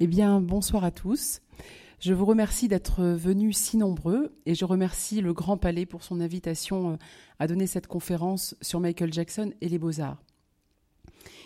[0.00, 1.40] Eh bien, bonsoir à tous.
[2.00, 6.20] Je vous remercie d'être venus si nombreux et je remercie le Grand Palais pour son
[6.20, 6.96] invitation euh,
[7.38, 10.20] à donner cette conférence sur Michael Jackson et les beaux-arts.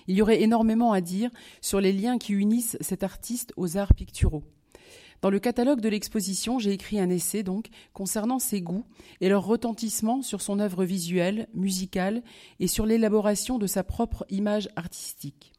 [0.06, 1.30] Il y aurait énormément à dire
[1.60, 4.44] sur les liens qui unissent cet artiste aux arts picturaux.
[5.20, 8.86] Dans le catalogue de l'exposition, j'ai écrit un essai donc concernant ses goûts
[9.20, 12.22] et leur retentissement sur son œuvre visuelle, musicale
[12.60, 15.52] et sur l'élaboration de sa propre image artistique.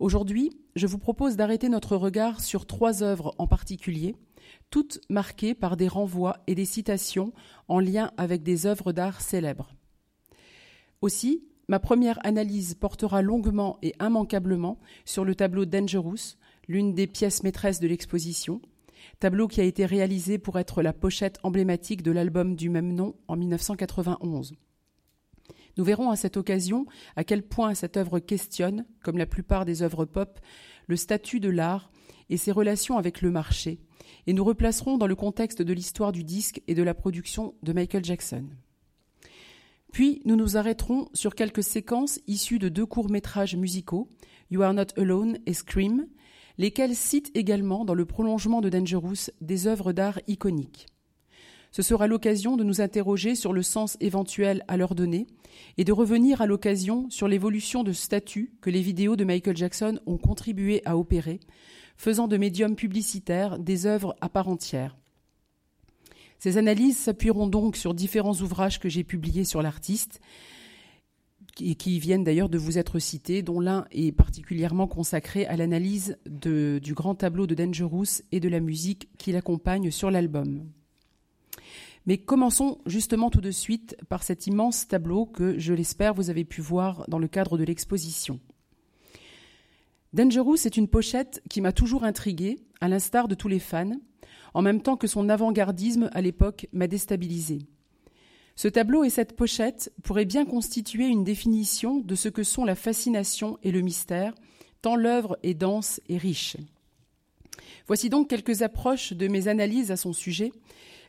[0.00, 4.16] Aujourd'hui, je vous propose d'arrêter notre regard sur trois œuvres en particulier,
[4.70, 7.32] toutes marquées par des renvois et des citations
[7.68, 9.72] en lien avec des œuvres d'art célèbres.
[11.00, 17.42] Aussi, ma première analyse portera longuement et immanquablement sur le tableau Dangerous, l'une des pièces
[17.44, 18.60] maîtresses de l'exposition,
[19.20, 23.14] tableau qui a été réalisé pour être la pochette emblématique de l'album du même nom
[23.28, 24.54] en 1991.
[25.76, 29.82] Nous verrons à cette occasion à quel point cette œuvre questionne, comme la plupart des
[29.82, 30.38] œuvres pop,
[30.86, 31.90] le statut de l'art
[32.30, 33.80] et ses relations avec le marché,
[34.26, 37.72] et nous replacerons dans le contexte de l'histoire du disque et de la production de
[37.72, 38.46] Michael Jackson.
[39.92, 44.08] Puis nous nous arrêterons sur quelques séquences issues de deux courts-métrages musicaux,
[44.50, 46.06] You Are Not Alone et Scream,
[46.58, 50.86] lesquels citent également dans le prolongement de Dangerous des œuvres d'art iconiques.
[51.74, 55.26] Ce sera l'occasion de nous interroger sur le sens éventuel à leur donner
[55.76, 59.98] et de revenir à l'occasion sur l'évolution de statut que les vidéos de Michael Jackson
[60.06, 61.40] ont contribué à opérer,
[61.96, 64.96] faisant de médiums publicitaires des œuvres à part entière.
[66.38, 70.20] Ces analyses s'appuieront donc sur différents ouvrages que j'ai publiés sur l'artiste,
[71.60, 76.18] et qui viennent d'ailleurs de vous être cités, dont l'un est particulièrement consacré à l'analyse
[76.24, 80.68] du grand tableau de Dangerous et de la musique qui l'accompagne sur l'album.
[82.06, 86.44] Mais commençons justement tout de suite par cet immense tableau que, je l'espère, vous avez
[86.44, 88.40] pu voir dans le cadre de l'exposition.
[90.12, 93.98] Dangerous est une pochette qui m'a toujours intriguée, à l'instar de tous les fans,
[94.52, 97.58] en même temps que son avant-gardisme à l'époque m'a déstabilisé.
[98.54, 102.76] Ce tableau et cette pochette pourraient bien constituer une définition de ce que sont la
[102.76, 104.34] fascination et le mystère,
[104.82, 106.56] tant l'œuvre est dense et riche.
[107.86, 110.52] Voici donc quelques approches de mes analyses à son sujet,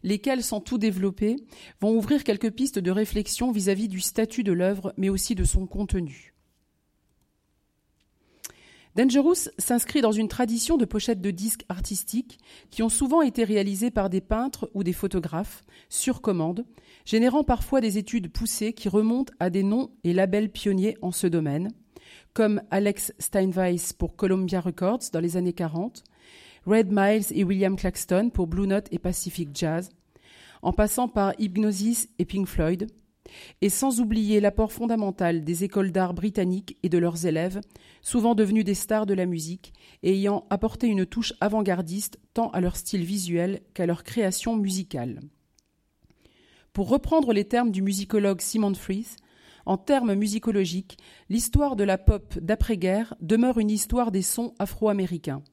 [0.06, 1.36] lesquels, sans tout développer,
[1.82, 5.68] vont ouvrir quelques pistes de réflexion vis-à-vis du statut de l'œuvre, mais aussi de son
[5.68, 6.32] contenu.
[8.96, 12.40] Dangerous s'inscrit dans une tradition de pochettes de disques artistiques
[12.70, 16.66] qui ont souvent été réalisées par des peintres ou des photographes sur commande,
[17.04, 21.28] générant parfois des études poussées qui remontent à des noms et labels pionniers en ce
[21.28, 21.74] domaine,
[22.34, 26.04] comme Alex Steinweiss pour Columbia Records dans les années 40,
[26.66, 29.90] Red Miles et William Claxton pour Blue Note et Pacific Jazz,
[30.64, 32.88] en passant par Hypnosis et Pink Floyd,
[33.62, 37.62] et sans oublier l'apport fondamental des écoles d'art britanniques et de leurs élèves,
[38.02, 42.62] souvent devenus des stars de la musique et ayant apporté une touche avant-gardiste tant à
[42.62, 45.22] leur style visuel qu'à leur création musicale.
[46.74, 49.16] Pour reprendre les termes du musicologue Simon Fries,
[49.66, 50.98] en termes musicologiques,
[51.30, 55.44] l'histoire de la pop d'après-guerre demeure une histoire des sons afro-américains.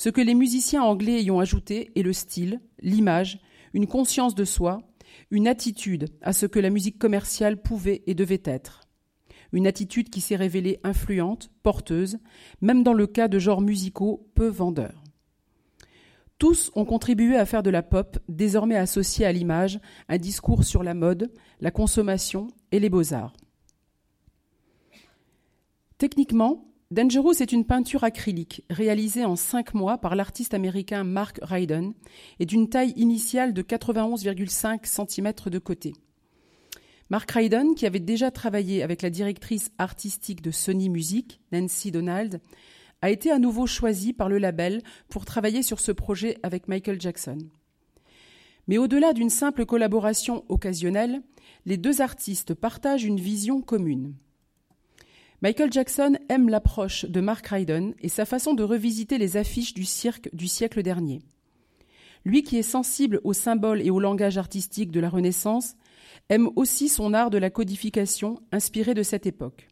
[0.00, 3.38] Ce que les musiciens anglais y ont ajouté est le style, l'image,
[3.74, 4.80] une conscience de soi,
[5.30, 8.80] une attitude à ce que la musique commerciale pouvait et devait être.
[9.52, 12.16] Une attitude qui s'est révélée influente, porteuse,
[12.62, 15.04] même dans le cas de genres musicaux peu vendeurs.
[16.38, 20.82] Tous ont contribué à faire de la pop, désormais associée à l'image, un discours sur
[20.82, 21.30] la mode,
[21.60, 23.34] la consommation et les beaux-arts.
[25.98, 31.92] Techniquement, Dangerous est une peinture acrylique réalisée en cinq mois par l'artiste américain Mark Ryden
[32.40, 35.92] et d'une taille initiale de 91,5 cm de côté.
[37.08, 42.40] Mark Ryden, qui avait déjà travaillé avec la directrice artistique de Sony Music, Nancy Donald,
[43.02, 47.00] a été à nouveau choisi par le label pour travailler sur ce projet avec Michael
[47.00, 47.38] Jackson.
[48.66, 51.22] Mais au-delà d'une simple collaboration occasionnelle,
[51.66, 54.14] les deux artistes partagent une vision commune.
[55.42, 59.86] Michael Jackson aime l'approche de Mark Ryden et sa façon de revisiter les affiches du
[59.86, 61.22] cirque du siècle dernier.
[62.26, 65.76] Lui qui est sensible aux symboles et au langage artistique de la Renaissance,
[66.28, 69.68] aime aussi son art de la codification inspiré de cette époque.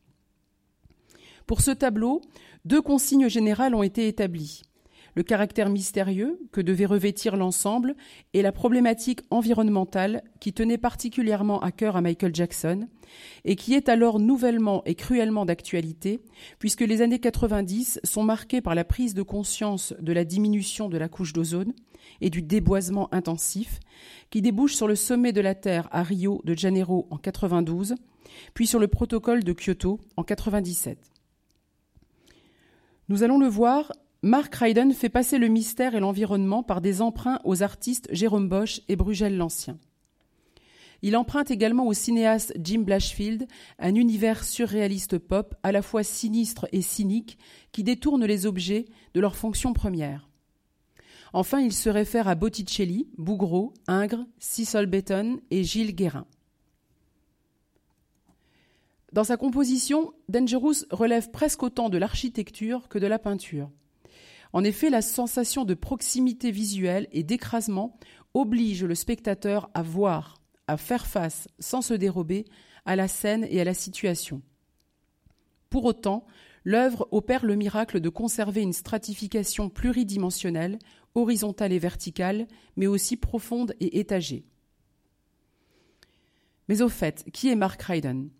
[1.47, 2.23] Pour ce tableau,
[2.65, 4.63] deux consignes générales ont été établies
[5.19, 7.97] le caractère mystérieux que devait revêtir l'ensemble
[8.35, 12.87] et la problématique environnementale qui tenait particulièrement à cœur à Michael Jackson
[13.45, 16.23] et qui est alors nouvellement et cruellement d'actualité
[16.61, 20.99] puisque les années 90 sont marquées par la prise de conscience de la diminution de
[20.99, 21.73] la couche d'ozone
[22.21, 23.81] et du déboisement intensif
[24.31, 27.97] qui débouche sur le sommet de la Terre à Rio de Janeiro en 92
[28.55, 30.97] puis sur le protocole de Kyoto en 97.
[33.09, 33.91] Nous allons le voir,
[34.23, 38.81] Mark Ryden fait passer le mystère et l'environnement par des emprunts aux artistes Jérôme Bosch
[38.89, 39.79] et Brugel l'Ancien.
[41.03, 43.47] Il emprunte également au cinéaste Jim Blashfield
[43.79, 47.39] un univers surréaliste pop à la fois sinistre et cynique
[47.71, 50.29] qui détourne les objets de leur fonction première.
[51.33, 56.27] Enfin, il se réfère à Botticelli, Bougreau, Ingres, Cecil Beaton et Gilles Guérin.
[59.13, 63.71] Dans sa composition, Dangerous relève presque autant de l'architecture que de la peinture.
[64.53, 67.99] En effet, la sensation de proximité visuelle et d'écrasement
[68.35, 72.45] oblige le spectateur à voir, à faire face, sans se dérober,
[72.85, 74.43] à la scène et à la situation.
[75.71, 76.27] Pour autant,
[76.65, 80.79] l'œuvre opère le miracle de conserver une stratification pluridimensionnelle,
[81.15, 82.47] horizontale et verticale,
[82.77, 84.45] mais aussi profonde et étagée.
[86.69, 88.31] Mais au fait, qui est Mark Ryden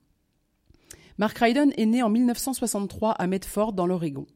[1.19, 4.27] Mark Ryden est né en 1963 à Medford, dans l'Oregon.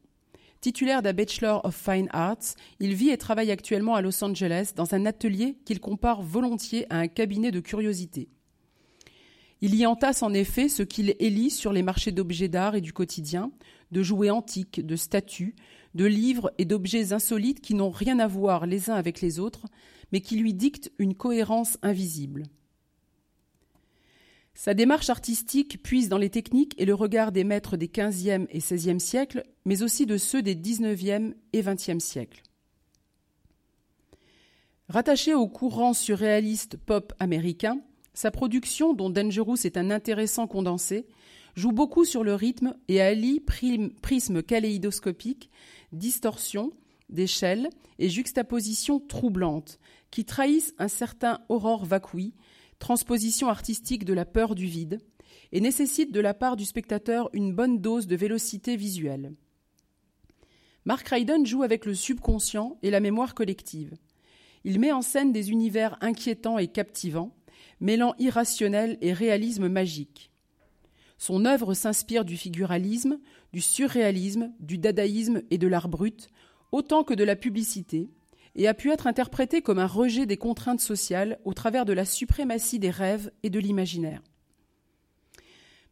[0.63, 4.95] Titulaire d'un Bachelor of Fine Arts, il vit et travaille actuellement à Los Angeles dans
[4.95, 8.29] un atelier qu'il compare volontiers à un cabinet de curiosités.
[9.59, 12.93] Il y entasse en effet ce qu'il élit sur les marchés d'objets d'art et du
[12.93, 13.51] quotidien,
[13.91, 15.53] de jouets antiques, de statues,
[15.95, 19.65] de livres et d'objets insolites qui n'ont rien à voir les uns avec les autres,
[20.13, 22.43] mais qui lui dictent une cohérence invisible.
[24.55, 28.59] Sa démarche artistique puise dans les techniques et le regard des maîtres des XVe et
[28.59, 32.43] XVIe siècles, mais aussi de ceux des XIXe et XXe siècles.
[34.89, 37.79] Rattaché au courant surréaliste pop américain,
[38.13, 41.07] sa production, dont Dangerous est un intéressant condensé,
[41.55, 45.49] joue beaucoup sur le rythme et allie prisme kaléidoscopique,
[45.91, 46.73] distorsion,
[47.09, 49.79] d'échelle et juxtaposition troublante,
[50.11, 52.33] qui trahissent un certain aurore vacui,
[52.83, 54.99] transposition artistique de la peur du vide,
[55.53, 59.31] et nécessite de la part du spectateur une bonne dose de vélocité visuelle.
[60.83, 63.93] Mark Ryden joue avec le subconscient et la mémoire collective.
[64.65, 67.33] Il met en scène des univers inquiétants et captivants,
[67.79, 70.29] mêlant irrationnel et réalisme magique.
[71.17, 73.17] Son œuvre s'inspire du figuralisme,
[73.53, 76.27] du surréalisme, du dadaïsme et de l'art brut,
[76.73, 78.09] autant que de la publicité,
[78.55, 82.05] et a pu être interprété comme un rejet des contraintes sociales au travers de la
[82.05, 84.21] suprématie des rêves et de l'imaginaire.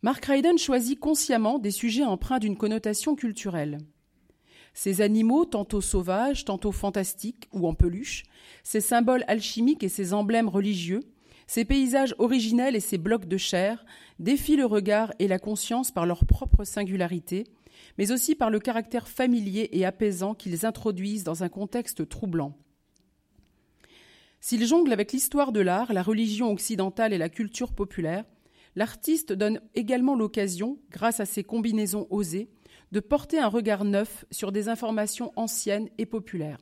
[0.03, 3.77] Mark Ryden choisit consciemment des sujets empreints d'une connotation culturelle.
[4.73, 8.23] Ces animaux, tantôt sauvages, tantôt fantastiques ou en peluche,
[8.63, 11.01] ces symboles alchimiques et ces emblèmes religieux,
[11.45, 13.85] ces paysages originels et ces blocs de chair
[14.19, 17.43] défient le regard et la conscience par leur propre singularité
[17.97, 22.57] mais aussi par le caractère familier et apaisant qu'ils introduisent dans un contexte troublant.
[24.39, 28.25] S'il jongle avec l'histoire de l'art, la religion occidentale et la culture populaire,
[28.75, 32.49] l'artiste donne également l'occasion, grâce à ses combinaisons osées,
[32.91, 36.57] de porter un regard neuf sur des informations anciennes et populaires.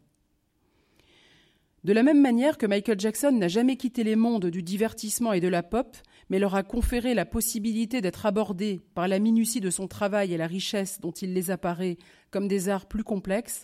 [1.86, 5.40] De la même manière que Michael Jackson n'a jamais quitté les mondes du divertissement et
[5.40, 5.96] de la pop,
[6.30, 10.38] mais leur a conféré la possibilité d'être abordés par la minutie de son travail et
[10.38, 11.98] la richesse dont il les apparaît
[12.32, 13.64] comme des arts plus complexes,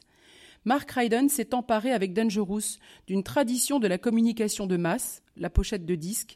[0.66, 5.86] Mark Ryden s'est emparé avec Dangerous d'une tradition de la communication de masse, la pochette
[5.86, 6.36] de disque,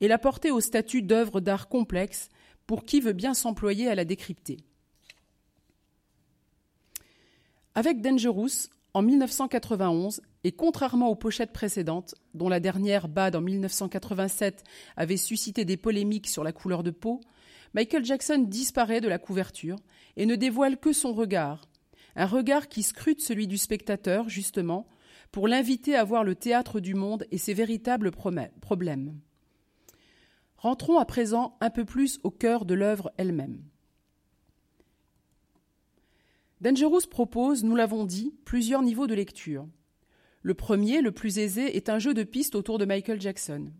[0.00, 2.28] et l'a porté au statut d'œuvre d'art complexe
[2.66, 4.58] pour qui veut bien s'employer à la décrypter.
[7.74, 14.62] Avec Dangerous, en 1991, et contrairement aux pochettes précédentes, dont la dernière, Bad en 1987,
[14.96, 17.20] avait suscité des polémiques sur la couleur de peau,
[17.74, 19.76] Michael Jackson disparaît de la couverture
[20.16, 21.68] et ne dévoile que son regard,
[22.14, 24.86] un regard qui scrute celui du spectateur, justement,
[25.32, 29.18] pour l'inviter à voir le théâtre du monde et ses véritables problèmes.
[30.56, 33.64] Rentrons à présent un peu plus au cœur de l'œuvre elle-même.
[36.64, 39.68] Dangerous propose, nous l'avons dit, plusieurs niveaux de lecture.
[40.40, 43.70] Le premier, le plus aisé, est un jeu de pistes autour de Michael Jackson.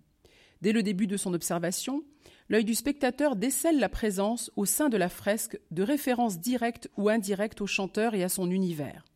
[0.61, 2.05] Dès le début de son observation,
[2.51, 7.09] l'œil du spectateur décèle la présence, au sein de la fresque, de références directes ou
[7.09, 9.07] indirectes au chanteur et à son univers.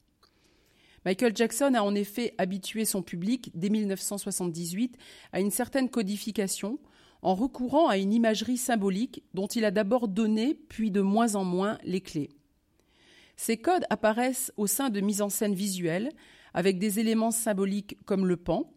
[1.05, 4.97] Michael Jackson a en effet habitué son public, dès 1978,
[5.35, 6.79] à une certaine codification,
[7.21, 11.45] en recourant à une imagerie symbolique dont il a d'abord donné, puis de moins en
[11.45, 12.31] moins, les clés.
[13.39, 16.11] Ces codes apparaissent au sein de mises en scène visuelles,
[16.55, 18.75] avec des éléments symboliques comme le pan,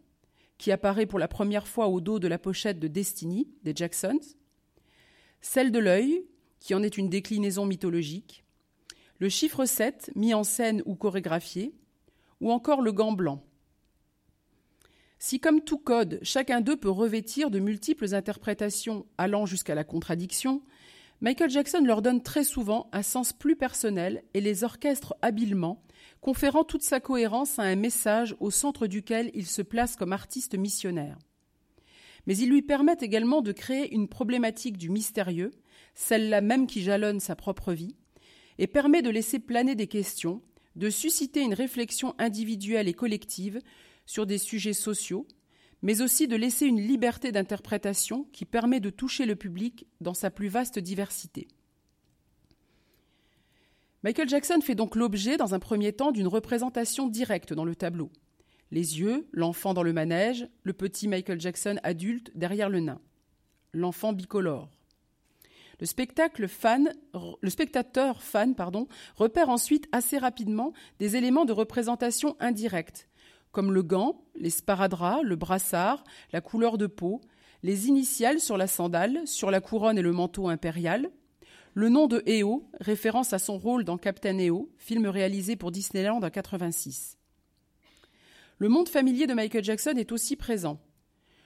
[0.56, 4.20] qui apparaît pour la première fois au dos de la pochette de Destiny des Jacksons,
[5.40, 6.24] celle de l'œil,
[6.60, 8.44] qui en est une déclinaison mythologique,
[9.18, 11.74] le chiffre 7, mis en scène ou chorégraphié,
[12.40, 13.44] ou encore le gant blanc.
[15.18, 20.62] Si, comme tout code, chacun d'eux peut revêtir de multiples interprétations allant jusqu'à la contradiction,
[21.22, 25.80] Michael Jackson leur donne très souvent un sens plus personnel et les orchestre habilement,
[26.20, 30.58] conférant toute sa cohérence à un message au centre duquel il se place comme artiste
[30.58, 31.16] missionnaire.
[32.26, 35.52] Mais ils lui permettent également de créer une problématique du mystérieux,
[35.94, 37.94] celle-là même qui jalonne sa propre vie,
[38.58, 40.42] et permet de laisser planer des questions,
[40.74, 43.60] de susciter une réflexion individuelle et collective
[44.06, 45.28] sur des sujets sociaux,
[45.82, 50.30] mais aussi de laisser une liberté d'interprétation qui permet de toucher le public dans sa
[50.30, 51.48] plus vaste diversité.
[54.04, 58.10] Michael Jackson fait donc l'objet, dans un premier temps, d'une représentation directe dans le tableau.
[58.72, 63.00] Les yeux, l'enfant dans le manège, le petit Michael Jackson adulte derrière le nain.
[63.72, 64.70] L'enfant bicolore.
[65.78, 68.54] Le, spectateur fan
[69.16, 73.08] repère ensuite assez rapidement des éléments de représentation indirecte,
[73.52, 77.20] comme le gant, les sparadraps, le brassard, la couleur de peau,
[77.62, 81.10] les initiales sur la sandale, sur la couronne et le manteau impérial,
[81.74, 86.20] le nom de EO, référence à son rôle dans Captain EO, film réalisé pour Disneyland
[86.22, 87.16] en 86.
[88.58, 90.80] Le monde familier de Michael Jackson est aussi présent.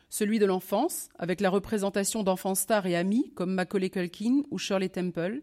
[0.09, 4.89] Celui de l'enfance, avec la représentation d'enfants stars et amis comme Macaulay Culkin ou Shirley
[4.89, 5.41] Temple,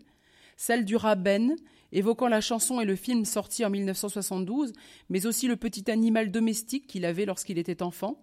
[0.57, 1.55] celle du rat Ben,
[1.93, 4.73] évoquant la chanson et le film sorti en 1972,
[5.09, 8.21] mais aussi le petit animal domestique qu'il avait lorsqu'il était enfant,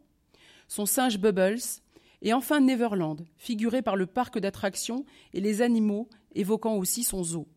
[0.69, 1.81] son singe Bubbles,
[2.23, 7.49] et enfin Neverland, figuré par le parc d'attractions et les animaux, évoquant aussi son zoo.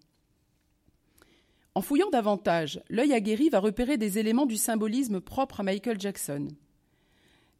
[1.76, 6.48] En fouillant davantage, l'œil aguerri va repérer des éléments du symbolisme propre à Michael Jackson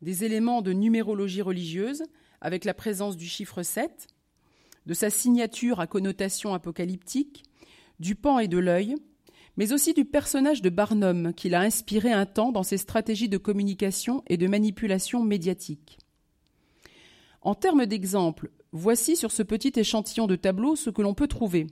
[0.04, 2.04] des éléments de numérologie religieuse,
[2.42, 4.08] avec la présence du chiffre 7,
[4.86, 7.44] de sa signature à connotation apocalyptique,
[8.00, 8.96] du pan et de l'œil,
[9.58, 13.38] mais aussi du personnage de Barnum qu'il a inspiré un temps dans ses stratégies de
[13.38, 16.00] communication et de manipulation médiatique.
[17.42, 21.68] En termes d'exemple, voici sur ce petit échantillon de tableau ce que l'on peut trouver.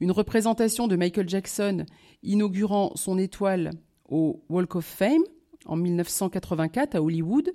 [0.00, 1.86] Une représentation de Michael Jackson
[2.22, 3.70] inaugurant son étoile
[4.08, 5.24] au Walk of Fame,
[5.64, 7.50] en 1984 à Hollywood,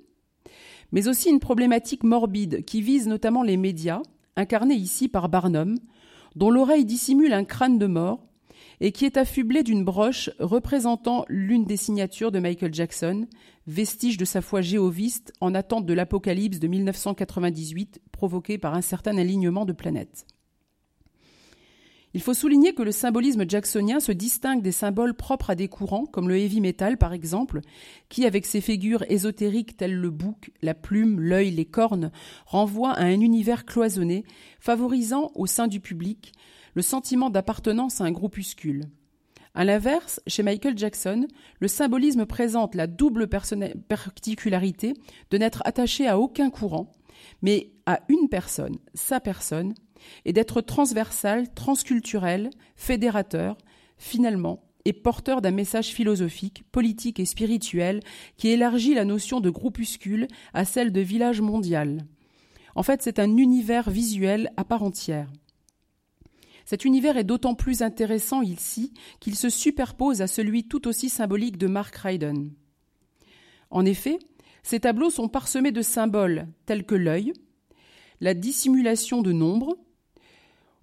[0.92, 4.02] mais aussi une problématique morbide qui vise notamment les médias,
[4.36, 5.78] incarnés ici par Barnum,
[6.36, 8.26] dont l'oreille dissimule un crâne de mort
[8.80, 13.28] et qui est affublé d'une broche représentant l'une des signatures de Michael Jackson,
[13.68, 19.18] vestige de sa foi jéhoviste en attente de l'apocalypse de 1998 provoquée par un certain
[19.18, 20.26] alignement de planètes.
[22.16, 26.06] Il faut souligner que le symbolisme jacksonien se distingue des symboles propres à des courants,
[26.06, 27.62] comme le heavy metal par exemple,
[28.08, 32.12] qui, avec ses figures ésotériques telles le bouc, la plume, l'œil, les cornes,
[32.46, 34.26] renvoie à un univers cloisonné,
[34.60, 36.34] favorisant au sein du public
[36.76, 38.86] le sentiment d'appartenance à un groupuscule.
[39.56, 41.28] À l'inverse, chez Michael Jackson,
[41.60, 44.94] le symbolisme présente la double particularité
[45.30, 46.96] de n'être attaché à aucun courant,
[47.42, 49.76] mais à une personne, sa personne,
[50.26, 53.58] et d'être transversal, transculturel, fédérateur,
[53.98, 58.02] finalement, et porteur d'un message philosophique, politique et spirituel
[58.38, 62.06] qui élargit la notion de groupuscule à celle de village mondial.
[62.76, 65.32] En fait, c'est un univers visuel à part entière.
[66.66, 71.58] Cet univers est d'autant plus intéressant ici qu'il se superpose à celui tout aussi symbolique
[71.58, 72.52] de Mark Ryden.
[73.70, 74.18] En effet,
[74.64, 77.34] ces tableaux sont parsemés de symboles tels que l'œil,
[78.22, 79.78] la dissimulation de nombres,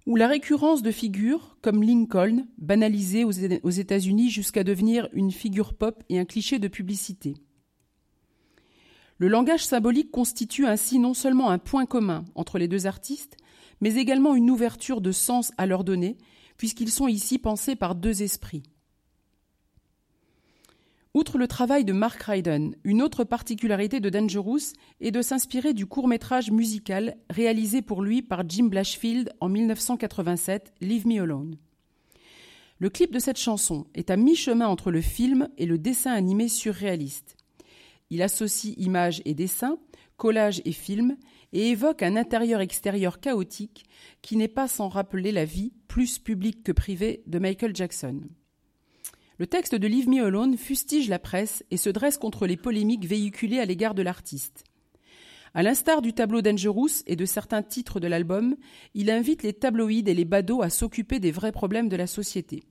[0.07, 6.03] ou la récurrence de figures comme Lincoln, banalisée aux États-Unis jusqu'à devenir une figure pop
[6.09, 7.35] et un cliché de publicité.
[9.17, 13.37] Le langage symbolique constitue ainsi non seulement un point commun entre les deux artistes,
[13.79, 16.17] mais également une ouverture de sens à leur donner,
[16.57, 18.63] puisqu'ils sont ici pensés par deux esprits.
[21.13, 25.85] Outre le travail de Mark Ryden, une autre particularité de Dangerous est de s'inspirer du
[25.85, 31.57] court-métrage musical réalisé pour lui par Jim Blashfield en 1987, Leave Me Alone.
[32.79, 36.47] Le clip de cette chanson est à mi-chemin entre le film et le dessin animé
[36.47, 37.35] surréaliste.
[38.09, 39.79] Il associe images et dessins,
[40.15, 41.17] collages et films,
[41.51, 43.83] et évoque un intérieur-extérieur chaotique
[44.21, 48.21] qui n'est pas sans rappeler la vie, plus publique que privée, de Michael Jackson.
[49.41, 53.07] Le texte de Leave Me Alone fustige la presse et se dresse contre les polémiques
[53.07, 54.63] véhiculées à l'égard de l'artiste.
[55.55, 58.55] À l'instar du tableau Dangerous et de certains titres de l'album,
[58.93, 62.61] il invite les tabloïds et les badauds à s'occuper des vrais problèmes de la société.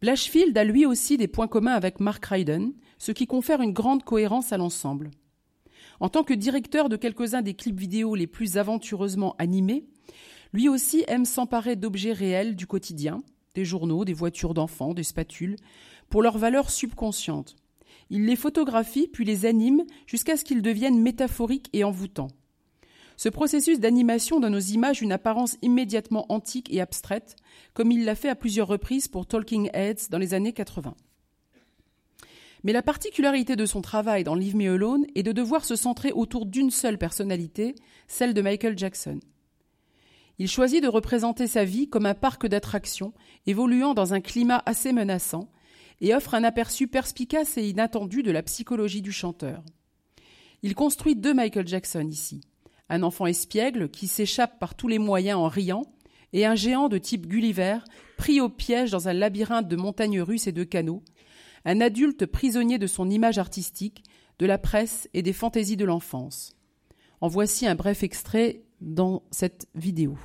[0.00, 4.04] Blashfield a lui aussi des points communs avec Mark Ryden, ce qui confère une grande
[4.04, 5.10] cohérence à l'ensemble.
[5.98, 9.88] En tant que directeur de quelques-uns des clips vidéo les plus aventureusement animés,
[10.52, 13.24] lui aussi aime s'emparer d'objets réels du quotidien,
[13.58, 15.56] des journaux, des voitures d'enfants, des spatules,
[16.08, 17.56] pour leur valeur subconsciente.
[18.08, 22.30] Il les photographie puis les anime jusqu'à ce qu'ils deviennent métaphoriques et envoûtants.
[23.16, 27.34] Ce processus d'animation donne aux images une apparence immédiatement antique et abstraite,
[27.74, 30.94] comme il l'a fait à plusieurs reprises pour Talking Heads dans les années 80.
[32.62, 36.12] Mais la particularité de son travail dans Leave Me Alone est de devoir se centrer
[36.12, 37.74] autour d'une seule personnalité,
[38.06, 39.18] celle de Michael Jackson.
[40.38, 43.12] Il choisit de représenter sa vie comme un parc d'attractions,
[43.46, 45.50] évoluant dans un climat assez menaçant,
[46.00, 49.64] et offre un aperçu perspicace et inattendu de la psychologie du chanteur.
[50.62, 52.40] Il construit deux Michael Jackson ici.
[52.88, 55.84] Un enfant espiègle qui s'échappe par tous les moyens en riant,
[56.32, 57.78] et un géant de type Gulliver
[58.16, 61.02] pris au piège dans un labyrinthe de montagnes russes et de canaux,
[61.64, 64.04] un adulte prisonnier de son image artistique,
[64.38, 66.54] de la presse et des fantaisies de l'enfance.
[67.20, 70.16] En voici un bref extrait dans cette vidéo.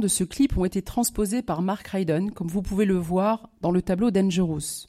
[0.00, 3.70] De ce clip ont été transposés par Mark Ryden, comme vous pouvez le voir dans
[3.70, 4.88] le tableau Dangerous.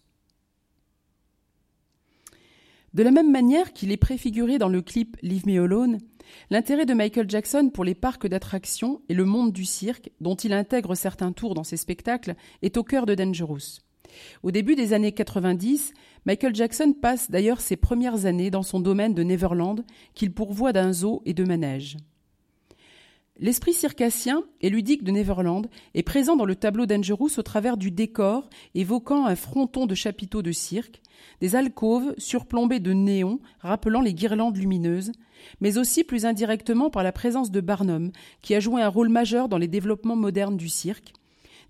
[2.93, 5.99] De la même manière qu'il est préfiguré dans le clip Leave Me Alone,
[6.49, 10.53] l'intérêt de Michael Jackson pour les parcs d'attractions et le monde du cirque, dont il
[10.53, 13.79] intègre certains tours dans ses spectacles, est au cœur de Dangerous.
[14.43, 15.93] Au début des années 90,
[16.25, 20.93] Michael Jackson passe d'ailleurs ses premières années dans son domaine de Neverland, qu'il pourvoit d'un
[20.93, 21.97] zoo et de manèges.
[23.37, 27.91] L'esprit circassien et ludique de Neverland est présent dans le tableau d'Angerous au travers du
[27.91, 31.01] décor évoquant un fronton de chapiteaux de cirque,
[31.41, 35.11] des alcôves surplombées de néons rappelant les guirlandes lumineuses,
[35.59, 39.49] mais aussi plus indirectement par la présence de Barnum, qui a joué un rôle majeur
[39.49, 41.11] dans les développements modernes du cirque,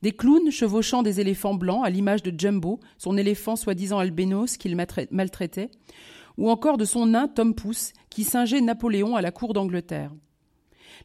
[0.03, 4.75] des clowns chevauchant des éléphants blancs à l'image de Jumbo, son éléphant soi-disant albénos qu'il
[5.09, 5.71] maltraitait,
[6.37, 10.11] ou encore de son nain Tom Pouce, qui singeait Napoléon à la cour d'Angleterre.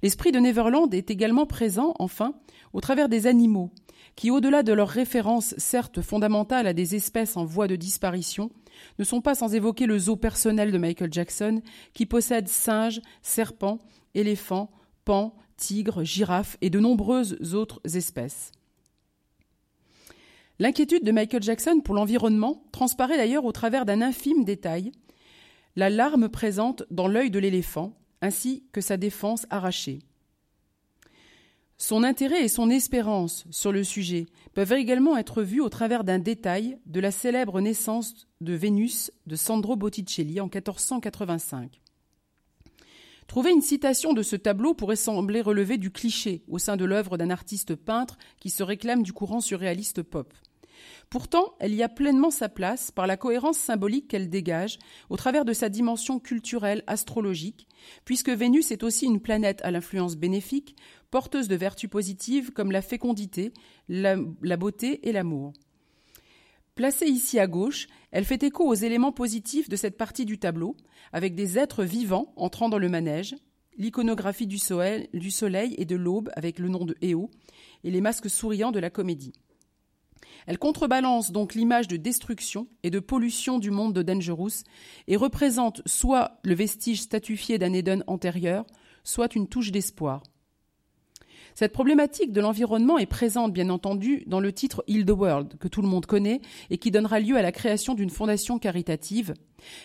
[0.02, 2.34] L'esprit de Neverland est également présent, enfin,
[2.72, 3.70] au travers des animaux,
[4.16, 8.50] qui, au-delà de leurs références certes fondamentales à des espèces en voie de disparition,
[8.98, 13.78] ne sont pas sans évoquer le zoo personnel de Michael Jackson, qui possède singes, serpents,
[14.14, 14.70] éléphants,
[15.04, 18.52] pans, tigres, girafes et de nombreuses autres espèces.
[20.58, 24.92] L'inquiétude de Michael Jackson pour l'environnement transparaît d'ailleurs au travers d'un infime détail,
[25.76, 30.00] la larme présente dans l'œil de l'éléphant, ainsi que sa défense arrachée.
[31.78, 36.18] Son intérêt et son espérance sur le sujet peuvent également être vus au travers d'un
[36.18, 41.80] détail de la célèbre naissance de Vénus de Sandro Botticelli en 1485.
[43.26, 47.16] Trouver une citation de ce tableau pourrait sembler relever du cliché au sein de l'œuvre
[47.16, 50.34] d'un artiste peintre qui se réclame du courant surréaliste pop.
[51.10, 55.44] Pourtant, elle y a pleinement sa place par la cohérence symbolique qu'elle dégage au travers
[55.44, 57.66] de sa dimension culturelle astrologique,
[58.04, 60.76] puisque Vénus est aussi une planète à l'influence bénéfique,
[61.10, 63.52] porteuse de vertus positives comme la fécondité,
[63.88, 64.16] la,
[64.56, 65.52] beauté et l'amour.
[66.74, 70.76] Placée ici à gauche, elle fait écho aux éléments positifs de cette partie du tableau,
[71.12, 73.34] avec des êtres vivants entrant dans le manège,
[73.76, 75.08] l'iconographie du soleil,
[75.76, 77.30] et de l'aube avec le nom de Éo,
[77.84, 79.32] et les masques souriants de la comédie.
[80.46, 84.64] Elle contrebalance donc l'image de destruction et de pollution du monde de Dangerous
[85.06, 88.64] et représente soit le vestige statufié d'un Eden antérieur,
[89.04, 90.22] soit une touche d'espoir.
[91.60, 95.68] Cette problématique de l'environnement est présente, bien entendu, dans le titre Heal the World, que
[95.68, 99.34] tout le monde connaît et qui donnera lieu à la création d'une fondation caritative,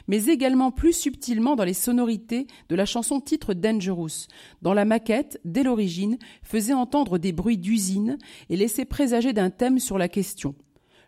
[0.08, 4.28] mais également plus subtilement dans les sonorités de la chanson titre Dangerous,
[4.62, 8.18] dont la maquette, dès l'origine, faisait entendre des bruits d'usine
[8.50, 10.56] et laissait présager d'un thème sur la question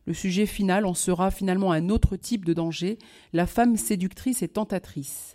[0.04, 2.98] Le sujet final en sera finalement un autre type de danger,
[3.32, 5.34] la femme séductrice et tentatrice.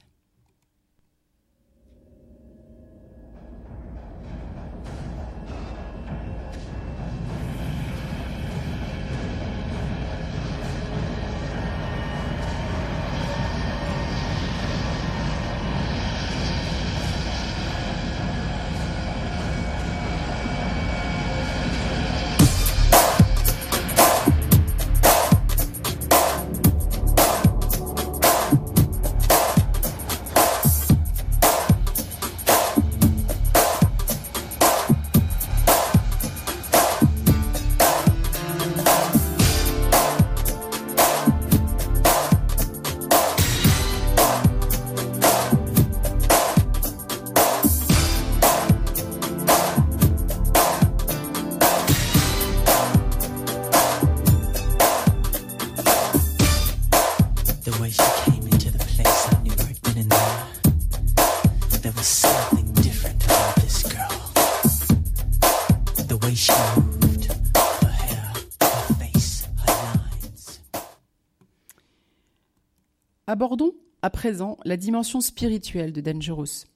[73.33, 76.67] Abordons à présent la dimension spirituelle de Dangerous.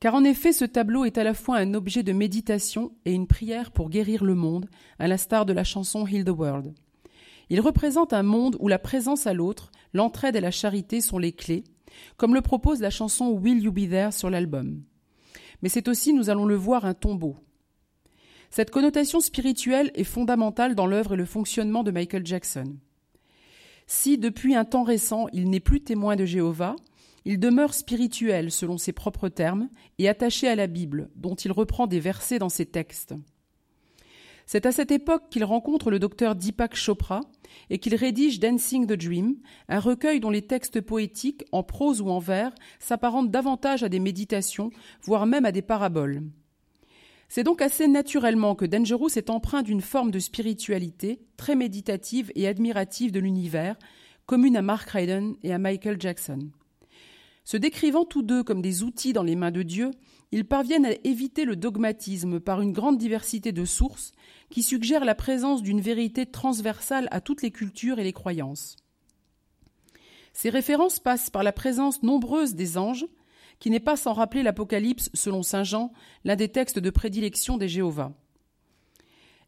[0.00, 3.28] Car en effet, ce tableau est à la fois un objet de méditation et une
[3.28, 4.68] prière pour guérir le monde,
[4.98, 6.74] à l'instar de la chanson Heal the World.
[7.48, 11.30] Il représente un monde où la présence à l'autre, l'entraide et la charité sont les
[11.30, 11.62] clés,
[12.16, 14.82] comme le propose la chanson Will You Be There sur l'album.
[15.62, 17.36] Mais c'est aussi, nous allons le voir, un tombeau.
[18.50, 22.78] Cette connotation spirituelle est fondamentale dans l'œuvre et le fonctionnement de Michael Jackson.
[23.92, 26.76] Si, depuis un temps récent, il n'est plus témoin de Jéhovah,
[27.24, 31.88] il demeure spirituel selon ses propres termes et attaché à la Bible, dont il reprend
[31.88, 33.14] des versets dans ses textes.
[34.46, 37.22] C'est à cette époque qu'il rencontre le docteur Deepak Chopra
[37.68, 39.34] et qu'il rédige Dancing the Dream,
[39.68, 43.98] un recueil dont les textes poétiques, en prose ou en vers, s'apparentent davantage à des
[43.98, 44.70] méditations,
[45.02, 46.22] voire même à des paraboles.
[47.32, 52.48] C'est donc assez naturellement que Dangerous est empreint d'une forme de spiritualité très méditative et
[52.48, 53.76] admirative de l'univers,
[54.26, 56.50] commune à Mark Ryden et à Michael Jackson.
[57.44, 59.92] Se décrivant tous deux comme des outils dans les mains de Dieu,
[60.32, 64.10] ils parviennent à éviter le dogmatisme par une grande diversité de sources
[64.50, 68.74] qui suggèrent la présence d'une vérité transversale à toutes les cultures et les croyances.
[70.32, 73.06] Ces références passent par la présence nombreuse des anges,
[73.60, 75.92] qui n'est pas sans rappeler l'Apocalypse selon Saint Jean,
[76.24, 78.12] l'un des textes de prédilection des Jéhovah.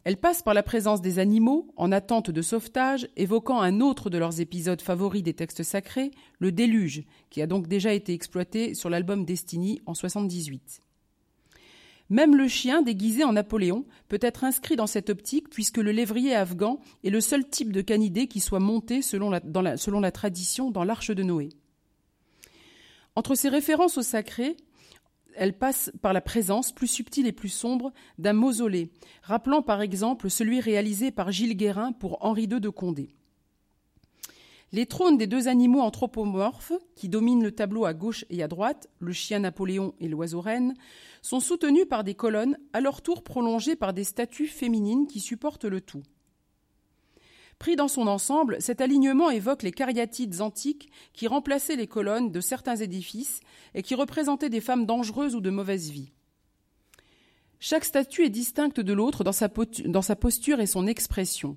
[0.05, 4.19] Elle passe par la présence des animaux en attente de sauvetage, évoquant un autre de
[4.19, 8.91] leurs épisodes favoris des textes sacrés, le déluge, qui a donc déjà été exploité sur
[8.91, 10.83] l'album Destiny en 78.
[12.11, 16.35] Même le chien déguisé en Napoléon peut être inscrit dans cette optique puisque le lévrier
[16.35, 20.71] afghan est le seul type de canidé qui soit monté selon la, selon la tradition
[20.71, 21.51] dans l'arche de Noé.
[23.15, 24.57] Entre ces références au sacré,
[25.35, 28.91] elle passe par la présence plus subtile et plus sombre d'un mausolée,
[29.23, 33.15] rappelant par exemple celui réalisé par Gilles Guérin pour Henri II de Condé.
[34.75, 38.89] Les trônes des deux animaux anthropomorphes, qui dominent le tableau à gauche et à droite,
[39.01, 40.75] le chien Napoléon et l'oiseau reine,
[41.21, 45.67] sont soutenus par des colonnes, à leur tour prolongées par des statues féminines qui supportent
[45.67, 46.03] le tout.
[47.63, 52.41] Pris dans son ensemble, cet alignement évoque les cariatides antiques qui remplaçaient les colonnes de
[52.41, 53.39] certains édifices
[53.77, 56.11] et qui représentaient des femmes dangereuses ou de mauvaise vie.
[57.61, 59.31] Chaque statue est distincte de l'autre dans,
[59.85, 61.57] dans sa, posture et son expression,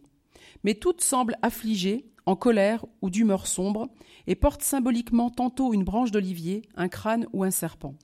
[0.64, 3.88] mais toutes semblent affligées, en colère ou d'humeur sombre,
[4.28, 7.96] et portent symboliquement tantôt une branche d'olivier, un crâne ou un serpent.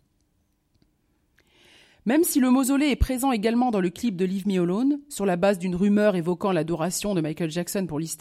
[2.05, 5.27] Même si le mausolée est présent également dans le clip de Leave Me Alone, sur
[5.27, 8.17] la base d'une rumeur évoquant l'adoration de Michael Jackson pour Liz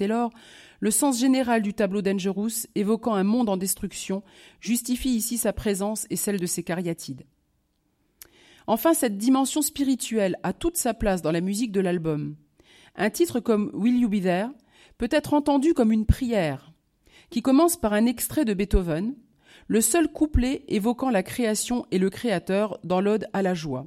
[0.80, 4.22] le sens général du tableau Dangerous, évoquant un monde en destruction,
[4.60, 7.24] justifie ici sa présence et celle de ses cariatides.
[8.66, 12.36] Enfin, cette dimension spirituelle a toute sa place dans la musique de l'album.
[12.96, 14.50] Un titre comme Will You Be There
[14.98, 16.72] peut être entendu comme une prière,
[17.30, 19.14] qui commence par un extrait de Beethoven,
[19.70, 23.86] le seul couplet évoquant la création et le créateur dans l'ode à la joie.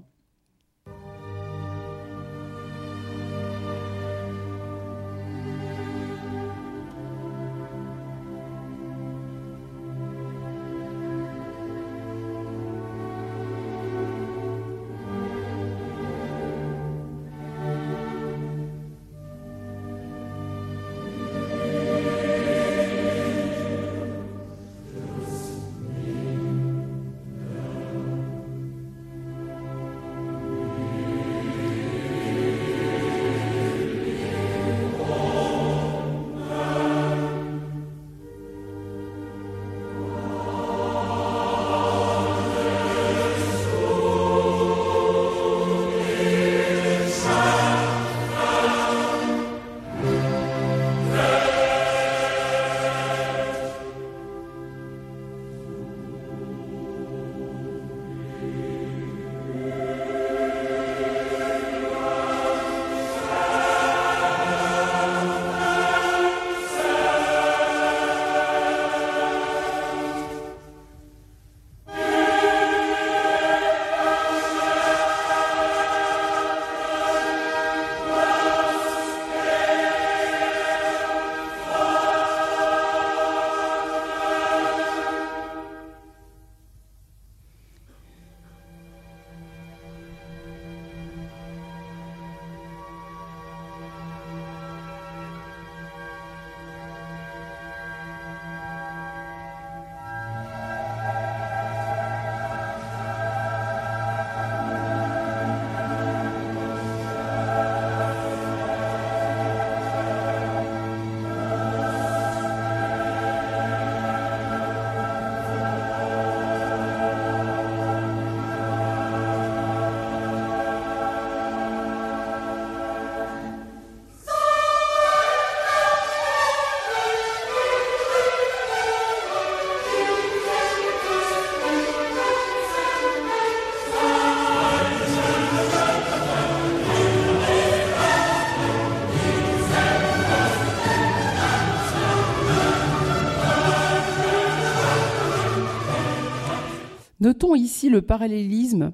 [147.24, 148.92] Notons ici le parallélisme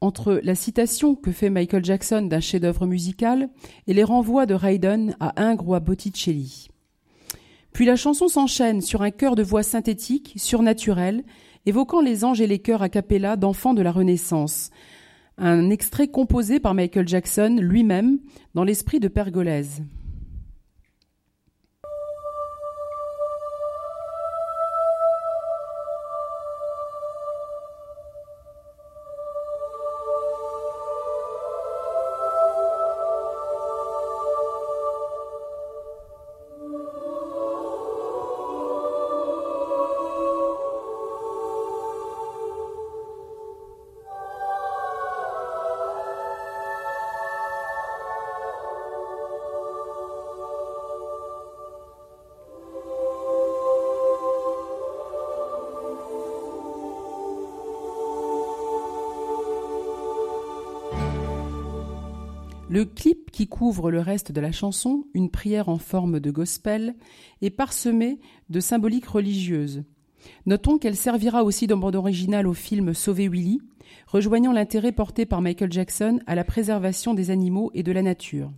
[0.00, 3.50] entre la citation que fait Michael Jackson d'un chef-d'œuvre musical
[3.86, 6.68] et les renvois de Haydn à Ingres ou à Botticelli.
[7.74, 11.24] Puis la chanson s'enchaîne sur un chœur de voix synthétique, surnaturel,
[11.66, 14.70] évoquant les anges et les chœurs a cappella d'enfants de la Renaissance.
[15.36, 18.18] Un extrait composé par Michael Jackson lui-même
[18.54, 19.82] dans l'esprit de Pergolèse.
[62.78, 66.94] Le clip qui couvre le reste de la chanson, une prière en forme de gospel,
[67.42, 69.82] est parsemé de symboliques religieuses.
[70.46, 73.60] Notons qu'elle servira aussi de bande originale au film Sauver Willy,
[74.06, 78.52] rejoignant l'intérêt porté par Michael Jackson à la préservation des animaux et de la nature.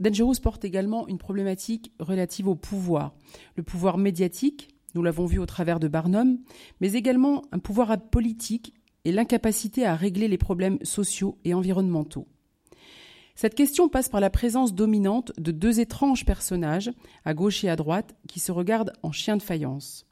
[0.00, 3.14] Dangerous porte également une problématique relative au pouvoir.
[3.56, 6.38] Le pouvoir médiatique, nous l'avons vu au travers de Barnum,
[6.80, 12.26] mais également un pouvoir politique et l'incapacité à régler les problèmes sociaux et environnementaux.
[13.34, 16.90] Cette question passe par la présence dominante de deux étranges personnages,
[17.24, 20.09] à gauche et à droite, qui se regardent en chien de faïence.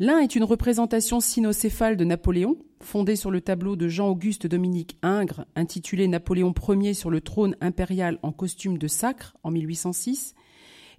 [0.00, 5.44] L'un est une représentation cynocéphale de Napoléon, fondée sur le tableau de Jean-Auguste Dominique Ingres,
[5.54, 10.34] intitulé Napoléon Ier sur le trône impérial en costume de sacre en 1806,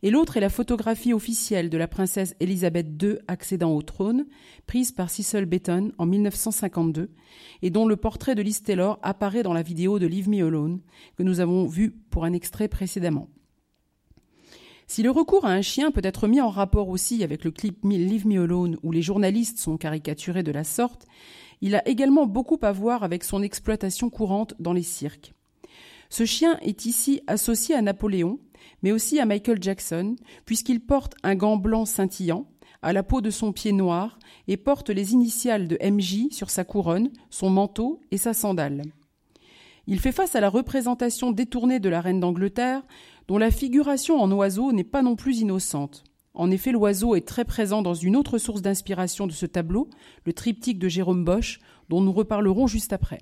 [0.01, 4.27] et l'autre est la photographie officielle de la princesse Élisabeth II accédant au trône,
[4.65, 7.09] prise par Cecil Beaton en 1952,
[7.63, 10.79] et dont le portrait de Liz Taylor apparaît dans la vidéo de Leave Me Alone,
[11.17, 13.27] que nous avons vue pour un extrait précédemment.
[14.87, 17.83] Si le recours à un chien peut être mis en rapport aussi avec le clip
[17.83, 21.07] Leave Me Alone où les journalistes sont caricaturés de la sorte,
[21.61, 25.33] il a également beaucoup à voir avec son exploitation courante dans les cirques.
[26.09, 28.39] Ce chien est ici associé à Napoléon,
[28.83, 32.45] mais aussi à Michael Jackson, puisqu'il porte un gant blanc scintillant,
[32.83, 36.63] à la peau de son pied noir, et porte les initiales de MJ sur sa
[36.63, 38.83] couronne, son manteau et sa sandale.
[39.87, 42.81] Il fait face à la représentation détournée de la reine d'Angleterre,
[43.27, 46.03] dont la figuration en oiseau n'est pas non plus innocente.
[46.33, 49.89] En effet, l'oiseau est très présent dans une autre source d'inspiration de ce tableau,
[50.25, 51.59] le triptyque de Jérôme Bosch,
[51.89, 53.19] dont nous reparlerons juste après.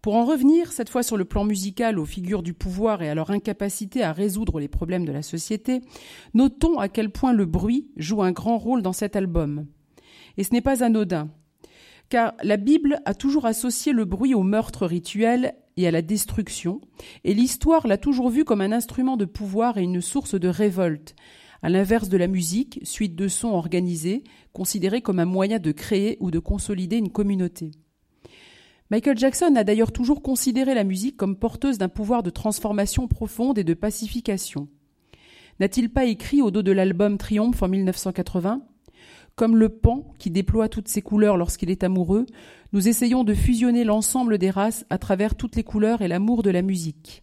[0.00, 3.14] Pour en revenir, cette fois sur le plan musical, aux figures du pouvoir et à
[3.16, 5.80] leur incapacité à résoudre les problèmes de la société,
[6.34, 9.66] notons à quel point le bruit joue un grand rôle dans cet album.
[10.36, 11.28] Et ce n'est pas anodin,
[12.08, 16.80] car la Bible a toujours associé le bruit au meurtre rituel et à la destruction,
[17.22, 21.14] et l'histoire l'a toujours vu comme un instrument de pouvoir et une source de révolte,
[21.62, 26.16] à l'inverse de la musique, suite de sons organisés, considérée comme un moyen de créer
[26.18, 27.70] ou de consolider une communauté.
[28.90, 33.58] Michael Jackson a d'ailleurs toujours considéré la musique comme porteuse d'un pouvoir de transformation profonde
[33.58, 34.66] et de pacification.
[35.60, 38.62] N'a-t-il pas écrit au dos de l'album Triomphe en 1980
[39.38, 42.26] Comme le pan qui déploie toutes ses couleurs lorsqu'il est amoureux,
[42.72, 46.50] nous essayons de fusionner l'ensemble des races à travers toutes les couleurs et l'amour de
[46.50, 47.20] la musique.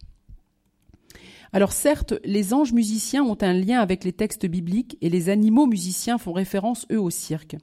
[1.52, 5.66] Alors certes, les anges musiciens ont un lien avec les textes bibliques et les animaux
[5.66, 7.56] musiciens font référence eux au cirque.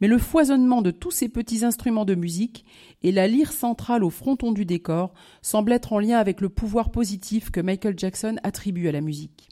[0.00, 2.64] Mais le foisonnement de tous ces petits instruments de musique
[3.02, 6.90] et la lyre centrale au fronton du décor semblent être en lien avec le pouvoir
[6.90, 9.50] positif que Michael Jackson attribue à la musique.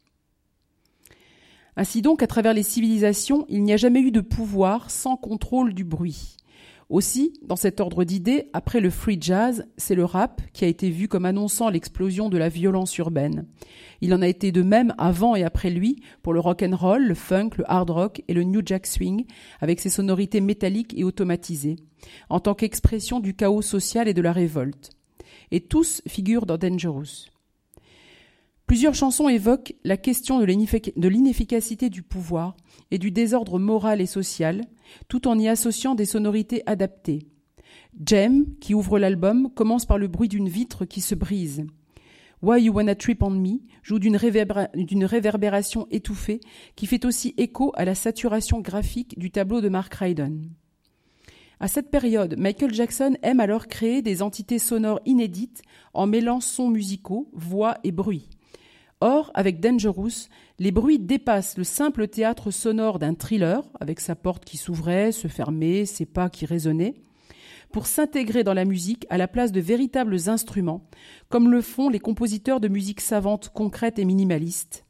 [1.76, 5.72] Ainsi donc, à travers les civilisations, il n'y a jamais eu de pouvoir sans contrôle
[5.72, 6.37] du bruit.
[6.92, 10.90] Aussi, dans cet ordre d'idées, après le free jazz, c'est le rap qui a été
[10.90, 13.46] vu comme annonçant l'explosion de la violence urbaine.
[14.02, 17.02] Il en a été de même avant et après lui pour le rock and roll,
[17.02, 19.24] le funk, le hard rock et le new jack swing,
[19.62, 21.76] avec ses sonorités métalliques et automatisées,
[22.28, 24.90] en tant qu'expression du chaos social et de la révolte.
[25.50, 27.32] Et tous figurent dans Dangerous.
[28.66, 32.57] Plusieurs chansons évoquent la question de l'inefficacité du pouvoir
[32.90, 34.62] et du désordre moral et social,
[35.09, 37.27] tout en y associant des sonorités adaptées.
[38.07, 41.66] Jem, qui ouvre l'album, commence par le bruit d'une vitre qui se brise.
[42.40, 46.40] Why You Wanna Trip on Me joue d'une réverbération étouffée
[46.75, 50.51] qui fait aussi écho à la saturation graphique du tableau de Mark Ryden.
[51.61, 55.62] À cette période, Michael Jackson aime alors créer des entités sonores inédites
[55.94, 58.29] en mêlant sons musicaux, voix et bruit.
[59.04, 60.28] Or, avec Dangerous,
[60.60, 65.26] les bruits dépassent le simple théâtre sonore d'un thriller, avec sa porte qui s'ouvrait, se
[65.26, 66.94] fermait, ses pas qui résonnaient,
[67.72, 70.88] pour s'intégrer dans la musique à la place de véritables instruments,
[71.30, 74.86] comme le font les compositeurs de musique savante concrète et minimaliste.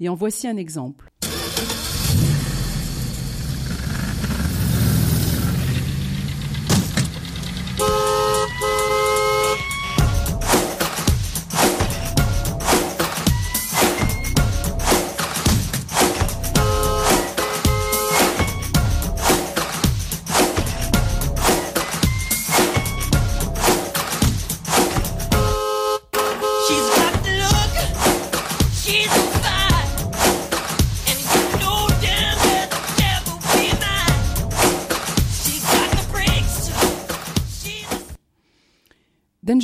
[0.00, 1.11] Et en voici un exemple.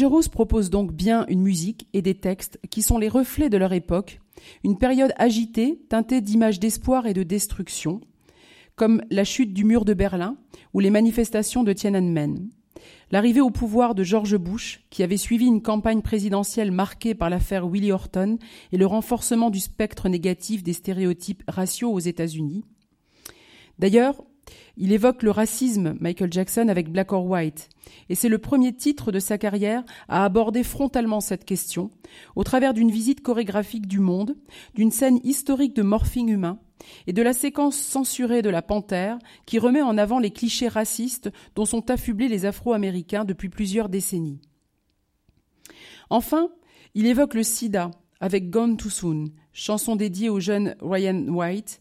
[0.08, 3.74] Dangerous propose donc bien une musique et des textes qui sont les reflets de leur
[3.74, 4.22] époque,
[4.64, 8.00] une période agitée, teintée d'images d'espoir et de destruction,
[8.74, 10.38] comme la chute du mur de Berlin
[10.72, 12.48] ou les manifestations de Tiananmen.
[13.10, 17.68] L'arrivée au pouvoir de George Bush, qui avait suivi une campagne présidentielle marquée par l'affaire
[17.68, 18.38] Willie Horton
[18.72, 22.64] et le renforcement du spectre négatif des stéréotypes raciaux aux États-Unis.
[23.78, 24.24] D'ailleurs,
[24.76, 27.68] il évoque le racisme, Michael Jackson, avec Black or White,
[28.08, 31.90] et c'est le premier titre de sa carrière à aborder frontalement cette question,
[32.36, 34.36] au travers d'une visite chorégraphique du monde,
[34.74, 36.58] d'une scène historique de morphing humain,
[37.06, 41.30] et de la séquence censurée de la panthère qui remet en avant les clichés racistes
[41.54, 44.40] dont sont affublés les Afro-Américains depuis plusieurs décennies.
[46.10, 46.48] Enfin,
[46.94, 47.90] il évoque le sida
[48.20, 51.80] avec Gone Too Soon, chanson dédiée au jeune Ryan White,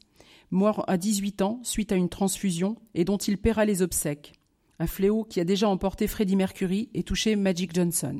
[0.51, 4.33] mort à 18 ans suite à une transfusion et dont il paiera les obsèques,
[4.79, 8.19] un fléau qui a déjà emporté Freddie Mercury et touché Magic Johnson.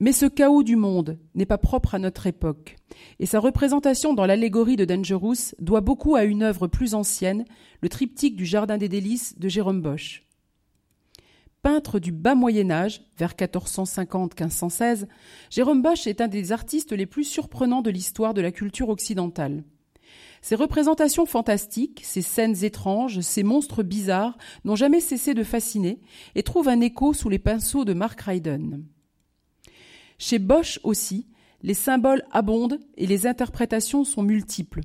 [0.00, 2.76] Mais ce chaos du monde n'est pas propre à notre époque,
[3.18, 7.44] et sa représentation dans l'allégorie de Dangerous doit beaucoup à une œuvre plus ancienne,
[7.82, 10.24] le triptyque du Jardin des délices de Jérôme Bosch.
[11.62, 15.08] Peintre du bas Moyen Âge, vers 1450-1516,
[15.50, 19.64] Jérôme Bosch est un des artistes les plus surprenants de l'histoire de la culture occidentale.
[20.40, 26.00] Ces représentations fantastiques, ces scènes étranges, ces monstres bizarres n'ont jamais cessé de fasciner
[26.34, 28.84] et trouvent un écho sous les pinceaux de Mark Ryden.
[30.18, 31.26] Chez Bosch aussi,
[31.62, 34.80] les symboles abondent et les interprétations sont multiples.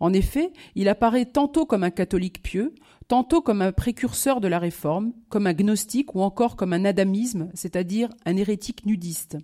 [0.00, 2.74] En effet, il apparaît tantôt comme un catholique pieux,
[3.08, 7.50] tantôt comme un précurseur de la réforme, comme un gnostique ou encore comme un adamisme,
[7.54, 9.38] c'est-à-dire un hérétique nudiste.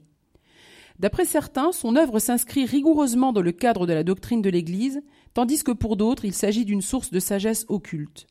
[1.01, 5.03] D'après certains, son œuvre s'inscrit rigoureusement dans le cadre de la doctrine de l'Église,
[5.35, 8.27] tandis que pour d'autres, il s'agit d'une source de sagesse occulte.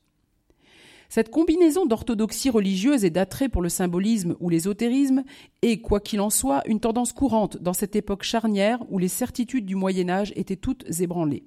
[1.08, 5.22] Cette combinaison d'orthodoxie religieuse et d'attrait pour le symbolisme ou l'ésotérisme
[5.62, 9.66] est, quoi qu'il en soit, une tendance courante dans cette époque charnière où les certitudes
[9.66, 11.44] du Moyen Âge étaient toutes ébranlées.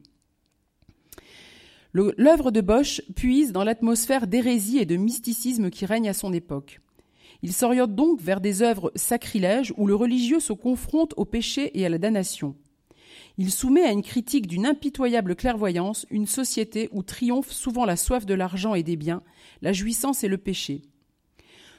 [1.91, 6.79] L'œuvre de Bosch puise dans l'atmosphère d'hérésie et de mysticisme qui règne à son époque.
[7.41, 11.85] Il s'oriente donc vers des œuvres sacrilèges où le religieux se confronte au péché et
[11.85, 12.55] à la damnation.
[13.39, 18.25] Il soumet à une critique d'une impitoyable clairvoyance une société où triomphe souvent la soif
[18.25, 19.21] de l'argent et des biens,
[19.61, 20.81] la jouissance et le péché.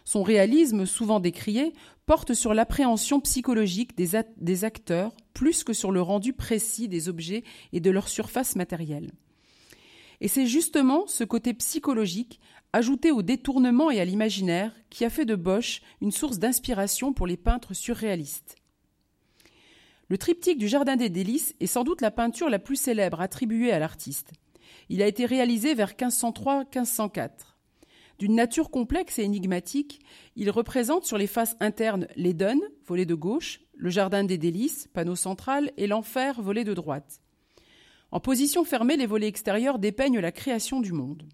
[0.05, 1.73] Son réalisme, souvent décrié,
[2.07, 7.81] porte sur l'appréhension psychologique des, acteurs plus que sur le rendu précis des objets et
[7.81, 9.13] de leur surface matérielle.
[10.21, 12.41] Et c'est justement ce côté psychologique,
[12.73, 17.27] ajouté au détournement et à l'imaginaire, qui a fait de Bosch une source d'inspiration pour
[17.27, 18.58] les peintres surréalistes.
[20.11, 23.73] Le triptyque du Jardin des Délices est sans doute la peinture la plus célèbre attribuée
[23.73, 24.33] à l'artiste.
[24.89, 27.31] Il a été réalisé vers 1503-1504.
[28.19, 30.01] D'une nature complexe et énigmatique,
[30.35, 35.15] il représente sur les faces internes l'Éden, volet de gauche, le Jardin des Délices, panneau
[35.15, 37.21] central, et l'Enfer, volet de droite.
[38.11, 41.25] En position fermée, les volets extérieurs dépeignent la création du monde.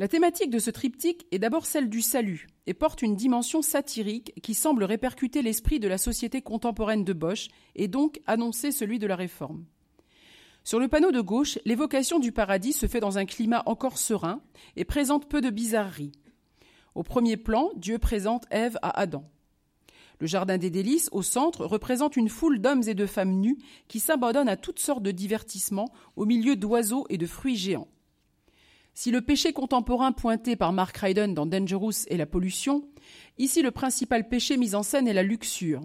[0.00, 4.34] La thématique de ce triptyque est d'abord celle du salut et porte une dimension satirique
[4.42, 9.06] qui semble répercuter l'esprit de la société contemporaine de Bosch et donc annoncer celui de
[9.06, 9.64] la réforme.
[10.64, 14.40] Sur le panneau de gauche, l'évocation du paradis se fait dans un climat encore serein
[14.74, 16.12] et présente peu de bizarreries.
[16.96, 19.30] Au premier plan, Dieu présente Ève à Adam.
[20.18, 24.00] Le jardin des délices, au centre, représente une foule d'hommes et de femmes nus qui
[24.00, 27.88] s'abandonnent à toutes sortes de divertissements au milieu d'oiseaux et de fruits géants.
[28.94, 32.88] Si le péché contemporain pointé par Mark Ryden dans Dangerous est la pollution,
[33.38, 35.82] ici le principal péché mis en scène est la luxure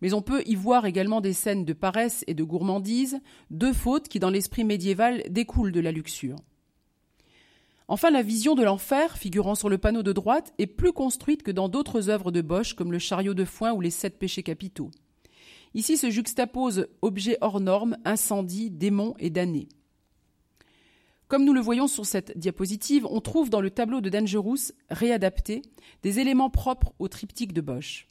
[0.00, 3.20] mais on peut y voir également des scènes de paresse et de gourmandise,
[3.50, 6.36] deux fautes qui dans l'esprit médiéval découlent de la luxure.
[7.88, 11.50] Enfin, la vision de l'enfer, figurant sur le panneau de droite, est plus construite que
[11.50, 14.90] dans d'autres œuvres de Bosch, comme le chariot de foin ou les sept péchés capitaux.
[15.74, 19.68] Ici se juxtaposent objets hors normes, incendies, démons et damnés.
[21.30, 25.62] Comme nous le voyons sur cette diapositive, on trouve dans le tableau de Dangerous, réadapté,
[26.02, 28.08] des éléments propres au triptyque de Bosch.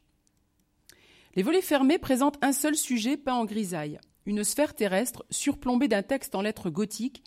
[1.36, 6.01] Les volets fermés présentent un seul sujet peint en grisaille, une sphère terrestre surplombée d'un
[6.01, 7.22] texte en lettres gothiques,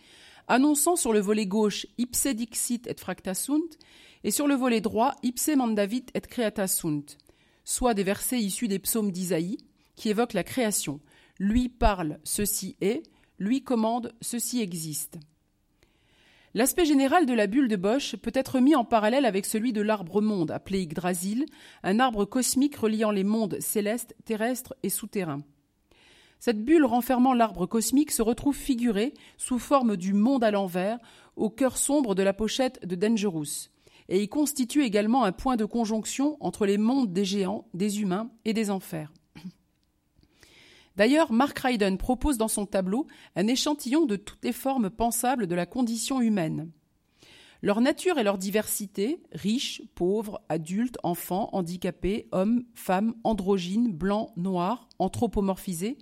[0.49, 3.77] annonçant sur le volet gauche Ipse dixit et fracta sunt,
[4.25, 7.19] et sur le volet droit Ipse mandavit et creata sunt,
[7.65, 9.59] soit des versets issus des psaumes d'Isaïe,
[9.97, 11.01] qui évoquent la création.
[11.39, 13.03] Lui parle, ceci est,
[13.39, 15.19] lui commande, ceci existe.
[16.55, 19.81] L'aspect général de la bulle de Bosch peut être mis en parallèle avec celui de
[19.81, 21.47] l'arbre-monde, appelé Yggdrasil,
[21.83, 25.41] un arbre cosmique reliant les mondes célestes, terrestres et souterrains.
[26.41, 30.99] Cette bulle renfermant l'arbre cosmique se retrouve figurée sous forme du monde à l'envers,
[31.37, 33.71] au cœur sombre de la pochette de Dangerous,
[34.11, 38.31] et y constitue également un point de conjonction entre les mondes des géants, des humains
[38.45, 39.11] et des enfers.
[40.97, 45.55] D'ailleurs, Mark Ryden propose dans son tableau un échantillon de toutes les formes pensables de
[45.55, 46.71] la condition humaine.
[47.63, 54.89] Leur nature et leur diversité, riches, pauvres, adultes, enfants, handicapés, hommes, femmes, androgynes, blancs, noirs,
[54.99, 55.97] anthropomorphisés,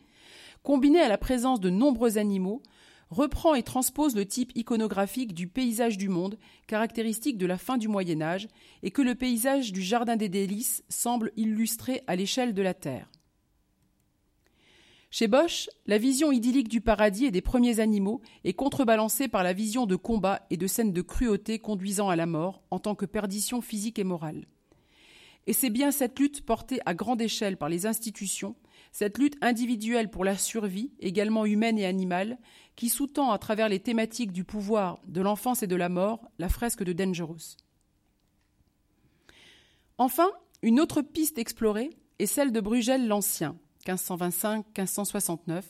[0.62, 2.62] combinés à la présence de nombreux animaux,
[3.10, 7.88] reprend et transpose le type iconographique du paysage du monde, caractéristique de la fin du
[7.88, 8.48] Moyen Âge,
[8.82, 13.10] et que le paysage du Jardin des Délices semble illustrer à l'échelle de la Terre.
[15.12, 19.52] Chez Bosch, la vision idyllique du paradis et des premiers animaux est contrebalancée par la
[19.52, 23.06] vision de combat et de scènes de cruauté conduisant à la mort en tant que
[23.06, 24.46] perdition physique et morale.
[25.48, 28.54] Et c'est bien cette lutte portée à grande échelle par les institutions,
[28.92, 32.38] cette lutte individuelle pour la survie, également humaine et animale,
[32.76, 36.48] qui sous-tend à travers les thématiques du pouvoir, de l'enfance et de la mort la
[36.48, 37.56] fresque de Dangerous.
[39.98, 40.30] Enfin,
[40.62, 41.90] une autre piste explorée
[42.20, 45.62] est celle de Brugel l'Ancien, 1525-1569,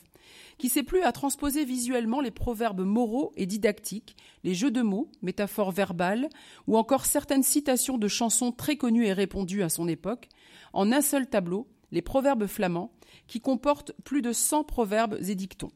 [0.57, 5.09] qui s'est plu à transposer visuellement les proverbes moraux et didactiques, les jeux de mots,
[5.21, 6.29] métaphores verbales,
[6.67, 10.29] ou encore certaines citations de chansons très connues et répandues à son époque,
[10.73, 12.93] en un seul tableau, les proverbes flamands,
[13.27, 15.71] qui comportent plus de 100 proverbes et dictons.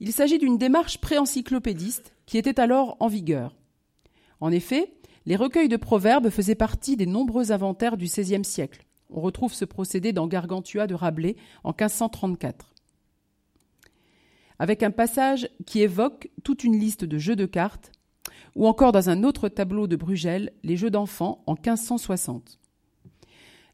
[0.00, 3.54] Il s'agit d'une démarche pré-encyclopédiste qui était alors en vigueur.
[4.40, 4.94] En effet,
[5.26, 8.86] les recueils de proverbes faisaient partie des nombreux inventaires du XVIe siècle.
[9.10, 12.74] On retrouve ce procédé dans Gargantua de Rabelais en 1534.
[14.58, 17.92] Avec un passage qui évoque toute une liste de jeux de cartes,
[18.56, 22.58] ou encore dans un autre tableau de Brugel, les jeux d'enfants en 1560.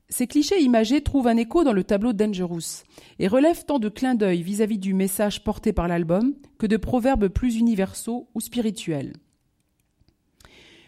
[0.09, 2.85] Ces clichés imagés trouvent un écho dans le tableau Dangerous
[3.19, 7.29] et relèvent tant de clins d'œil vis-à-vis du message porté par l'album que de proverbes
[7.29, 9.15] plus universaux ou spirituels.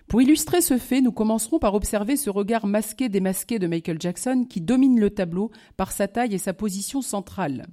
[0.09, 4.47] Pour illustrer ce fait, nous commencerons par observer ce regard masqué démasqué de Michael Jackson
[4.49, 7.67] qui domine le tableau par sa taille et sa position centrale.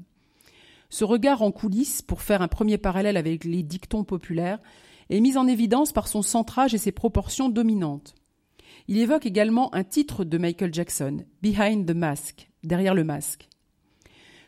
[0.90, 4.60] Ce regard en coulisses, pour faire un premier parallèle avec les dictons populaires,
[5.10, 8.16] est mis en évidence par son centrage et ses proportions dominantes.
[8.90, 13.48] Il évoque également un titre de Michael Jackson, Behind the Mask, derrière le masque.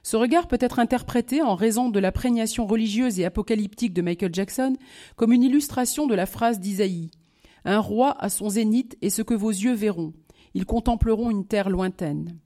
[0.03, 4.33] Ce regard peut être interprété, en raison de la prégnation religieuse et apocalyptique de Michael
[4.33, 4.75] Jackson,
[5.15, 7.11] comme une illustration de la phrase d'Isaïe
[7.67, 10.13] un roi à son zénith est ce que vos yeux verront.
[10.53, 12.39] Ils contempleront une terre lointaine.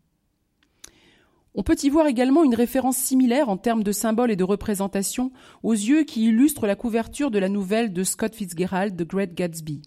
[1.53, 5.31] On peut y voir également une référence similaire en termes de symboles et de représentation
[5.63, 9.83] aux yeux qui illustrent la couverture de la nouvelle de Scott Fitzgerald, The Great Gatsby.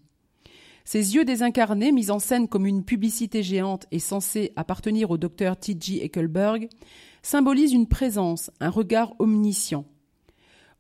[0.85, 5.57] Ces yeux désincarnés, mis en scène comme une publicité géante et censée appartenir au docteur
[5.57, 6.05] T.G.
[6.05, 6.69] Eckelberg,
[7.23, 9.87] symbolisent une présence, un regard omniscient.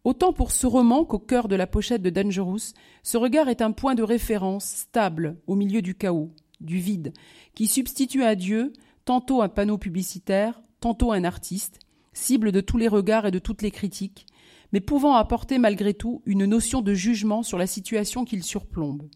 [0.05, 3.73] Autant pour ce roman qu'au cœur de la pochette de Dangerous, ce regard est un
[3.73, 6.31] point de référence stable au milieu du chaos,
[6.61, 7.15] du vide,
[7.55, 8.75] qui substitue à Dieu
[9.07, 11.79] tantôt un panneau publicitaire, tantôt un artiste,
[12.13, 14.27] cible de tous les regards et de toutes les critiques,
[14.75, 19.09] mais pouvant apporter malgré tout une notion de jugement sur la situation qu'il surplombe.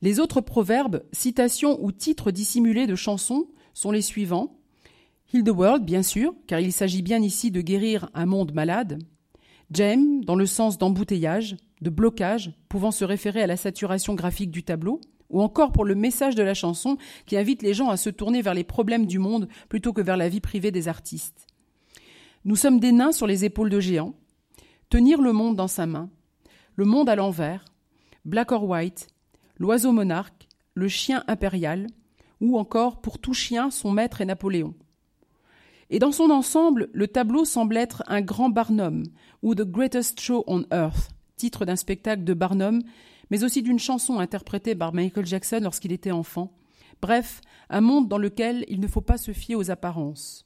[0.00, 4.58] Les autres proverbes, citations ou titres dissimulés de chansons sont les suivants.
[5.32, 8.98] Heal the world, bien sûr, car il s'agit bien ici de guérir un monde malade.
[9.74, 14.62] Jam, dans le sens d'embouteillage, de blocage, pouvant se référer à la saturation graphique du
[14.62, 15.00] tableau,
[15.30, 16.96] ou encore pour le message de la chanson
[17.26, 20.16] qui invite les gens à se tourner vers les problèmes du monde plutôt que vers
[20.16, 21.48] la vie privée des artistes.
[22.44, 24.14] Nous sommes des nains sur les épaules de géants.
[24.90, 26.08] Tenir le monde dans sa main,
[26.76, 27.64] le monde à l'envers,
[28.24, 29.08] black or white,
[29.56, 31.88] l'oiseau monarque, le chien impérial,
[32.40, 34.74] ou encore pour tout chien son maître est Napoléon.
[35.90, 39.04] Et dans son ensemble, le tableau semble être un grand Barnum,
[39.42, 42.80] ou The Greatest Show on Earth, titre d'un spectacle de Barnum,
[43.30, 46.52] mais aussi d'une chanson interprétée par Michael Jackson lorsqu'il était enfant.
[47.02, 50.42] Bref, un monde dans lequel il ne faut pas se fier aux apparences.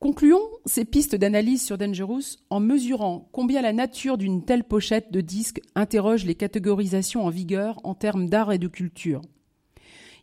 [0.00, 5.20] Concluons ces pistes d'analyse sur Dangerous en mesurant combien la nature d'une telle pochette de
[5.20, 9.22] disque interroge les catégorisations en vigueur en termes d'art et de culture.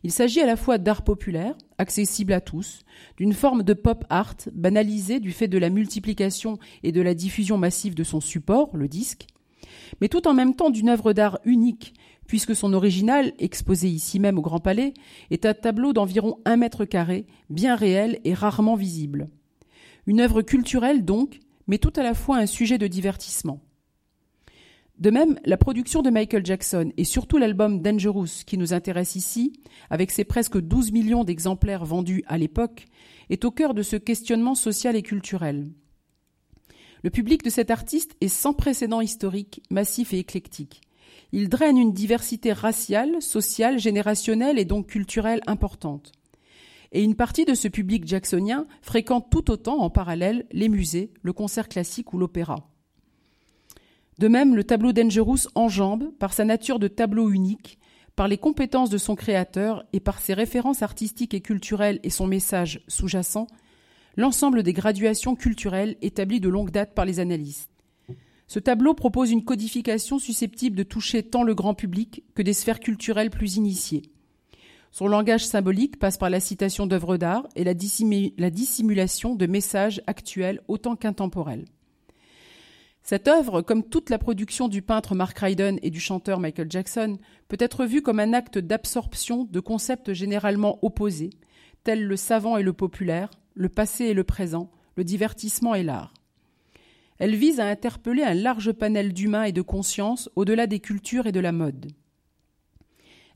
[0.02, 2.84] Il s'agit à la fois d'art populaire, accessible à tous,
[3.18, 7.58] d'une forme de pop art banalisée du fait de la multiplication et de la diffusion
[7.58, 9.26] massive de son support, le disque,
[10.00, 11.92] mais tout en même temps d'une œuvre d'art unique,
[12.26, 14.94] puisque son original, exposé ici même au Grand Palais,
[15.30, 19.28] est un tableau d'environ un mètre carré, bien réel et rarement visible.
[20.06, 23.60] Une œuvre culturelle donc, mais tout à la fois un sujet de divertissement.
[25.00, 29.54] De même, la production de Michael Jackson et surtout l'album Dangerous qui nous intéresse ici,
[29.88, 32.84] avec ses presque 12 millions d'exemplaires vendus à l'époque,
[33.30, 35.70] est au cœur de ce questionnement social et culturel.
[37.02, 40.82] Le public de cet artiste est sans précédent historique, massif et éclectique.
[41.32, 46.12] Il draine une diversité raciale, sociale, générationnelle et donc culturelle importante.
[46.92, 51.32] Et une partie de ce public jacksonien fréquente tout autant en parallèle les musées, le
[51.32, 52.70] concert classique ou l'opéra.
[54.20, 57.78] De même, le tableau Dangerous enjambe, par sa nature de tableau unique,
[58.16, 62.26] par les compétences de son créateur et par ses références artistiques et culturelles et son
[62.26, 63.46] message sous-jacent,
[64.18, 67.70] l'ensemble des graduations culturelles établies de longue date par les analystes.
[68.46, 72.80] Ce tableau propose une codification susceptible de toucher tant le grand public que des sphères
[72.80, 74.02] culturelles plus initiées.
[74.90, 80.60] Son langage symbolique passe par la citation d'œuvres d'art et la, dissimulation de messages actuels
[80.68, 81.64] autant qu'intemporels.
[83.02, 87.18] Cette œuvre, comme toute la production du peintre Mark Ryden et du chanteur Michael Jackson,
[87.48, 91.30] peut être vue comme un acte d'absorption de concepts généralement opposés,
[91.82, 96.14] tels le savant et le populaire, le passé et le présent, le divertissement et l'art.
[97.18, 101.32] Elle vise à interpeller un large panel d'humains et de conscience au-delà des cultures et
[101.32, 101.92] de la mode.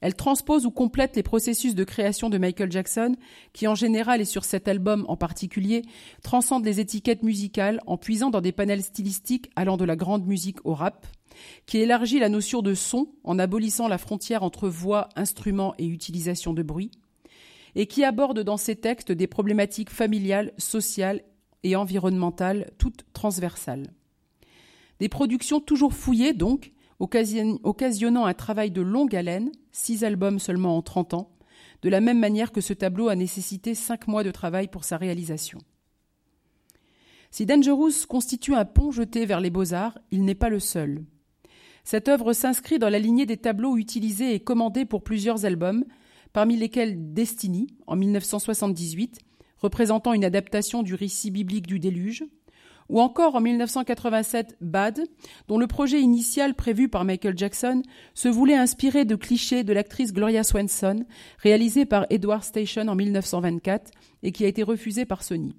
[0.05, 3.17] Elle transpose ou complète les processus de création de Michael Jackson,
[3.55, 5.81] qui en général et sur cet album en particulier,
[6.23, 10.59] transcendent les étiquettes musicales en puisant dans des panels stylistiques allant de la grande musique
[10.67, 11.07] au rap,
[11.65, 16.53] qui élargit la notion de son en abolissant la frontière entre voix, instruments et utilisation
[16.53, 16.91] de bruit,
[17.75, 21.23] et qui aborde dans ses textes des problématiques familiales, sociales
[21.63, 23.91] et environnementales, toutes transversales.
[25.01, 30.83] Des productions toujours fouillées, donc, occasionnant un travail de longue haleine, six albums seulement en
[30.83, 31.31] 30 ans,
[31.83, 34.97] de la même manière que ce tableau a nécessité cinq mois de travail pour sa
[34.97, 35.59] réalisation.
[37.31, 41.05] Si Dangerous constitue un pont jeté vers les beaux-arts, il n'est pas le seul.
[41.83, 45.85] Cette œuvre s'inscrit dans la lignée des tableaux utilisés et commandés pour plusieurs albums,
[46.33, 49.19] parmi lesquels Destiny, en 1978,
[49.59, 52.25] représentant une adaptation du récit biblique du déluge,
[52.89, 55.01] ou encore en 1987 Bad,
[55.49, 57.83] dont le projet initial prévu par Michael Jackson
[58.15, 61.05] se voulait inspirer de clichés de l'actrice Gloria Swanson,
[61.39, 63.91] réalisé par Edward Station en 1924
[64.23, 65.55] et qui a été refusé par Sony.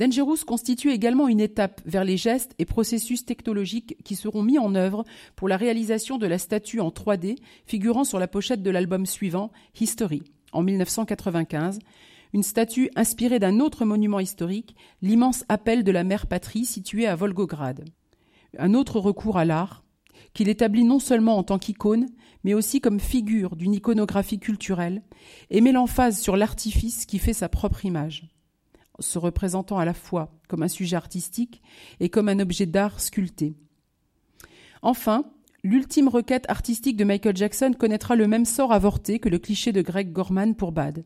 [0.00, 4.74] Dangerous constitue également une étape vers les gestes et processus technologiques qui seront mis en
[4.74, 5.04] œuvre
[5.36, 9.50] pour la réalisation de la statue en 3D figurant sur la pochette de l'album suivant,
[9.78, 11.80] History, en 1995,
[12.32, 17.16] une statue inspirée d'un autre monument historique, l'immense appel de la mère patrie située à
[17.16, 17.84] Volgograd.
[18.58, 19.84] Un autre recours à l'art,
[20.34, 22.08] qu'il établit non seulement en tant qu'icône,
[22.44, 25.02] mais aussi comme figure d'une iconographie culturelle,
[25.50, 28.28] et met l'emphase sur l'artifice qui fait sa propre image.
[28.98, 31.62] se représentant à la fois comme un sujet artistique
[32.00, 33.54] et comme un objet d'art sculpté.
[34.82, 35.24] Enfin,
[35.62, 39.80] l'ultime requête artistique de Michael Jackson connaîtra le même sort avorté que le cliché de
[39.80, 41.04] Greg Gorman pour Bad.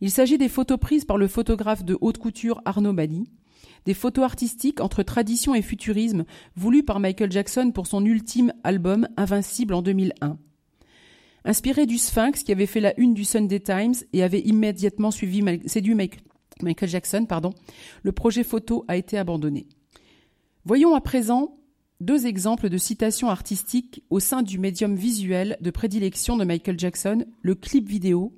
[0.00, 3.30] Il s'agit des photos prises par le photographe de haute couture Arnaud Bali,
[3.84, 6.24] des photos artistiques entre tradition et futurisme
[6.56, 10.38] voulues par Michael Jackson pour son ultime album Invincible en 2001.
[11.44, 15.42] Inspiré du Sphinx qui avait fait la une du Sunday Times et avait immédiatement suivi
[15.66, 17.54] séduit Michael Jackson, pardon,
[18.02, 19.66] le projet photo a été abandonné.
[20.64, 21.56] Voyons à présent
[22.00, 27.24] deux exemples de citations artistiques au sein du médium visuel de prédilection de Michael Jackson,
[27.42, 28.34] le clip vidéo,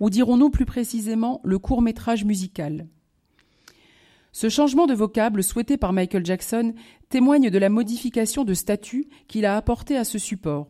[0.00, 2.86] ou dirons-nous plus précisément le court métrage musical?
[4.32, 6.74] Ce changement de vocable souhaité par Michael Jackson
[7.08, 10.68] témoigne de la modification de statut qu'il a apporté à ce support.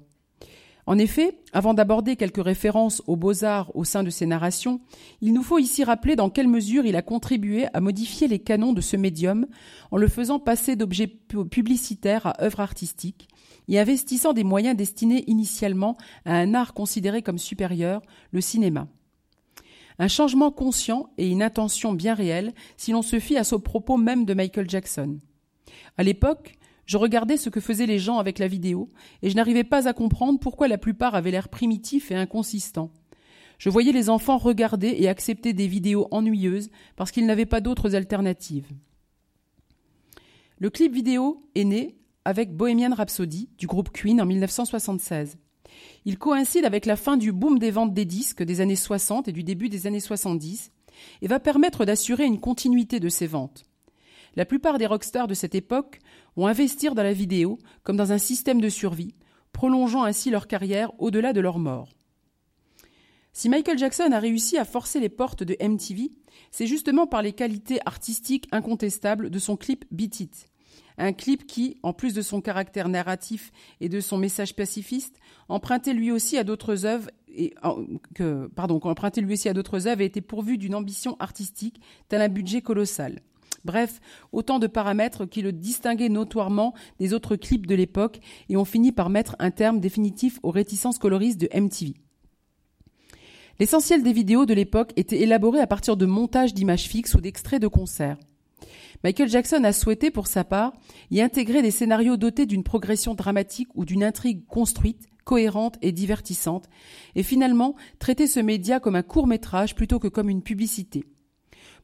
[0.88, 4.80] En effet, avant d'aborder quelques références aux beaux-arts au sein de ses narrations,
[5.20, 8.72] il nous faut ici rappeler dans quelle mesure il a contribué à modifier les canons
[8.72, 9.46] de ce médium
[9.90, 11.08] en le faisant passer d'objets
[11.50, 13.26] publicitaires à œuvres artistiques
[13.66, 18.00] et investissant des moyens destinés initialement à un art considéré comme supérieur,
[18.30, 18.86] le cinéma.
[19.98, 23.96] Un changement conscient et une intention bien réelle si l'on se fie à ce propos
[23.96, 25.18] même de Michael Jackson.
[25.96, 28.90] À l'époque, je regardais ce que faisaient les gens avec la vidéo,
[29.22, 32.90] et je n'arrivais pas à comprendre pourquoi la plupart avaient l'air primitifs et inconsistants.
[33.58, 37.94] Je voyais les enfants regarder et accepter des vidéos ennuyeuses parce qu'ils n'avaient pas d'autres
[37.94, 38.68] alternatives.
[40.58, 45.38] Le clip vidéo est né avec Bohemian Rhapsody du groupe Queen en 1976.
[46.06, 49.32] Il coïncide avec la fin du boom des ventes des disques des années 60 et
[49.32, 50.70] du début des années 70
[51.20, 53.64] et va permettre d'assurer une continuité de ces ventes.
[54.36, 55.98] La plupart des rockstars de cette époque
[56.36, 59.16] vont investir dans la vidéo comme dans un système de survie,
[59.52, 61.88] prolongeant ainsi leur carrière au-delà de leur mort.
[63.32, 66.12] Si Michael Jackson a réussi à forcer les portes de MTV,
[66.52, 70.50] c'est justement par les qualités artistiques incontestables de son clip Beat It.
[70.98, 75.18] Un clip qui, en plus de son caractère narratif et de son message pacifiste,
[75.48, 77.54] empruntait lui aussi à d'autres œuvres et
[78.54, 78.80] pardon,
[79.18, 83.20] lui aussi à d'autres œuvres était pourvu d'une ambition artistique tel un budget colossal.
[83.64, 84.00] Bref,
[84.32, 88.92] autant de paramètres qui le distinguaient notoirement des autres clips de l'époque et ont fini
[88.92, 91.94] par mettre un terme définitif aux réticences coloristes de MTV.
[93.58, 97.60] L'essentiel des vidéos de l'époque était élaboré à partir de montages d'images fixes ou d'extraits
[97.60, 98.18] de concerts.
[99.06, 100.72] Michael Jackson a souhaité, pour sa part,
[101.12, 106.68] y intégrer des scénarios dotés d'une progression dramatique ou d'une intrigue construite, cohérente et divertissante,
[107.14, 111.04] et finalement traiter ce média comme un court métrage plutôt que comme une publicité.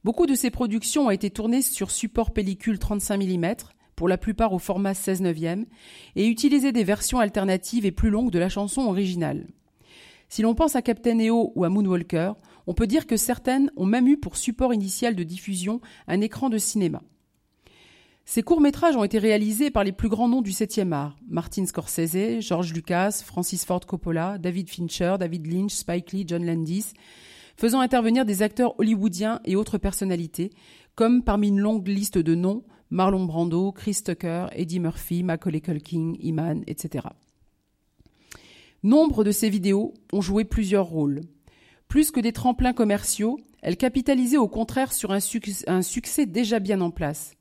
[0.03, 3.55] Beaucoup de ces productions ont été tournées sur support pellicule 35 mm,
[3.95, 5.67] pour la plupart au format 16 neuvième,
[6.17, 9.47] et utilisaient des versions alternatives et plus longues de la chanson originale.
[10.29, 12.33] Si l'on pense à Captain EO ou à Moonwalker,
[12.67, 16.49] on peut dire que certaines ont même eu pour support initial de diffusion un écran
[16.49, 17.01] de cinéma.
[18.25, 22.41] Ces courts-métrages ont été réalisés par les plus grands noms du 7e art Martin Scorsese,
[22.41, 26.93] George Lucas, Francis Ford Coppola, David Fincher, David Lynch, Spike Lee, John Landis,
[27.57, 30.51] faisant intervenir des acteurs hollywoodiens et autres personnalités,
[30.95, 36.13] comme parmi une longue liste de noms, Marlon Brando, Chris Tucker, Eddie Murphy, Macaulay Culkin,
[36.21, 37.07] Iman, etc.
[38.83, 41.23] Nombre de ces vidéos ont joué plusieurs rôles.
[41.89, 45.21] Plus que des tremplins commerciaux, elles capitalisaient au contraire sur un
[45.83, 47.35] succès déjà bien en place.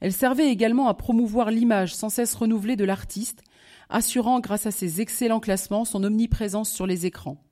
[0.00, 3.42] Elles servaient également à promouvoir l'image sans cesse renouvelée de l'artiste,
[3.88, 7.42] assurant grâce à ses excellents classements son omniprésence sur les écrans.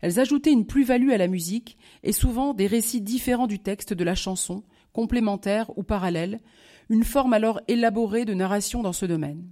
[0.00, 4.04] Elles ajoutaient une plus-value à la musique et souvent des récits différents du texte de
[4.04, 6.40] la chanson, complémentaires ou parallèles,
[6.88, 9.44] une forme alors élaborée de narration dans ce domaine.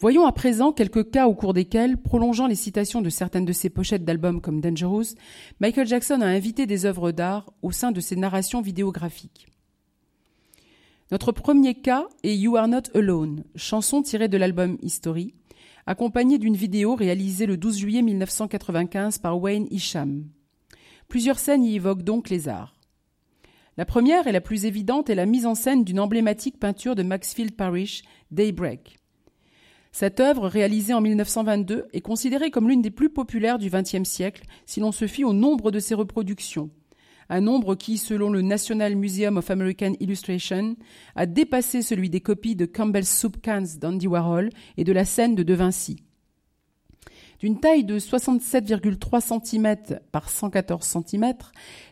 [0.00, 3.68] Voyons à présent quelques cas au cours desquels, prolongeant les citations de certaines de ses
[3.68, 5.16] pochettes d'albums comme Dangerous,
[5.58, 9.48] Michael Jackson a invité des œuvres d'art au sein de ses narrations vidéographiques.
[11.10, 15.32] Notre premier cas est You Are Not Alone, chanson tirée de l'album History,
[15.86, 20.28] accompagné d'une vidéo réalisée le 12 juillet 1995 par Wayne Isham.
[21.08, 22.76] Plusieurs scènes y évoquent donc les arts.
[23.78, 27.02] La première et la plus évidente est la mise en scène d'une emblématique peinture de
[27.02, 28.98] Maxfield Parrish, Daybreak.
[29.92, 34.42] Cette œuvre, réalisée en 1922, est considérée comme l'une des plus populaires du XXe siècle
[34.66, 36.68] si l'on se fie au nombre de ses reproductions,
[37.28, 40.76] un nombre qui, selon le National Museum of American Illustration,
[41.14, 45.34] a dépassé celui des copies de Campbell's Soup Cans d'Andy Warhol et de la scène
[45.34, 46.02] de De Vinci.
[47.40, 51.34] D'une taille de 67,3 cm par 114 cm,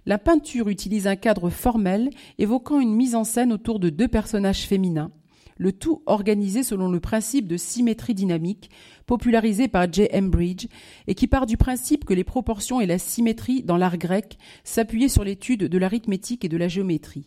[0.04, 4.66] la peinture utilise un cadre formel évoquant une mise en scène autour de deux personnages
[4.66, 5.12] féminins,
[5.56, 8.70] le tout organisé selon le principe de symétrie dynamique
[9.06, 10.08] popularisé par J.
[10.22, 10.66] Bridge
[11.06, 15.08] et qui part du principe que les proportions et la symétrie dans l'art grec s'appuyaient
[15.08, 17.26] sur l'étude de l'arithmétique et de la géométrie.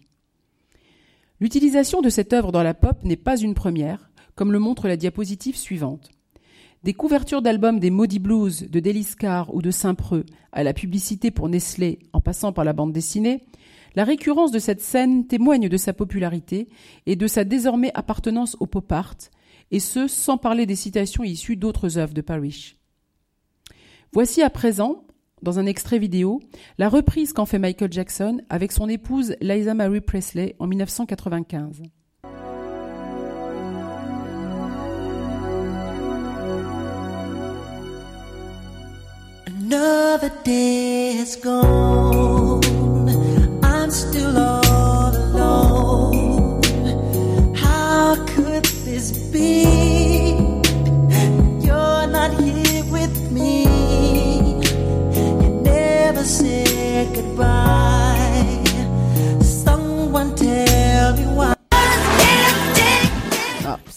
[1.39, 4.97] L'utilisation de cette œuvre dans la pop n'est pas une première, comme le montre la
[4.97, 6.11] diapositive suivante.
[6.84, 11.49] Des couvertures d'albums des Maudits Blues de Deliscar ou de Saint-Preux à la publicité pour
[11.49, 13.41] Nestlé en passant par la bande dessinée,
[13.95, 16.67] la récurrence de cette scène témoigne de sa popularité
[17.05, 19.15] et de sa désormais appartenance au pop art,
[19.71, 22.77] et ce sans parler des citations issues d'autres œuvres de Parrish.
[24.11, 25.03] Voici à présent,
[25.41, 26.41] dans un extrait vidéo,
[26.77, 31.83] la reprise qu'en fait Michael Jackson avec son épouse Liza Marie Presley en 1995.
[39.71, 42.68] Another day has gone.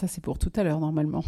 [0.02, 1.22] Ça c'est pour tout à l'heure normalement.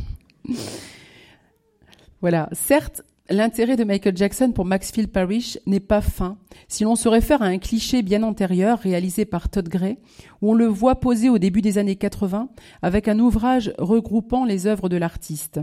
[2.20, 6.36] voilà, certes, L'intérêt de Michael Jackson pour Maxfield Parrish n'est pas fin
[6.68, 9.96] si l'on se réfère à un cliché bien antérieur réalisé par Todd Gray,
[10.42, 12.50] où on le voit posé au début des années 80
[12.82, 15.60] avec un ouvrage regroupant les œuvres de l'artiste.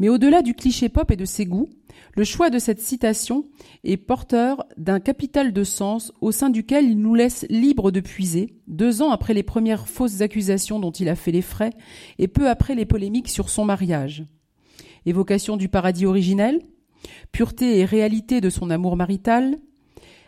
[0.00, 1.68] Mais au-delà du cliché pop et de ses goûts,
[2.16, 3.46] le choix de cette citation
[3.84, 8.56] est porteur d'un capital de sens au sein duquel il nous laisse libre de puiser,
[8.66, 11.70] deux ans après les premières fausses accusations dont il a fait les frais
[12.18, 14.24] et peu après les polémiques sur son mariage
[15.06, 16.60] évocation du paradis originel,
[17.32, 19.58] pureté et réalité de son amour marital,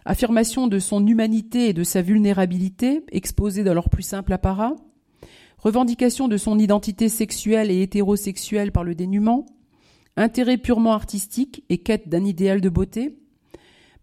[0.05, 4.77] affirmation de son humanité et de sa vulnérabilité exposée dans leur plus simple apparat,
[5.59, 9.47] revendication de son identité sexuelle et hétérosexuelle par le dénuement,
[10.17, 13.19] intérêt purement artistique et quête d'un idéal de beauté,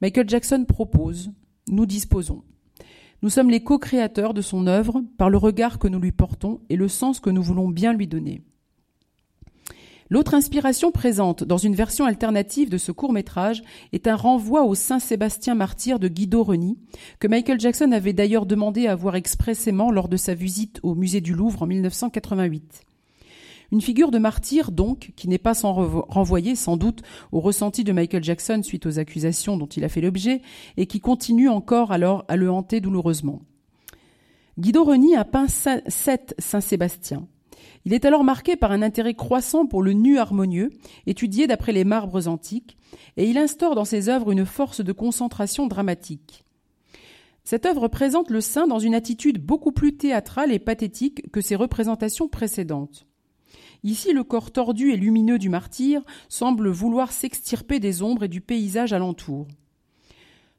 [0.02, 1.32] Michael Jackson propose,
[1.68, 2.44] nous disposons.
[3.22, 6.76] Nous sommes les co-créateurs de son œuvre par le regard que nous lui portons et
[6.76, 8.42] le sens que nous voulons bien lui donner.
[10.12, 14.76] L'autre inspiration présente dans une version alternative de ce court métrage est un renvoi au
[14.76, 16.78] Saint Sébastien martyr de Guido Reni,
[17.20, 21.22] que Michael Jackson avait d'ailleurs demandé à voir expressément lors de sa visite au musée
[21.22, 22.82] du Louvre en 1988.
[23.72, 27.94] Une figure de martyr, donc, qui n'est pas sans renvoyer, sans doute, au ressenti de
[27.94, 30.42] Michael Jackson suite aux accusations dont il a fait l'objet,
[30.76, 33.44] et qui continue encore alors à le hanter douloureusement.
[34.60, 37.30] Guido Reni a peint sept Saint-Sébastien.
[37.86, 40.70] Il est alors marqué par un intérêt croissant pour le nu harmonieux,
[41.08, 42.78] étudié d'après les marbres antiques,
[43.18, 46.44] et il instaure dans ses œuvres une force de concentration dramatique.
[47.44, 51.56] Cette œuvre présente le saint dans une attitude beaucoup plus théâtrale et pathétique que ses
[51.56, 53.08] représentations précédentes.
[53.84, 58.42] Ici, le corps tordu et lumineux du martyr semble vouloir s'extirper des ombres et du
[58.42, 59.48] paysage alentour.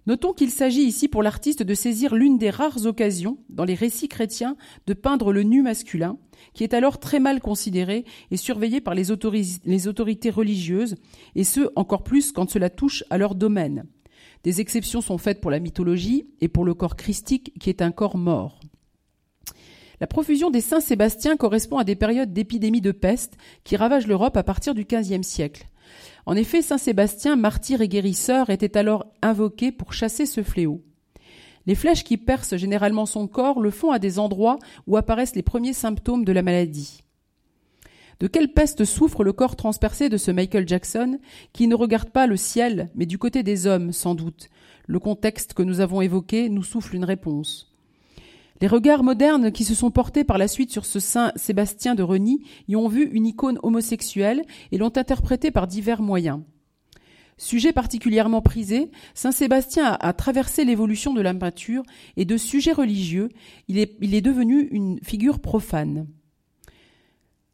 [0.07, 4.09] Notons qu'il s'agit ici pour l'artiste de saisir l'une des rares occasions, dans les récits
[4.09, 6.19] chrétiens, de peindre le nu masculin,
[6.55, 10.97] qui est alors très mal considéré et surveillé par les, autorités religieuses,
[11.37, 13.85] et ce encore plus quand cela touche à leur domaine.
[14.43, 17.93] Des exceptions sont faites pour la mythologie et pour le corps christique, qui est un
[17.93, 18.59] corps mort.
[20.01, 24.37] La profusion des saints Sébastien correspond à des périodes d'épidémie de peste qui ravagent l'Europe
[24.37, 25.69] à partir du XVe siècle.
[26.27, 30.83] En effet, Saint Sébastien, martyr et guérisseur, était alors invoqué pour chasser ce fléau.
[31.67, 35.43] Les flèches qui percent généralement son corps le font à des endroits où apparaissent les
[35.43, 37.03] premiers symptômes de la maladie.
[38.21, 41.19] De quelle peste souffre le corps transpercé de ce Michael Jackson,
[41.53, 44.49] qui ne regarde pas le ciel, mais du côté des hommes, sans doute?
[44.87, 47.72] Le contexte que nous avons évoqué nous souffle une réponse.
[48.63, 52.05] Les regards modernes qui se sont portés par la suite sur ce saint Sébastien de
[52.05, 56.43] Reny y ont vu une icône homosexuelle et l'ont interprété par divers moyens.
[57.39, 61.83] Sujet particulièrement prisé, Saint Sébastien a, traversé l'évolution de la peinture
[62.17, 63.31] et de sujets religieux,
[63.67, 66.07] il est, il est devenu une figure profane.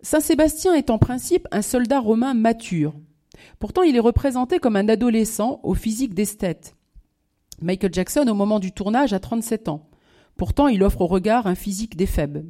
[0.03, 2.93] Saint Sébastien est en principe un soldat romain mature.
[3.61, 6.77] Pourtant, il est représenté comme un adolescent au physique d'esthète.
[7.63, 9.88] Michael Jackson, au moment du tournage, a 37 ans.
[10.39, 12.47] Pourtant, il offre au regard un physique d'éphèbe.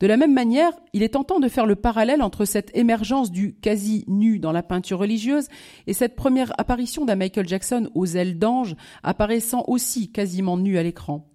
[0.00, 3.54] De la même manière, il est tentant de faire le parallèle entre cette émergence du
[3.54, 5.46] quasi nu dans la peinture religieuse
[5.86, 10.82] et cette première apparition d'un Michael Jackson aux ailes d'ange apparaissant aussi quasiment nu à
[10.82, 11.30] l'écran.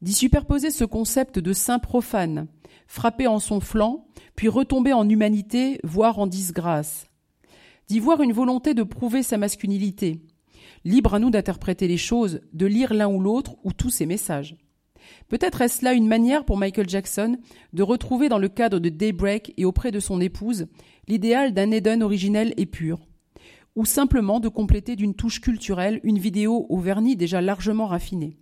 [0.00, 2.48] D'y superposer ce concept de saint profane,
[2.86, 7.06] frappé en son flanc, puis retomber en humanité, voire en disgrâce.
[7.88, 10.22] D'y voir une volonté de prouver sa masculinité.
[10.84, 14.56] Libre à nous d'interpréter les choses, de lire l'un ou l'autre ou tous ces messages.
[15.28, 17.38] Peut-être est-ce là une manière pour Michael Jackson
[17.72, 20.66] de retrouver dans le cadre de Daybreak et auprès de son épouse
[21.08, 23.06] l'idéal d'un Eden originel et pur,
[23.74, 28.36] ou simplement de compléter d'une touche culturelle une vidéo au vernis déjà largement raffiné.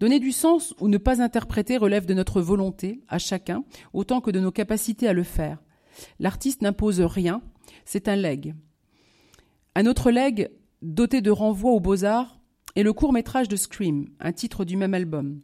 [0.00, 4.30] Donner du sens ou ne pas interpréter relève de notre volonté, à chacun, autant que
[4.30, 5.62] de nos capacités à le faire.
[6.18, 7.42] L'artiste n'impose rien,
[7.84, 8.54] c'est un legs.
[9.76, 10.50] Un autre legs,
[10.82, 12.40] doté de renvoi aux beaux-arts,
[12.76, 15.40] est le court-métrage de Scream, un titre du même album.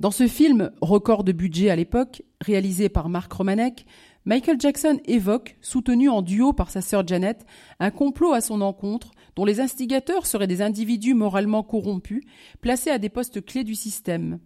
[0.00, 3.86] Dans ce film, record de budget à l'époque, réalisé par Mark Romanek,
[4.24, 7.44] Michael Jackson évoque, soutenu en duo par sa sœur Janet,
[7.80, 12.24] un complot à son encontre dont les instigateurs seraient des individus moralement corrompus,
[12.60, 14.38] placés à des postes clés du système,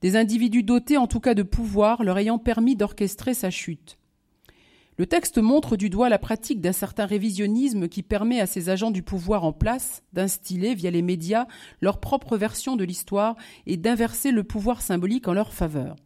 [0.00, 3.98] des individus dotés en tout cas de pouvoir leur ayant permis d'orchestrer sa chute.
[4.98, 8.90] Le texte montre du doigt la pratique d'un certain révisionnisme qui permet à ces agents
[8.90, 11.46] du pouvoir en place d'instiller, via les médias,
[11.80, 13.36] leur propre version de l'histoire
[13.66, 15.96] et d'inverser le pouvoir symbolique en leur faveur.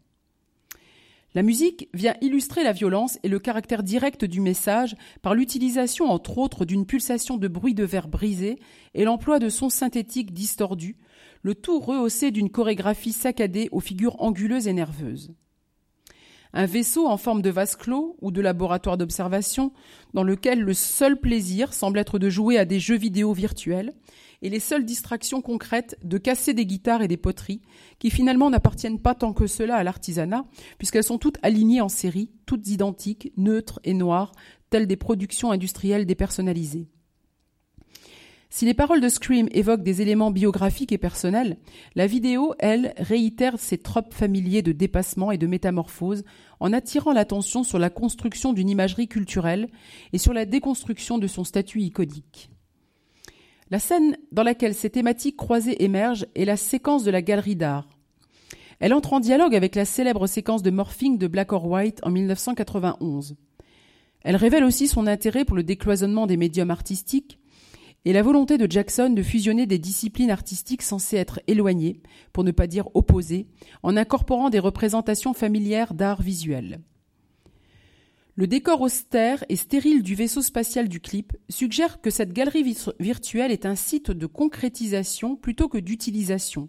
[1.34, 6.38] La musique vient illustrer la violence et le caractère direct du message par l'utilisation entre
[6.38, 8.58] autres d'une pulsation de bruit de verre brisé
[8.94, 10.96] et l'emploi de sons synthétiques distordus,
[11.42, 15.34] le tout rehaussé d'une chorégraphie saccadée aux figures anguleuses et nerveuses.
[16.58, 19.74] Un vaisseau en forme de vase clos ou de laboratoire d'observation
[20.14, 23.92] dans lequel le seul plaisir semble être de jouer à des jeux vidéo virtuels
[24.40, 27.60] et les seules distractions concrètes de casser des guitares et des poteries,
[27.98, 30.46] qui finalement n'appartiennent pas tant que cela à l'artisanat,
[30.78, 34.32] puisqu'elles sont toutes alignées en série, toutes identiques, neutres et noires,
[34.70, 36.88] telles des productions industrielles dépersonnalisées.
[38.48, 41.58] Si les paroles de Scream évoquent des éléments biographiques et personnels,
[41.94, 46.24] la vidéo, elle, réitère ses tropes familiers de dépassement et de métamorphose
[46.60, 49.68] en attirant l'attention sur la construction d'une imagerie culturelle
[50.12, 52.50] et sur la déconstruction de son statut iconique.
[53.70, 57.88] La scène dans laquelle ces thématiques croisées émergent est la séquence de la galerie d'art.
[58.78, 62.10] Elle entre en dialogue avec la célèbre séquence de morphing de Black or White en
[62.10, 63.36] 1991.
[64.22, 67.38] Elle révèle aussi son intérêt pour le décloisonnement des médiums artistiques
[68.06, 72.00] et la volonté de Jackson de fusionner des disciplines artistiques censées être éloignées,
[72.32, 73.48] pour ne pas dire opposées,
[73.82, 76.82] en incorporant des représentations familières d'art visuel.
[78.36, 83.50] Le décor austère et stérile du vaisseau spatial du clip suggère que cette galerie virtuelle
[83.50, 86.68] est un site de concrétisation plutôt que d'utilisation.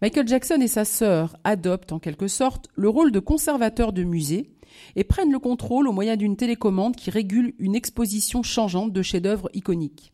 [0.00, 4.50] Michael Jackson et sa sœur adoptent en quelque sorte le rôle de conservateur de musée
[4.96, 9.50] et prennent le contrôle au moyen d'une télécommande qui régule une exposition changeante de chefs-d'œuvre
[9.52, 10.12] iconiques.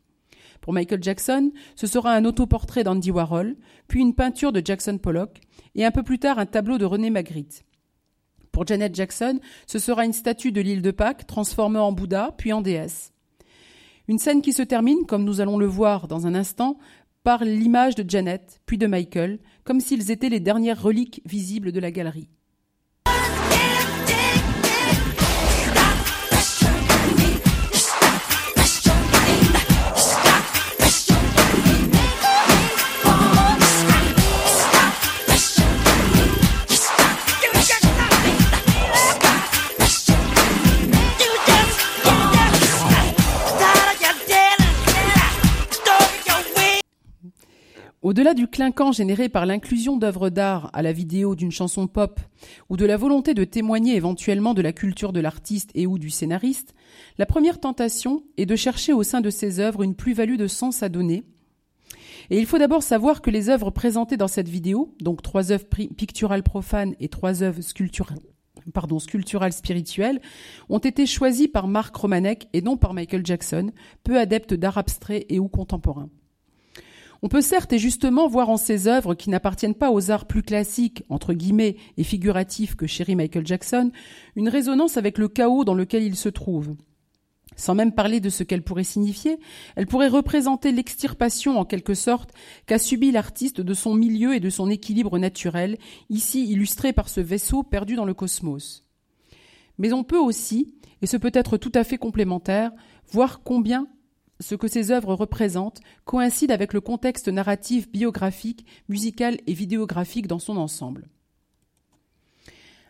[0.60, 3.56] Pour Michael Jackson, ce sera un autoportrait d'Andy Warhol,
[3.86, 5.40] puis une peinture de Jackson Pollock,
[5.74, 7.64] et un peu plus tard un tableau de René Magritte.
[8.52, 12.52] Pour Janet Jackson, ce sera une statue de l'île de Pâques transformée en Bouddha, puis
[12.52, 13.12] en déesse.
[14.08, 16.78] Une scène qui se termine, comme nous allons le voir dans un instant,
[17.22, 21.80] par l'image de Janet, puis de Michael, comme s'ils étaient les dernières reliques visibles de
[21.80, 22.30] la galerie.
[48.08, 52.20] Au-delà du clinquant généré par l'inclusion d'œuvres d'art à la vidéo d'une chanson pop
[52.70, 56.08] ou de la volonté de témoigner éventuellement de la culture de l'artiste et ou du
[56.08, 56.74] scénariste,
[57.18, 60.82] la première tentation est de chercher au sein de ces œuvres une plus-value de sens
[60.82, 61.22] à donner.
[62.30, 65.66] Et il faut d'abord savoir que les œuvres présentées dans cette vidéo, donc trois œuvres
[65.66, 70.22] picturales profanes et trois œuvres sculpturales, spirituelles,
[70.70, 73.70] ont été choisies par Mark Romanek et non par Michael Jackson,
[74.02, 76.08] peu adepte d'art abstrait et ou contemporain.
[77.22, 80.42] On peut certes et justement voir en ces œuvres qui n'appartiennent pas aux arts plus
[80.42, 83.90] classiques, entre guillemets, et figuratifs que chérit Michael Jackson,
[84.36, 86.76] une résonance avec le chaos dans lequel il se trouve.
[87.56, 89.40] Sans même parler de ce qu'elle pourrait signifier,
[89.74, 92.32] elle pourrait représenter l'extirpation en quelque sorte
[92.66, 95.76] qu'a subi l'artiste de son milieu et de son équilibre naturel,
[96.08, 98.84] ici illustré par ce vaisseau perdu dans le cosmos.
[99.78, 102.70] Mais on peut aussi, et ce peut être tout à fait complémentaire,
[103.10, 103.88] voir combien
[104.40, 110.38] ce que ces œuvres représentent coïncide avec le contexte narratif, biographique, musical et vidéographique dans
[110.38, 111.08] son ensemble.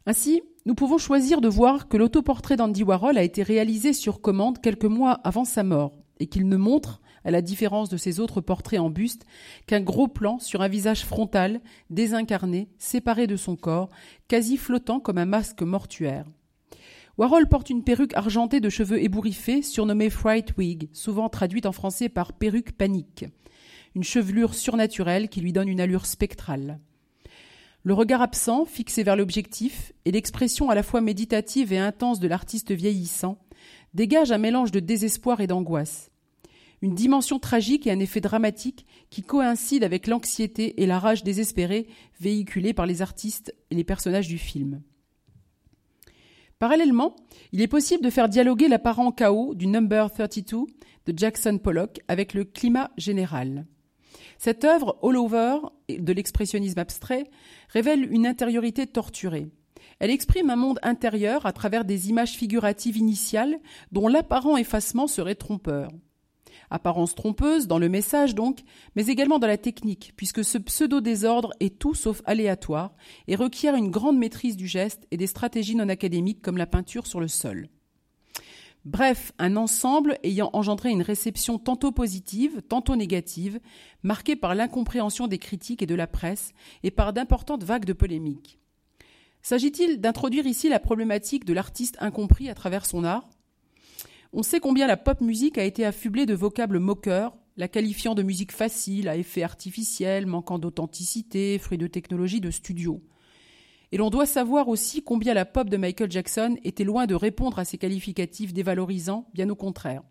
[0.07, 4.61] Ainsi, nous pouvons choisir de voir que l'autoportrait d'Andy Warhol a été réalisé sur commande
[4.61, 8.40] quelques mois avant sa mort et qu'il ne montre, à la différence de ses autres
[8.40, 9.26] portraits en buste,
[9.66, 13.88] qu'un gros plan sur un visage frontal, désincarné, séparé de son corps,
[14.28, 16.24] quasi flottant comme un masque mortuaire.
[17.19, 22.09] Warhol porte une perruque argentée de cheveux ébouriffés, surnommée Fright Wig, souvent traduite en français
[22.09, 23.25] par perruque panique.
[23.97, 26.79] une chevelure surnaturelle qui lui donne une allure spectrale.
[27.83, 32.29] Le regard absent, fixé vers l'objectif, et l'expression à la fois méditative et intense de
[32.29, 33.39] l'artiste vieillissant
[33.95, 36.12] dégagent un mélange de désespoir et d'angoisse.
[36.83, 41.89] Une dimension tragique et un effet dramatique qui coïncident avec l'anxiété et la rage désespérée
[42.21, 44.83] véhiculée par les artistes et les personnages du film.
[46.59, 47.15] Parallèlement,
[47.53, 50.67] il est possible de faire dialoguer l'apparent chaos du Number 32
[51.07, 53.65] de Jackson Pollock avec le climat général.
[54.39, 57.31] Cette œuvre, all over, de l'expressionnisme abstrait,
[57.69, 59.47] révèle une intériorité torturée.
[60.01, 63.61] Elle exprime un monde intérieur à travers des images figuratives initiales
[63.93, 65.91] dont l'apparent effacement serait trompeur.
[66.71, 68.61] Apparence trompeuse dans le message donc,
[68.95, 72.95] mais également dans la technique, puisque ce pseudo-désordre est tout sauf aléatoire
[73.27, 77.07] et requiert une grande maîtrise du geste et des stratégies non académiques comme la peinture
[77.07, 77.69] sur le sol.
[78.85, 83.61] Bref, un ensemble ayant engendré une réception tantôt positive, tantôt négative,
[84.03, 86.53] marquée par l'incompréhension des critiques et de la presse
[86.83, 88.59] et par d'importantes vagues de polémiques.
[89.43, 93.29] S'agit-il d'introduire ici la problématique de l'artiste incompris à travers son art?
[94.33, 98.22] On sait combien la pop musique a été affublée de vocables moqueurs, la qualifiant de
[98.22, 103.03] musique facile, à effet artificiel, manquant d'authenticité, fruit de technologie de studio.
[103.91, 107.59] Et l'on doit savoir aussi combien la pop de Michael Jackson était loin de répondre
[107.59, 110.03] à ces qualificatifs dévalorisants, bien au contraire.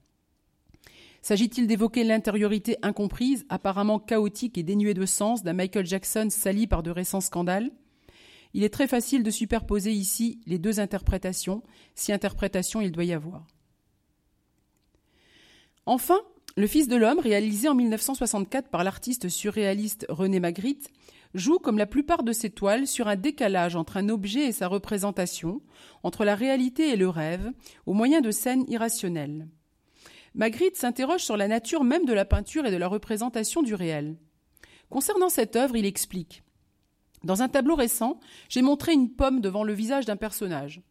[1.22, 6.84] S'agit-il d'évoquer l'intériorité incomprise, apparemment chaotique et dénuée de sens d'un Michael Jackson sali par
[6.84, 7.72] de récents scandales?
[8.54, 11.64] Il est très facile de superposer ici les deux interprétations,
[11.96, 13.46] si interprétation il doit y avoir.
[15.88, 16.20] Enfin,
[16.58, 20.90] Le Fils de l'homme, réalisé en 1964 par l'artiste surréaliste René Magritte,
[21.34, 24.68] joue, comme la plupart de ses toiles, sur un décalage entre un objet et sa
[24.68, 25.62] représentation,
[26.04, 27.54] entre la réalité et le rêve,
[27.86, 29.48] au moyen de scènes irrationnelles.
[30.36, 34.18] Magritte s'interroge sur la nature même de la peinture et de la représentation du réel.
[34.90, 36.44] Concernant cette œuvre, il explique
[37.24, 38.20] Dans un tableau récent,
[38.50, 40.82] j'ai montré une pomme devant le visage d'un personnage.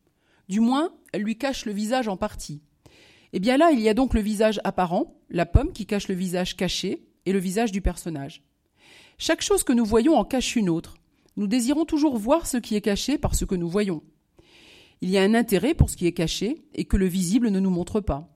[0.48, 2.62] Du moins, elle lui cache le visage en partie.
[3.36, 6.14] Eh bien là, il y a donc le visage apparent, la pomme qui cache le
[6.14, 8.42] visage caché, et le visage du personnage.
[9.18, 10.96] Chaque chose que nous voyons en cache une autre.
[11.36, 14.02] Nous désirons toujours voir ce qui est caché par ce que nous voyons.
[15.02, 17.60] Il y a un intérêt pour ce qui est caché et que le visible ne
[17.60, 18.34] nous montre pas.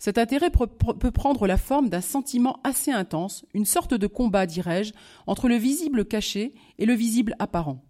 [0.00, 4.92] Cet intérêt peut prendre la forme d'un sentiment assez intense, une sorte de combat, dirais-je,
[5.28, 7.84] entre le visible caché et le visible apparent.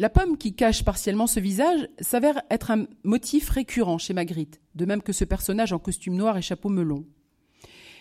[0.00, 4.84] La pomme qui cache partiellement ce visage s'avère être un motif récurrent chez Magritte, de
[4.84, 7.04] même que ce personnage en costume noir et chapeau melon.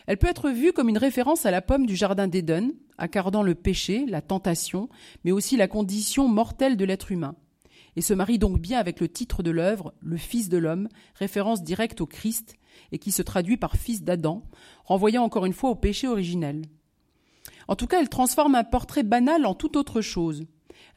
[0.05, 2.69] Elle peut être vue comme une référence à la pomme du jardin d'Éden,
[2.99, 4.89] accordant le péché, la tentation,
[5.23, 7.35] mais aussi la condition mortelle de l'être humain,
[7.95, 11.63] et se marie donc bien avec le titre de l'œuvre, le Fils de l'homme, référence
[11.63, 12.57] directe au Christ,
[12.91, 14.43] et qui se traduit par Fils d'Adam,
[14.85, 16.61] renvoyant encore une fois au péché originel.
[17.67, 20.45] En tout cas, elle transforme un portrait banal en toute autre chose,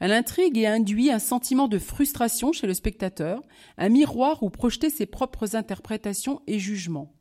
[0.01, 3.39] elle intrigue et induit un sentiment de frustration chez le spectateur,
[3.77, 7.13] un miroir où projeter ses propres interprétations et jugements.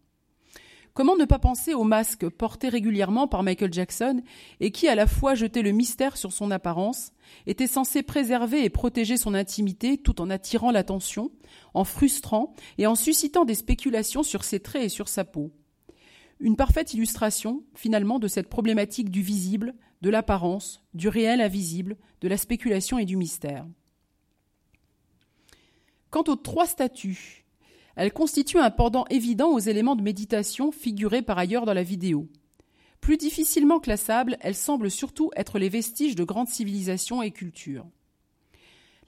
[0.95, 4.23] Comment ne pas penser au masque porté régulièrement par Michael Jackson
[4.61, 7.13] et qui à la fois jetait le mystère sur son apparence,
[7.47, 11.31] était censé préserver et protéger son intimité tout en attirant l'attention,
[11.75, 15.53] en frustrant et en suscitant des spéculations sur ses traits et sur sa peau?
[16.41, 22.29] Une parfaite illustration, finalement, de cette problématique du visible, de l'apparence, du réel invisible, de
[22.29, 23.67] la spéculation et du mystère.
[26.11, 27.45] Quant aux trois statues,
[27.97, 32.29] elles constituent un pendant évident aux éléments de méditation figurés par ailleurs dans la vidéo.
[33.01, 37.87] Plus difficilement classables, elles semblent surtout être les vestiges de grandes civilisations et cultures.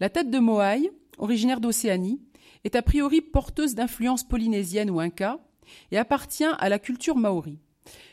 [0.00, 2.20] La tête de Moai, originaire d'Océanie,
[2.64, 5.38] est a priori porteuse d'influence polynésienne ou inca,
[5.90, 7.58] et appartient à la culture maori.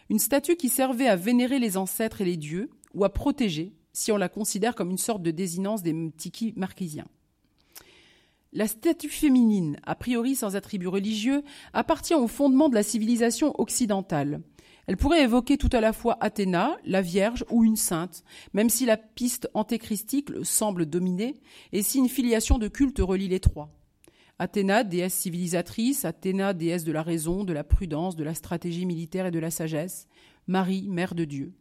[0.09, 4.11] Une statue qui servait à vénérer les ancêtres et les dieux, ou à protéger, si
[4.11, 7.07] on la considère comme une sorte de désinence des mtiki marquisiens.
[8.51, 11.43] La statue féminine, a priori sans attribut religieux,
[11.73, 14.41] appartient au fondement de la civilisation occidentale.
[14.87, 18.87] Elle pourrait évoquer tout à la fois Athéna, la Vierge ou une sainte, même si
[18.87, 21.35] la piste antéchristique semble dominer,
[21.71, 23.69] et si une filiation de culte relie les trois.
[24.41, 29.25] Athéna, déesse civilisatrice, Athéna, déesse de la raison, de la prudence, de la stratégie militaire
[29.25, 30.07] et de la sagesse,
[30.47, 31.53] Marie, mère de Dieu.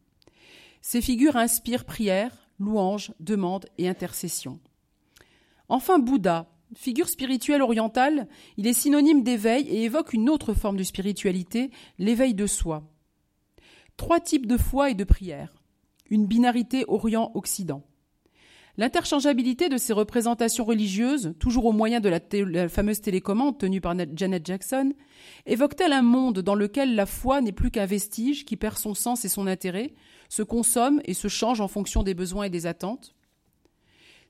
[0.81, 4.61] Ces figures inspirent prière, louange, demande et intercession.
[5.68, 10.85] Enfin, Bouddha, figure spirituelle orientale, il est synonyme d'éveil et évoque une autre forme de
[10.85, 12.85] spiritualité, l'éveil de soi.
[13.97, 15.61] Trois types de foi et de prière.
[16.11, 17.83] Une binarité Orient-Occident.
[18.79, 24.47] L'interchangeabilité de ces représentations religieuses, toujours au moyen de la, fameuse télécommande tenue par Janet
[24.47, 24.93] Jackson,
[25.47, 29.24] évoque-t-elle un monde dans lequel la foi n'est plus qu'un vestige qui perd son sens
[29.24, 29.95] et son intérêt,
[30.29, 33.16] se consomme et se change en fonction des besoins et des attentes?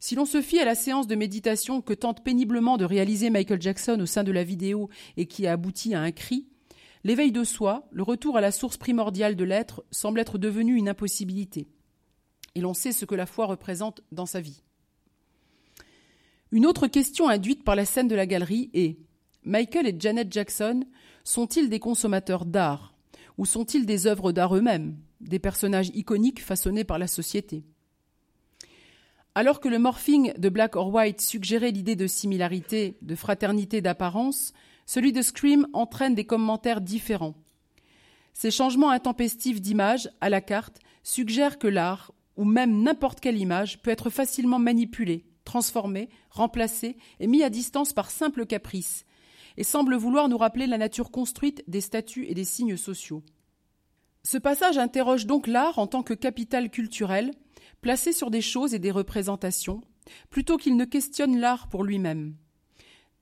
[0.01, 3.61] Si l'on se fie à la séance de méditation que tente péniblement de réaliser Michael
[3.61, 4.88] Jackson au sein de la vidéo
[5.18, 6.46] et qui a abouti à un cri,
[7.05, 10.88] l'éveil de soi, le retour à la source primordiale de l'être, semble être devenu une
[10.88, 11.68] impossibilité
[12.55, 14.62] et l'on sait ce que la foi représente dans sa vie.
[16.51, 18.96] Une autre question induite par la scène de la galerie est
[19.44, 20.84] Michael et Janet Jackson
[21.24, 22.94] sont-ils des consommateurs d'art
[23.36, 27.64] ou sont-ils des œuvres d'art eux-mêmes, des personnages iconiques façonnés par la société?
[29.34, 34.53] Alors que le morphing de Black or White suggérait l'idée de similarité, de fraternité d'apparence,
[34.86, 37.36] celui de Scream entraîne des commentaires différents.
[38.32, 43.82] Ces changements intempestifs d'image à la carte suggèrent que l'art, ou même n'importe quelle image
[43.82, 49.05] peut être facilement manipulée, transformée, remplacée et mise à distance par simple caprice,
[49.57, 53.24] et semble vouloir nous rappeler la nature construite des statuts et des signes sociaux.
[54.22, 57.32] Ce passage interroge donc l'art en tant que capital culturel,
[57.80, 59.80] placé sur des choses et des représentations,
[60.30, 62.36] plutôt qu'il ne questionne l'art pour lui-même.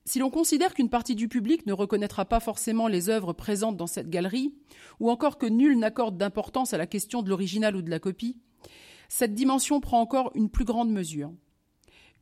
[0.04, 3.86] Si l'on considère qu'une partie du public ne reconnaîtra pas forcément les œuvres présentes dans
[3.86, 4.54] cette galerie,
[5.00, 8.38] ou encore que nul n'accorde d'importance à la question de l'original ou de la copie,
[9.08, 11.32] cette dimension prend encore une plus grande mesure.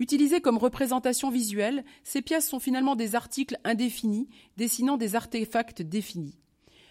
[0.01, 6.39] Utilisées comme représentation visuelle, ces pièces sont finalement des articles indéfinis, dessinant des artefacts définis.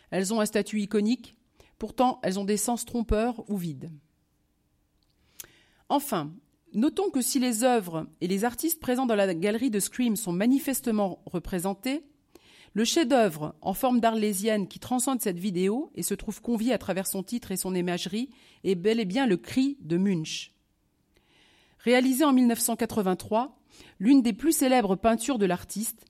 [0.09, 1.35] Elles ont un statut iconique,
[1.79, 3.91] pourtant elles ont des sens trompeurs ou vides.
[5.89, 6.33] Enfin,
[6.73, 10.31] notons que si les œuvres et les artistes présents dans la galerie de Scream sont
[10.31, 12.05] manifestement représentés,
[12.73, 17.05] le chef-d'œuvre en forme d'arlésienne qui transcende cette vidéo et se trouve convié à travers
[17.05, 18.29] son titre et son imagerie
[18.63, 20.51] est bel et bien le cri de Munch.
[21.79, 23.59] Réalisé en 1983,
[23.99, 26.05] l'une des plus célèbres peintures de l'artiste,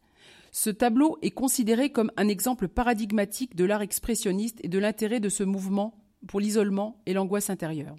[0.52, 5.30] ce tableau est considéré comme un exemple paradigmatique de l'art expressionniste et de l'intérêt de
[5.30, 7.96] ce mouvement pour l'isolement et l'angoisse intérieure.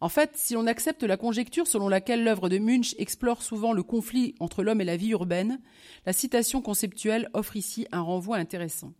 [0.00, 3.82] En fait, si l'on accepte la conjecture selon laquelle l'œuvre de Munch explore souvent le
[3.82, 5.60] conflit entre l'homme et la vie urbaine,
[6.04, 8.92] la citation conceptuelle offre ici un renvoi intéressant.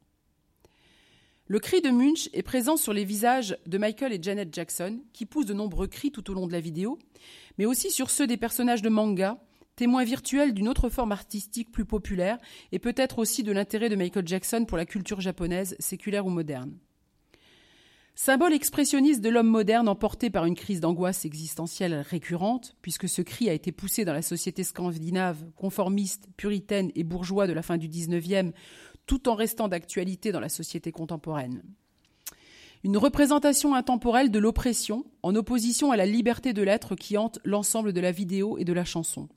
[1.48, 5.26] Le cri de Munch est présent sur les visages de Michael et Janet Jackson, qui
[5.26, 6.98] poussent de nombreux cris tout au long de la vidéo,
[7.56, 9.38] mais aussi sur ceux des personnages de manga,
[9.76, 12.38] témoins virtuels d'une autre forme artistique plus populaire
[12.72, 16.76] et peut-être aussi de l'intérêt de Michael Jackson pour la culture japonaise, séculaire ou moderne.
[18.18, 23.50] Symbole expressionniste de l'homme moderne emporté par une crise d'angoisse existentielle récurrente, puisque ce cri
[23.50, 27.88] a été poussé dans la société scandinave, conformiste, puritaine et bourgeois de la fin du
[27.88, 28.54] XIXe,
[29.04, 31.62] tout en restant d'actualité dans la société contemporaine.
[32.84, 37.92] Une représentation intemporelle de l'oppression, en opposition à la liberté de l'être qui hante l'ensemble
[37.92, 39.28] de la vidéo et de la chanson.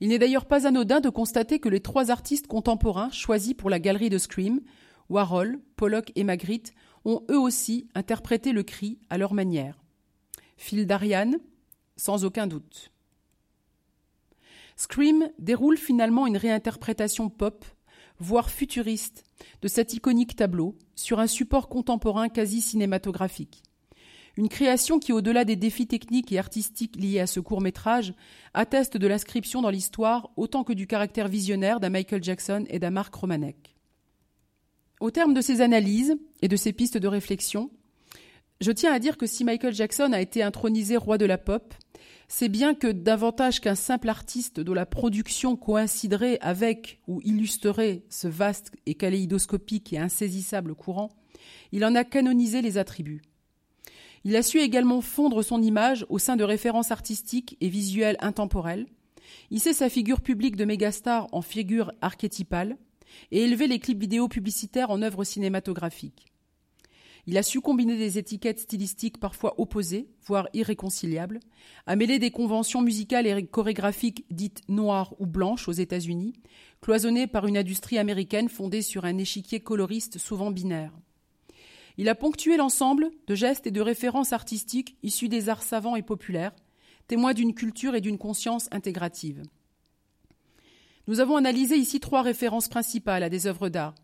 [0.00, 3.80] Il n'est d'ailleurs pas anodin de constater que les trois artistes contemporains choisis pour la
[3.80, 4.62] galerie de Scream,
[5.10, 6.72] Warhol, Pollock et Magritte,
[7.04, 9.82] ont eux aussi interprété le cri à leur manière.
[10.56, 11.38] Phil d'Ariane,
[11.96, 12.90] sans aucun doute.
[14.76, 17.64] Scream déroule finalement une réinterprétation pop,
[18.18, 19.24] voire futuriste,
[19.62, 23.62] de cet iconique tableau sur un support contemporain quasi cinématographique.
[24.36, 28.14] Une création qui, au-delà des défis techniques et artistiques liés à ce court métrage,
[28.54, 32.90] atteste de l'inscription dans l'histoire autant que du caractère visionnaire d'un Michael Jackson et d'un
[32.90, 33.77] Mark Romanek.
[35.00, 37.70] Au terme de ces analyses et de ces pistes de réflexion,
[38.60, 41.72] je tiens à dire que si Michael Jackson a été intronisé roi de la pop,
[42.26, 48.26] c'est bien que davantage qu'un simple artiste dont la production coïnciderait avec ou illustrerait ce
[48.26, 51.10] vaste et kaléidoscopique et insaisissable courant,
[51.70, 53.22] il en a canonisé les attributs.
[54.24, 58.86] Il a su également fondre son image au sein de références artistiques et visuelles intemporelles,
[59.52, 62.76] hisser sa figure publique de mégastar en figure archétypale,
[63.30, 66.26] et élever les clips vidéo publicitaires en œuvres cinématographiques.
[67.26, 71.40] Il a su combiner des étiquettes stylistiques parfois opposées, voire irréconciliables,
[71.86, 76.32] à mêler des conventions musicales et chorégraphiques dites noires ou blanches aux États-Unis,
[76.80, 80.94] cloisonnées par une industrie américaine fondée sur un échiquier coloriste souvent binaire.
[81.98, 86.02] Il a ponctué l'ensemble de gestes et de références artistiques issus des arts savants et
[86.02, 86.54] populaires,
[87.08, 89.42] témoins d'une culture et d'une conscience intégrative.
[91.08, 93.94] Nous avons analysé ici trois références principales à des œuvres d'art,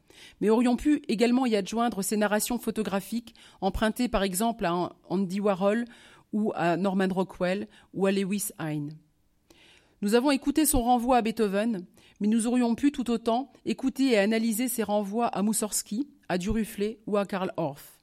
[0.41, 5.85] mais aurions pu également y adjoindre ces narrations photographiques empruntées par exemple à Andy Warhol
[6.33, 8.97] ou à Norman Rockwell ou à Lewis Hine.
[10.01, 11.85] Nous avons écouté son renvoi à Beethoven,
[12.21, 17.01] mais nous aurions pu tout autant écouter et analyser ses renvois à Moussorski, à Duruflé
[17.07, 17.99] ou à Karl Orff.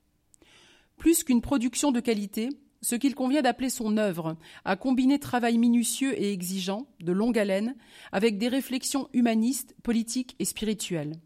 [0.98, 2.50] Plus qu'une production de qualité,
[2.82, 7.76] ce qu'il convient d'appeler son œuvre, a combiné travail minutieux et exigeant, de longue haleine,
[8.12, 11.18] avec des réflexions humanistes, politiques et spirituelles.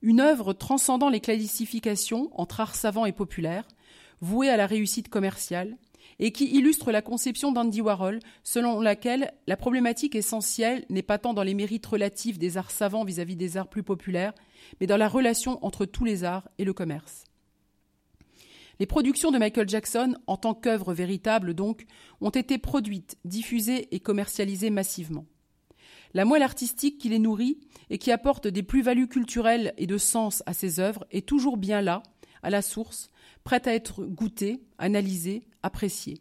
[0.00, 3.68] Une œuvre transcendant les classifications entre art savant et populaire,
[4.20, 5.76] vouée à la réussite commerciale,
[6.18, 11.34] et qui illustre la conception d'Andy Warhol selon laquelle la problématique essentielle n'est pas tant
[11.34, 14.32] dans les mérites relatifs des arts savants vis-à-vis des arts plus populaires,
[14.80, 17.24] mais dans la relation entre tous les arts et le commerce.
[18.82, 21.86] Les productions de Michael Jackson, en tant qu'œuvre véritable donc,
[22.20, 25.24] ont été produites, diffusées et commercialisées massivement.
[26.14, 27.60] La moelle artistique qui les nourrit
[27.90, 31.80] et qui apporte des plus-values culturelles et de sens à ses œuvres est toujours bien
[31.80, 32.02] là,
[32.42, 33.10] à la source,
[33.44, 36.20] prête à être goûtée, analysée, appréciée.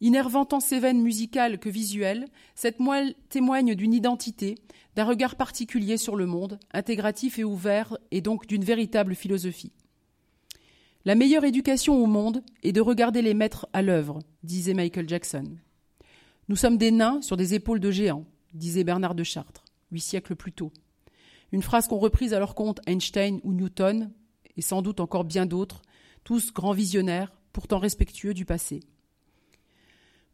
[0.00, 2.26] Innervant tant ses veines musicales que visuelles,
[2.56, 4.56] cette moelle témoigne d'une identité,
[4.96, 9.70] d'un regard particulier sur le monde, intégratif et ouvert, et donc d'une véritable philosophie.
[11.06, 15.44] La meilleure éducation au monde est de regarder les maîtres à l'œuvre, disait Michael Jackson.
[16.48, 18.24] Nous sommes des nains sur des épaules de géants,
[18.54, 20.72] disait Bernard de Chartres, huit siècles plus tôt.
[21.52, 24.12] Une phrase qu'ont reprise à leur compte Einstein ou Newton,
[24.56, 25.82] et sans doute encore bien d'autres,
[26.24, 28.80] tous grands visionnaires, pourtant respectueux du passé.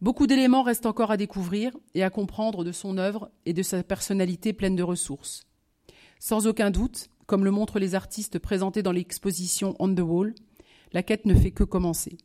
[0.00, 3.82] Beaucoup d'éléments restent encore à découvrir et à comprendre de son œuvre et de sa
[3.82, 5.48] personnalité pleine de ressources.
[6.20, 10.32] Sans aucun doute, comme le montrent les artistes présentés dans l'exposition On the Wall,
[10.92, 12.18] la quête ne fait que commencer.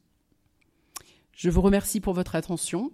[1.33, 2.91] Je vous remercie pour votre attention.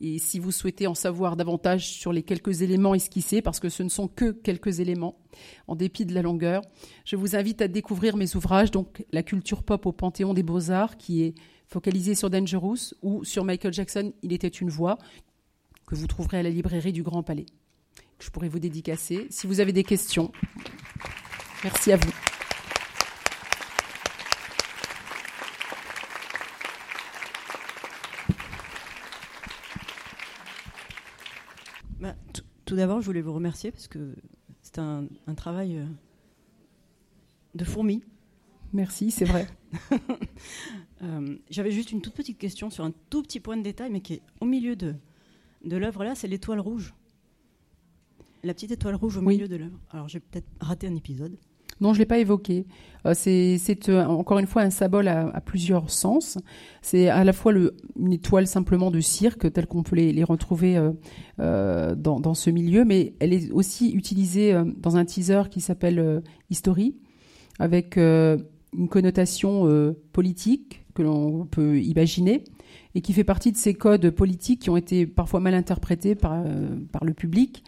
[0.00, 3.82] Et si vous souhaitez en savoir davantage sur les quelques éléments esquissés, parce que ce
[3.82, 5.18] ne sont que quelques éléments,
[5.66, 6.62] en dépit de la longueur,
[7.04, 10.96] je vous invite à découvrir mes ouvrages, donc La culture pop au Panthéon des Beaux-Arts,
[10.96, 11.34] qui est
[11.68, 14.98] focalisé sur Dangerous, ou sur Michael Jackson, Il était une voix,
[15.86, 17.46] que vous trouverez à la librairie du Grand Palais.
[18.18, 19.26] Je pourrais vous dédicacer.
[19.30, 20.32] Si vous avez des questions,
[21.62, 22.33] merci à vous.
[32.74, 34.16] Tout d'abord, je voulais vous remercier parce que
[34.62, 35.06] c'est un,
[35.36, 35.86] travail euh,
[37.54, 38.02] de fourmi.
[38.72, 39.46] Merci, c'est vrai.
[41.02, 44.00] Euh, j'avais juste une toute petite question sur un tout petit point de détail, mais
[44.00, 44.94] qui est au milieu de,
[45.64, 46.94] de l'œuvre là, c'est l'étoile rouge.
[48.42, 49.78] La petite étoile rouge au milieu de l'œuvre.
[49.90, 51.36] Alors j'ai peut-être raté un épisode.
[51.80, 52.66] Non, je ne l'ai pas évoqué.
[53.06, 56.38] Euh, c'est euh, encore une fois un symbole à, plusieurs sens.
[56.82, 60.80] C'est à la fois une étoile simplement de cirque, telle qu'on peut les, retrouver
[61.40, 66.96] euh, dans, ce milieu, mais elle est aussi utilisée dans un teaser qui s'appelle History,
[67.58, 72.44] avec une connotation politique que l'on peut imaginer
[72.94, 76.44] et qui fait partie de ces codes politiques qui ont été parfois mal interprétés par
[77.02, 77.64] le public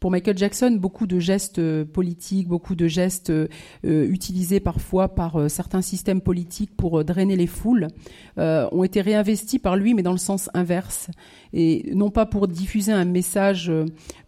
[0.00, 3.48] pour Michael Jackson, beaucoup de gestes euh, politiques, beaucoup de gestes euh,
[3.82, 7.88] utilisés parfois par euh, certains systèmes politiques pour drainer les foules,
[8.36, 11.10] ont été réinvestis par lui, mais dans le sens inverse.
[11.52, 13.72] Et non pas pour diffuser un message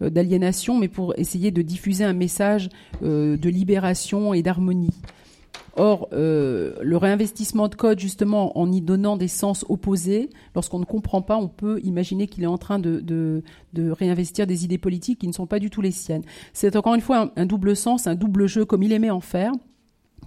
[0.01, 2.69] d'aliénation, mais pour essayer de diffuser un message
[3.03, 4.91] de libération et d'harmonie.
[5.77, 10.85] Or, euh, le réinvestissement de code, justement, en y donnant des sens opposés, lorsqu'on ne
[10.85, 13.43] comprend pas, on peut imaginer qu'il est en train de,
[13.77, 16.25] réinvestir des idées politiques qui ne sont pas du tout les siennes.
[16.53, 19.53] C'est encore une fois un double sens, un double jeu, comme il aimait en faire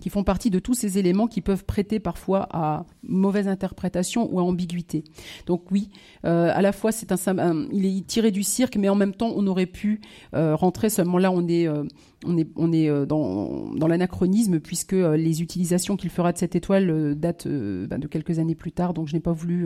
[0.04, 4.38] qui font partie de tous ces éléments qui peuvent prêter parfois à mauvaise interprétation ou
[4.38, 5.06] à ambiguïté.
[5.46, 5.88] Donc oui,
[6.26, 9.32] euh, à la fois c'est un, il est tiré du cirque, mais en même temps
[9.34, 10.02] on aurait pu
[10.36, 11.86] euh, rentrer seulement là on est euh,
[12.26, 17.16] on est on est dans, dans l'anachronisme puisque les utilisations qu'il fera de cette étoile
[17.16, 18.94] datent ben, de quelques années plus tard.
[18.94, 19.66] Donc je n'ai pas voulu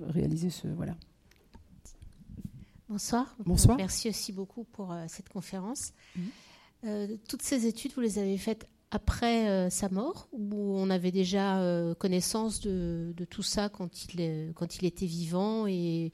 [0.00, 0.94] réaliser ce voilà.
[2.88, 3.36] Bonsoir.
[3.44, 3.76] Bonsoir.
[3.76, 5.92] Merci aussi beaucoup pour cette conférence.
[6.16, 7.16] Mmh.
[7.28, 11.60] toutes ces études, vous les avez faites après euh, sa mort, où on avait déjà
[11.60, 16.12] euh, connaissance de, tout ça quand il, était vivant et,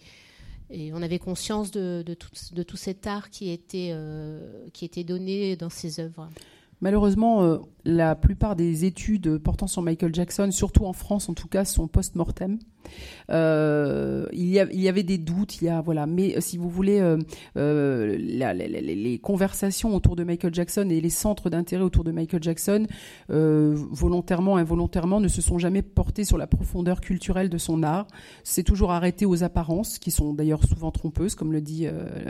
[0.93, 5.57] on avait conscience de, tout, de, tout, cet art qui était, euh, qui était donné
[5.57, 6.29] dans ses œuvres.
[6.81, 11.65] Malheureusement, la plupart des études portant sur Michael Jackson, surtout en France en tout cas,
[11.65, 12.59] sont post-mortem.
[13.31, 17.01] Euh, il, y avait des doutes, il y a voilà, mais euh, si vous voulez,
[17.57, 22.87] euh, les conversations autour de Michael Jackson et les centres d'intérêt autour de Michael Jackson,
[23.29, 28.07] volontairement, involontairement, ne se sont jamais portés sur la profondeur culturelle de son art.
[28.43, 31.87] C'est toujours arrêté aux apparences, qui sont d'ailleurs souvent trompeuses, comme le dit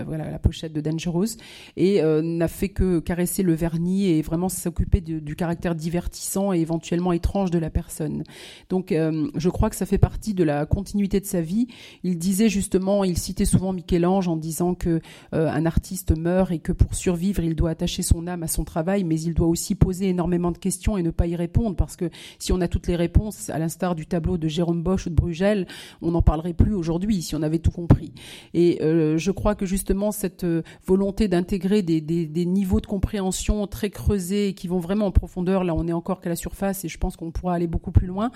[0.06, 1.36] voilà la pochette de Dangerous,
[1.76, 7.12] et n'a fait que caresser le vernis et vraiment s'occuper du caractère divertissant et éventuellement
[7.12, 8.24] étrange de la personne.
[8.68, 11.66] Donc, je crois que ça fait partie de la continuité de sa vie.
[12.02, 15.00] Il disait justement, il citait souvent Michel-Ange en disant que
[15.34, 18.64] euh, un artiste meurt et que pour survivre, il doit attacher son âme à son
[18.64, 21.96] travail, mais il doit aussi poser énormément de questions et ne pas y répondre parce
[21.96, 25.10] que si on a toutes les réponses, à l'instar du tableau de Jérôme Bosch ou
[25.10, 25.66] de Brugel,
[26.02, 28.12] on n'en parlerait plus aujourd'hui si on avait tout compris.
[28.52, 32.00] Et euh, je crois que justement cette euh, volonté d'intégrer des,
[32.44, 36.28] niveaux de compréhension très creusés qui vont vraiment en profondeur, là on est encore qu'à
[36.28, 38.30] la surface et je pense qu'on pourra aller beaucoup plus loin,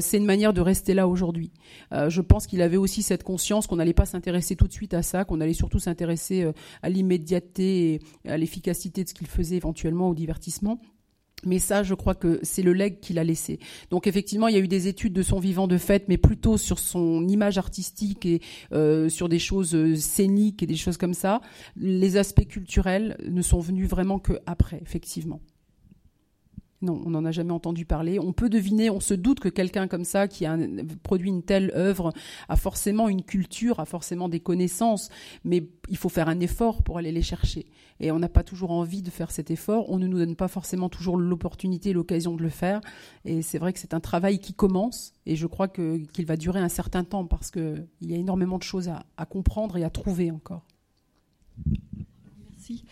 [0.00, 1.33] c'est une manière de rester là aujourd'hui.
[1.92, 4.94] Euh, je pense qu'il avait aussi cette conscience qu'on n'allait pas s'intéresser tout de suite
[4.94, 6.52] à ça, qu'on allait surtout s'intéresser euh,
[6.82, 10.80] à l'immédiateté et à l'efficacité de ce qu'il faisait éventuellement au divertissement.
[11.46, 13.58] Mais ça, je crois que c'est le legs qu'il a laissé.
[13.90, 16.56] Donc effectivement, il y a eu des études de son vivant de fait, mais plutôt
[16.56, 18.40] sur son image artistique et
[18.72, 21.40] euh, sur des choses scéniques et des choses comme ça.
[21.76, 25.40] Les aspects culturels ne sont venus vraiment que après, effectivement.
[26.82, 28.18] Non, on n'en a jamais entendu parler.
[28.18, 30.58] On peut deviner, on se doute que quelqu'un comme ça, qui a
[31.02, 32.12] produit une telle œuvre,
[32.48, 35.08] a forcément une culture, a forcément des connaissances,
[35.44, 37.66] mais il faut faire un effort pour aller les chercher.
[38.00, 39.88] Et on n'a pas toujours envie de faire cet effort.
[39.88, 42.80] On ne nous donne pas forcément toujours l'opportunité, l'occasion de le faire.
[43.24, 46.60] Et c'est vrai que c'est un travail qui commence, et je crois qu'il va durer
[46.60, 49.90] un certain temps parce qu'il y a énormément de choses à, à comprendre et à
[49.90, 50.66] trouver encore.
[52.50, 52.84] Merci.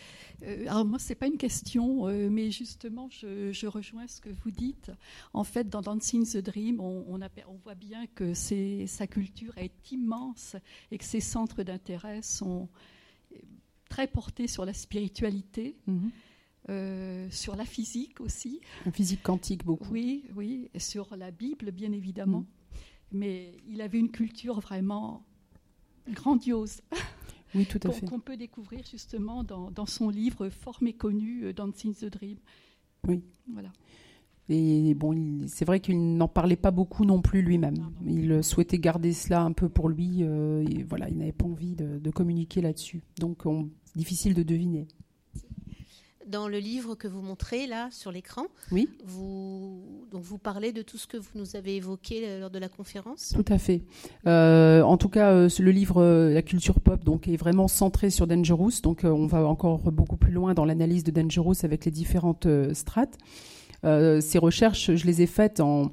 [0.43, 4.29] Euh, alors moi, c'est pas une question, euh, mais justement, je, je, rejoins ce que
[4.29, 4.91] vous dites.
[5.33, 9.57] En fait, dans Dancing the Dream, on, on, a, on voit bien que sa culture
[9.57, 10.55] est immense
[10.91, 12.69] et que ses centres d'intérêt sont
[13.89, 15.75] très portés sur la spiritualité.
[15.87, 16.11] Mm -hmm.
[16.69, 18.61] Euh, sur la physique aussi.
[18.85, 19.91] La physique quantique beaucoup.
[19.91, 22.39] Oui, oui, et sur la Bible bien évidemment.
[22.39, 22.45] Mm.
[23.11, 25.25] Mais il avait une culture vraiment
[26.09, 26.81] grandiose.
[27.55, 28.05] Oui, tout à fait.
[28.05, 32.37] Qu'on peut découvrir justement dans, dans, son livre fort méconnu, euh, Dancing the Dream.
[33.07, 33.21] Oui.
[33.51, 33.69] Voilà.
[34.49, 37.89] Et bon, c'est vrai qu'il n'en parlait pas beaucoup non plus lui-même.
[38.05, 40.17] Il souhaitait garder cela un peu pour lui.
[40.21, 43.03] Euh, et voilà, il n'avait pas envie de, de communiquer là-dessus.
[43.19, 44.87] Donc, on, difficile de deviner.
[46.27, 48.89] Dans le livre que vous montrez là sur l'écran, oui.
[49.05, 52.69] vous, donc vous parlez de tout ce que vous nous avez évoqué lors de la
[52.69, 53.33] conférence.
[53.35, 53.81] Tout à fait.
[54.27, 58.09] Euh, en tout cas, euh, le livre euh, La culture pop donc est vraiment centré
[58.09, 58.81] sur Dangerous.
[58.83, 62.45] Donc, euh, on va encore beaucoup plus loin dans l'analyse de Dangerous avec les différentes
[62.45, 63.17] euh, strates.
[63.83, 65.91] ces recherches, je les ai faites en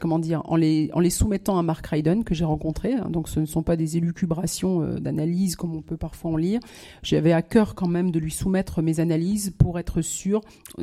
[0.00, 2.94] comment dire, en les, en les soumettant à Mark Ryden que j'ai rencontré.
[2.94, 6.36] Hein, donc ce ne sont pas des élucubrations euh, d'analyse comme on peut parfois en
[6.36, 6.60] lire.
[7.02, 10.40] J'avais à cœur quand même de lui soumettre mes analyses pour être sûr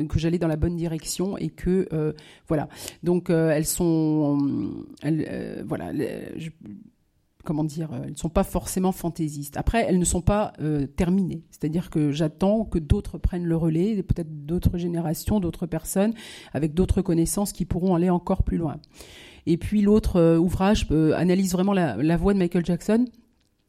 [0.08, 2.12] que j'allais dans la bonne direction et que euh,
[2.48, 2.68] voilà.
[3.02, 4.38] Donc euh, elles sont,
[5.02, 5.92] elles, voilà.
[6.36, 6.50] Je,
[7.44, 9.56] comment dire, elles ne sont pas forcément fantaisistes.
[9.56, 11.42] Après, elles ne sont pas euh, terminées.
[11.50, 16.14] C'est-à-dire que j'attends que d'autres prennent le relais, peut-être d'autres générations, d'autres personnes,
[16.52, 18.78] avec d'autres connaissances qui pourront aller encore plus loin.
[19.46, 23.04] Et puis l'autre euh, ouvrage euh, analyse vraiment la, la voix de Michael Jackson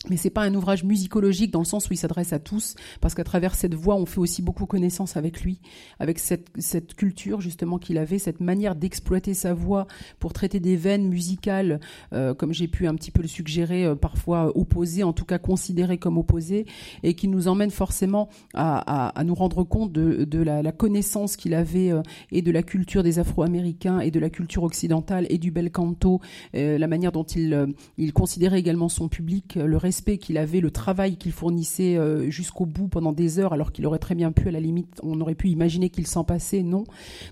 [0.09, 3.15] mais c'est pas un ouvrage musicologique dans le sens où il s'adresse à tous, parce
[3.15, 5.59] qu'à travers cette voix, on fait aussi beaucoup connaissance avec lui,
[5.99, 9.87] avec cette, cette culture justement qu'il avait, cette manière d'exploiter sa voix
[10.19, 11.79] pour traiter des veines musicales,
[12.13, 15.39] euh, comme j'ai pu un petit peu le suggérer, euh, parfois opposées, en tout cas
[15.39, 16.65] considérées comme opposées,
[17.03, 20.71] et qui nous emmène forcément à, à, à nous rendre compte de, de la, la
[20.71, 22.01] connaissance qu'il avait euh,
[22.31, 26.21] et de la culture des Afro-Américains et de la culture occidentale et du bel canto,
[26.55, 27.67] euh, la manière dont il, euh,
[27.97, 32.87] il considérait également son public, le qu'il avait, le travail qu'il fournissait euh, jusqu'au bout
[32.87, 35.49] pendant des heures, alors qu'il aurait très bien pu, à la limite, on aurait pu
[35.49, 36.83] imaginer qu'il s'en passait, non.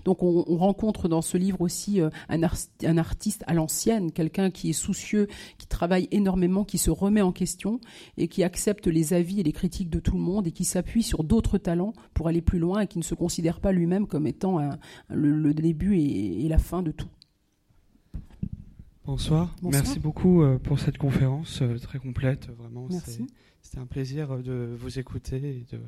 [0.04, 4.12] Donc on, on, rencontre dans ce livre aussi euh, un, art, un, artiste à l'ancienne,
[4.12, 5.28] quelqu'un qui est soucieux,
[5.58, 7.80] qui travaille énormément, qui se remet en question
[8.16, 11.02] et qui accepte les avis et les critiques de tout le monde et qui s'appuie
[11.02, 14.26] sur d'autres talents pour aller plus loin et qui ne se considère pas lui-même comme
[14.26, 14.60] étant
[15.08, 17.08] le, début et la fin de tout.
[19.06, 19.54] Bonsoir.
[19.60, 19.82] Bonsoir.
[19.82, 22.48] Merci beaucoup euh, pour cette conférence euh, très complète.
[22.56, 23.26] Vraiment, Merci.
[23.60, 25.80] c'était un plaisir de vous écouter et de,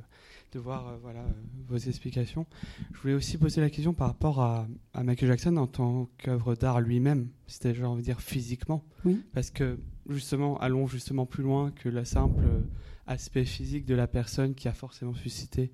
[0.53, 1.25] de voir euh, voilà,
[1.67, 2.47] vos explications.
[2.93, 6.55] Je voulais aussi poser la question par rapport à, à Michael Jackson en tant qu'œuvre
[6.57, 8.85] d'art lui-même, c'est-à-dire, j'ai envie de dire, physiquement.
[9.07, 9.23] Oui.
[9.33, 9.79] Parce que,
[10.11, 12.45] justement, allons justement plus loin que le simple
[13.07, 15.73] aspect physique de la personne qui a forcément suscité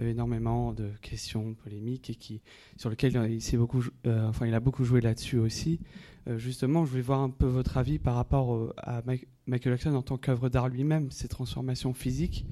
[0.00, 2.40] euh, énormément de questions polémiques et qui,
[2.76, 5.80] sur lesquelles il, beaucoup, euh, enfin, il a beaucoup joué là-dessus aussi.
[6.28, 9.02] Euh, justement, je voulais voir un peu votre avis par rapport euh, à
[9.46, 12.46] Michael Jackson en tant qu'œuvre d'art lui-même, ses transformations physiques,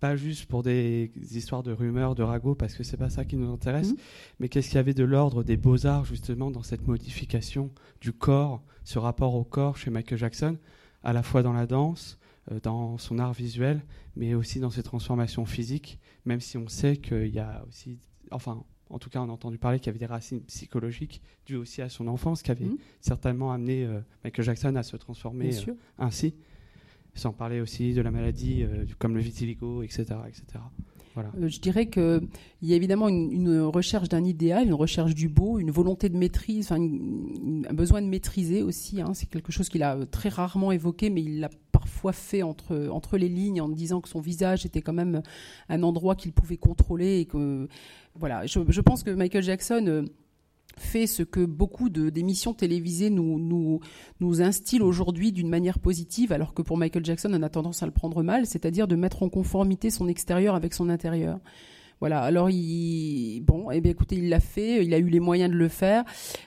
[0.00, 3.36] pas juste pour des histoires de rumeurs, de ragots, parce que c'est pas ça qui
[3.36, 3.96] nous intéresse, mmh.
[4.40, 7.70] mais qu'est-ce qu'il y avait de l'ordre des beaux-arts justement dans cette modification
[8.00, 10.58] du corps, ce rapport au corps chez Michael Jackson,
[11.04, 12.18] à la fois dans la danse,
[12.50, 13.84] euh, dans son art visuel,
[14.16, 18.00] mais aussi dans ses transformations physiques, même si on sait qu'il y a aussi,
[18.32, 21.56] enfin, en tout cas on a entendu parler qu'il y avait des racines psychologiques dues
[21.56, 22.76] aussi à son enfance, qui avait Mhm.
[23.00, 26.34] certainement amené euh, Michael Jackson à se transformer euh, ainsi.
[27.14, 30.04] Sans parler aussi de la maladie euh, comme le vitiligo, etc.
[30.28, 30.44] etc.
[31.14, 31.30] Voilà.
[31.38, 32.26] Euh, je dirais qu'il
[32.62, 36.16] y a évidemment une, une recherche d'un idéal, une recherche du beau, une volonté de
[36.16, 39.02] maîtrise, enfin, une- une- un besoin de maîtriser aussi.
[39.02, 39.12] hein.
[39.12, 41.50] C'est quelque chose qu'il a très rarement évoqué, mais il l'a
[41.82, 45.22] parfois fait entre, entre les lignes en disant que son visage était quand même
[45.68, 47.18] un endroit qu'il pouvait contrôler.
[47.18, 47.68] Et que,
[48.14, 48.46] voilà.
[48.46, 49.84] je, pense que Michael Jackson.
[49.88, 50.02] euh,
[50.78, 53.80] fait ce que beaucoup d'émissions télévisées nous, nous,
[54.20, 57.86] nous instillent aujourd'hui d'une manière positive, alors que pour Michael Jackson, on a tendance à
[57.86, 61.40] le prendre mal, c'est-à-dire de mettre en conformité son extérieur avec son intérieur.
[62.02, 62.22] Voilà.
[62.22, 64.84] Alors, il, bon, eh bien, écoutez, il l'a fait.
[64.84, 66.02] Il a eu les moyens de le faire.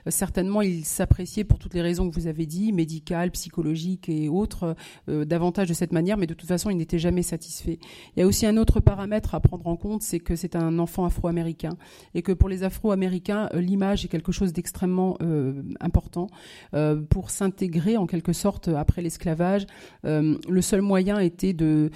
[0.06, 4.28] Euh, certainement, il s'appréciait pour toutes les raisons que vous avez dit, médicales, psychologiques et
[4.28, 4.76] autres,
[5.08, 6.18] euh, davantage de cette manière.
[6.18, 7.80] Mais de toute façon, il n'était jamais satisfait.
[8.18, 10.78] Il y a aussi un autre paramètre à prendre en compte, c'est que c'est un
[10.78, 11.78] enfant afro-américain
[12.16, 15.18] et que pour les Afro-américains, euh, l'image est quelque chose d'extrêmement
[15.80, 16.28] important
[16.74, 19.68] euh, pour s'intégrer en quelque sorte après l'esclavage.
[20.04, 21.92] le seul moyen était de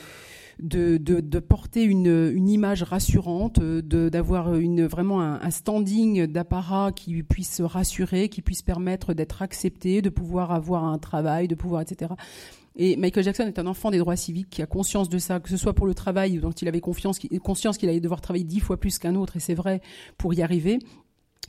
[0.59, 8.41] de, porter une, image rassurante, euh, d'avoir vraiment un, standing d'apparat qui puisse rassurer, qui
[8.41, 12.13] puisse permettre d'être accepté, de pouvoir avoir un travail, de pouvoir, etc.
[12.75, 15.49] Et Michael Jackson est un enfant des droits civiques qui a conscience de ça, que
[15.49, 18.59] ce soit pour le travail dont il avait confiance, conscience qu'il allait devoir travailler dix
[18.59, 19.81] fois plus qu'un autre, et c'est vrai,
[20.17, 20.79] pour y arriver.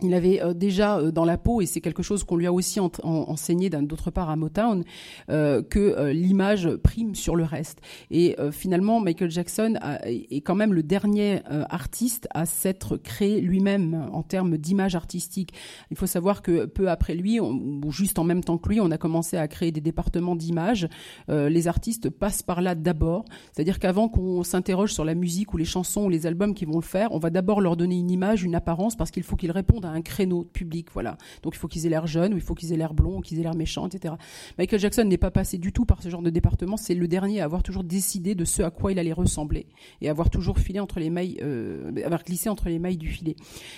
[0.03, 2.53] Il avait euh, déjà euh, dans la peau, et c'est quelque chose qu'on lui a
[2.53, 4.85] aussi en- en- enseigné d'autre part à Motown,
[5.31, 7.81] euh, que l'image prime sur le reste.
[8.11, 9.75] Et finalement, Michael Jackson
[10.05, 15.53] est quand même le dernier artiste à s'être créé lui-même en termes d'image artistique.
[15.91, 18.91] Il faut savoir que peu après lui, ou juste en même temps que lui, on
[18.91, 20.89] a commencé à créer des départements d'image.
[21.29, 23.25] Les artistes passent par là d'abord.
[23.53, 26.77] C'est-à-dire qu'avant qu'on s'interroge sur la musique ou les chansons ou les albums qui vont
[26.79, 29.53] le faire, on va d'abord leur donner une image, une apparence, parce qu'il faut qu'ils
[29.53, 30.89] répondent à un créneau public.
[30.93, 31.17] Voilà.
[31.43, 33.21] Donc il faut qu'ils aient l'air jeunes, ou il faut qu'ils aient l'air blonds, ou
[33.21, 34.15] qu'ils aient l'air méchants, etc.
[34.59, 36.77] Michael Jackson n'est pas passé du tout par ce genre de département.
[36.77, 39.67] C'est le dernier à avoir toujours décidé de ce à quoi il allait ressembler
[40.01, 43.37] et avoir toujours filé entre les mailles, euh, avoir glissé entre les mailles du filet.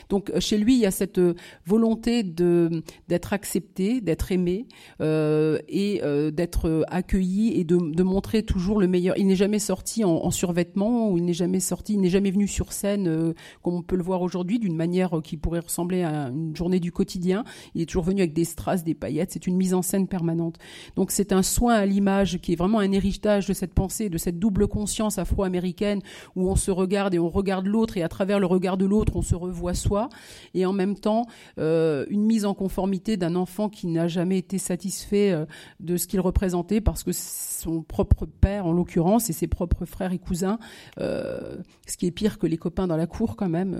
[0.08, 1.34] Donc euh, chez lui, il y a cette euh,
[1.66, 4.66] volonté de d'être accepté, d'être aimé
[5.00, 6.00] et
[6.32, 9.16] d'être accueilli et de, montrer toujours le meilleur.
[9.18, 12.30] Il n'est jamais sorti en, en survêtement ou il n'est jamais sorti, il n'est jamais
[12.30, 16.56] venu sur scène comme on peut le voir aujourd'hui d'une manière qui pourrait ressembler une
[16.56, 17.44] journée du quotidien.
[17.74, 19.32] Il est toujours venu avec des strass, des paillettes.
[19.32, 20.58] C'est une mise en scène permanente.
[20.96, 24.18] Donc c'est un soin à l'image qui est vraiment un héritage de cette pensée, de
[24.18, 26.00] cette double conscience afro-américaine
[26.36, 29.16] où on se regarde et on regarde l'autre et à travers le regard de l'autre
[29.16, 30.08] on se revoit soi
[30.54, 31.26] et en même temps
[31.58, 35.46] euh, une mise en conformité d'un enfant qui n'a jamais été satisfait euh,
[35.80, 40.12] de ce qu'il représentait parce que son propre père en l'occurrence et ses propres frères
[40.12, 40.58] et cousins,
[40.98, 41.56] euh,
[41.86, 43.76] ce qui est pire que les copains dans la cour quand même,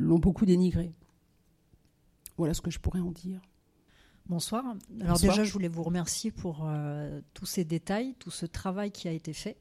[0.00, 0.92] l'ont beaucoup dénigré.
[2.36, 3.40] Voilà ce que je pourrais en dire.
[4.28, 4.64] Bonsoir.
[4.64, 5.32] Alors Bonsoir.
[5.32, 9.12] déjà, je voulais vous remercier pour euh, tous ces détails, tout ce travail qui a
[9.12, 9.56] été fait.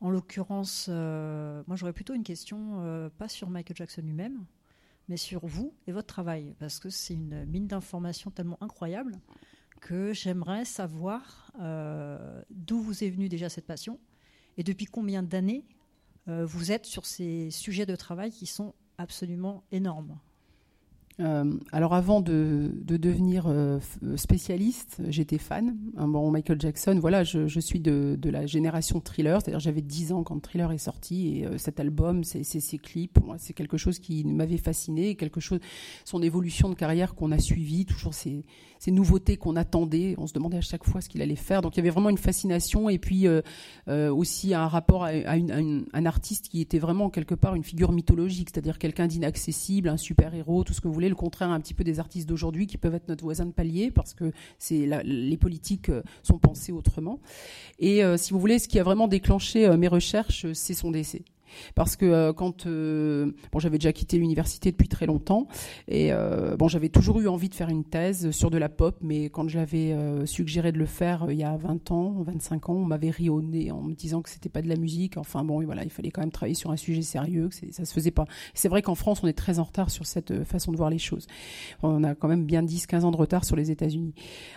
[0.00, 4.44] En l'occurrence, euh, moi j'aurais plutôt une question, euh, pas sur Michael Jackson lui-même,
[5.08, 9.12] mais sur vous et votre travail, parce que c'est une mine d'informations tellement incroyable
[9.80, 11.52] que j'aimerais savoir
[12.50, 14.00] d'où vous est venue déjà cette passion
[14.56, 15.64] et depuis combien d'années
[16.26, 20.18] vous êtes sur ces sujets de travail qui sont absolument énormes.
[21.20, 25.76] Euh, alors avant de, de devenir euh, f- spécialiste, j'étais fan.
[25.96, 29.80] Hein, bon, Michael Jackson, voilà, je, je suis de, de la génération Thriller, c'est-à-dire j'avais
[29.82, 32.44] 10 ans quand Thriller est sorti et euh, cet album, ces
[32.78, 35.58] clips, moi, c'est quelque chose qui m'avait fasciné, quelque chose,
[36.04, 38.44] son évolution de carrière qu'on a suivi, toujours ces,
[38.78, 40.14] ces nouveautés qu'on attendait.
[40.18, 41.62] On se demandait à chaque fois ce qu'il allait faire.
[41.62, 43.42] Donc il y avait vraiment une fascination et puis euh,
[43.88, 47.34] euh, aussi un rapport à, à une- à une- un artiste qui était vraiment quelque
[47.34, 51.14] part une figure mythologique, c'est-à-dire quelqu'un d'inaccessible, un super-héros, tout ce que vous voulez, le
[51.14, 54.14] contraire un petit peu des artistes d'aujourd'hui qui peuvent être notre voisin de palier parce
[54.14, 57.20] que c'est les politiques euh, sont pensées autrement.
[57.78, 60.90] Et euh, si vous voulez, ce qui a vraiment déclenché euh, mes recherches, c'est son
[60.90, 61.22] décès.
[61.74, 65.46] Parce que euh, quand euh, bon, j'avais déjà quitté l'université depuis très longtemps
[65.86, 68.96] et euh, bon, j'avais toujours eu envie de faire une thèse sur de la pop,
[69.00, 72.74] mais quand j'avais euh, suggéré de le faire il y a 20 ans, 25 ans,
[72.74, 75.16] on m'avait ri au nez en me disant que c'était pas de la musique.
[75.16, 77.92] Enfin bon, voilà, il fallait quand même travailler sur un sujet sérieux, que ça se
[77.92, 78.24] faisait pas.
[78.54, 80.98] C'est vrai qu'en France, on est très en retard sur cette façon de voir les
[80.98, 81.26] choses.
[81.82, 84.14] On a quand même bien 10-15 ans de retard sur les États-Unis.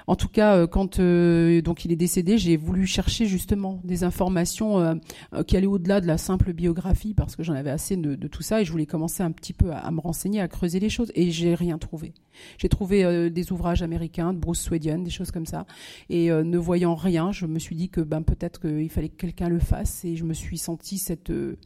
[0.08, 5.00] En tout cas, quand donc il est décédé, j'ai voulu chercher justement des informations
[5.48, 6.81] qui allaient au-delà de la simple biographie
[7.16, 9.72] parce que j'en avais assez de, tout ça et je voulais commencer un petit peu
[9.72, 12.14] à, me renseigner, à creuser les choses et j'ai rien trouvé.
[12.58, 15.66] J'ai trouvé euh, des ouvrages américains de Bruce Swedian, des choses comme ça
[16.10, 19.18] et euh, ne voyant rien, je me suis dit que ben peut-être qu'il fallait que
[19.18, 21.58] quelqu'un le fasse et je me suis senti cette euh,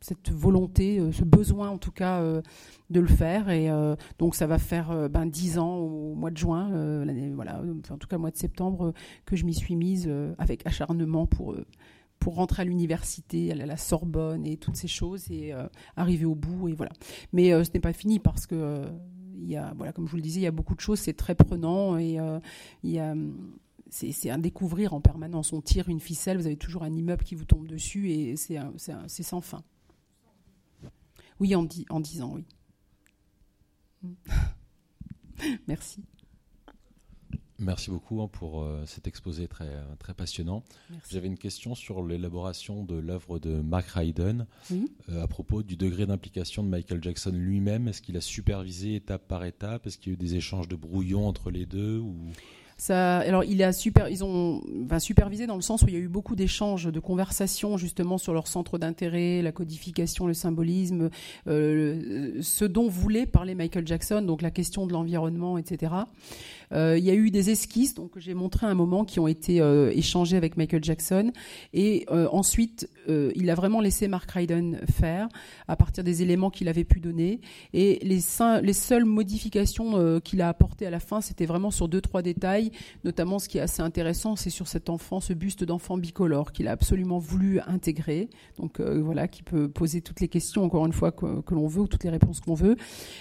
[0.00, 3.50] cette volonté, ce besoin en tout cas de le faire.
[3.50, 3.68] Et
[4.20, 7.02] donc ça va faire ben, 10 ans au mois de juin,
[7.34, 7.60] voilà,
[7.90, 8.94] en tout cas au mois de septembre,
[9.26, 10.08] que je m'y suis mise
[10.38, 11.56] avec acharnement pour
[12.18, 15.54] pour rentrer à l'université, à la Sorbonne et toutes ces choses et
[15.96, 16.92] arriver au bout et voilà.
[17.32, 18.84] Mais ce n'est pas fini parce que
[19.40, 20.98] il y a, voilà, comme je vous le disais, il y a beaucoup de choses,
[20.98, 22.18] c'est très prenant et
[22.82, 23.14] il y a
[23.90, 25.52] c'est un découvrir en permanence.
[25.52, 28.58] On tire une ficelle, vous avez toujours un immeuble qui vous tombe dessus et c'est
[29.22, 29.62] sans fin.
[31.40, 32.44] Oui, en, dix, en ans, oui.
[35.68, 36.04] Merci.
[37.60, 40.62] Merci beaucoup hein, pour euh, cet exposé très, très passionnant.
[41.10, 46.06] J'avais une question sur l'élaboration de l'œuvre de Mark Ryden euh, à propos du degré
[46.06, 47.88] d'implication de Michael Jackson lui-même.
[47.88, 49.86] Est-ce qu'il a supervisé étape par étape?
[49.86, 52.14] Est-ce qu'il y a eu des échanges de brouillons entre les deux ou?
[52.90, 54.62] Alors, il a super, ils ont
[55.00, 58.32] supervisé dans le sens où il y a eu beaucoup d'échanges, de conversations justement sur
[58.32, 61.10] leur centre d'intérêt, la codification, le symbolisme,
[61.48, 65.92] euh, ce dont voulait parler Michael Jackson, donc la question de l'environnement, etc.
[66.72, 69.60] Euh, il y a eu des esquisses, donc j'ai montré un moment, qui ont été
[69.60, 71.32] euh, échangées avec Michael Jackson,
[71.72, 72.88] et ensuite
[73.34, 75.28] il a vraiment laissé Mark Ryden faire
[75.66, 77.40] à partir des éléments qu'il avait pu donner,
[77.72, 78.20] et les,
[78.62, 82.70] les seules modifications qu'il a apportées à la fin, c'était vraiment sur deux trois détails.
[83.04, 86.68] Notamment ce qui est assez intéressant, c'est sur cet enfant, ce buste d'enfant bicolore qu'il
[86.68, 88.28] a absolument voulu intégrer,
[88.58, 91.82] donc euh, voilà, qui peut poser toutes les questions, encore une fois, que, l'on veut,
[91.82, 92.76] ou toutes les réponses qu'on veut.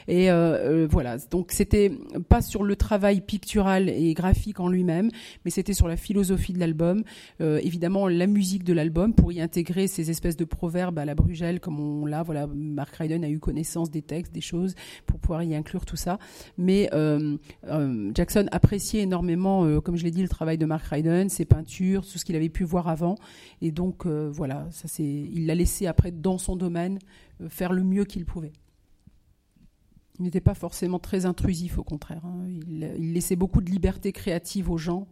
[0.07, 1.91] Et euh, euh, voilà, donc c'était
[2.30, 5.10] pas sur le travail pictural et graphique en lui-même,
[5.46, 7.04] mais c'était sur la philosophie de l'album,
[7.40, 11.60] évidemment la musique de l'album, pour y intégrer ces espèces de proverbes à la Brugel,
[11.60, 15.44] comme on l'a, voilà, Mark Ryden a eu connaissance des textes, des choses, pour pouvoir
[15.44, 16.18] y inclure tout ça.
[16.58, 16.90] Mais
[18.14, 19.28] Jackson appréciait énormément
[19.68, 22.36] euh, comme je l'ai dit, le travail de Mark Ryden, ses peintures, tout ce qu'il
[22.36, 23.16] avait pu voir avant.
[23.62, 27.00] Et donc, euh, voilà, ça c'est, il l'a laissé après dans son domaine
[27.42, 28.54] euh, faire le mieux qu'il pouvait.
[30.19, 32.26] Il n'était pas forcément très intrusif, au contraire.
[32.26, 32.48] Hein.
[32.68, 35.07] il, laissait beaucoup de liberté créative aux gens.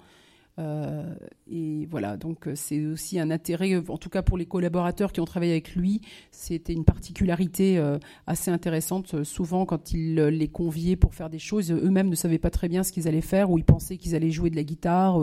[0.57, 1.13] Euh,
[1.51, 5.11] et voilà, donc euh, c'est aussi un intérêt, euh, en tout cas pour les collaborateurs
[5.11, 6.01] qui ont travaillé avec lui,
[6.31, 7.81] c'était une particularité
[8.27, 9.23] assez intéressante.
[9.23, 12.83] Souvent, quand il les conviait pour faire des choses, eux-mêmes ne savaient pas très bien
[12.83, 15.19] ce qu'ils allaient faire, ou ils pensaient qu'ils allaient jouer de la guitare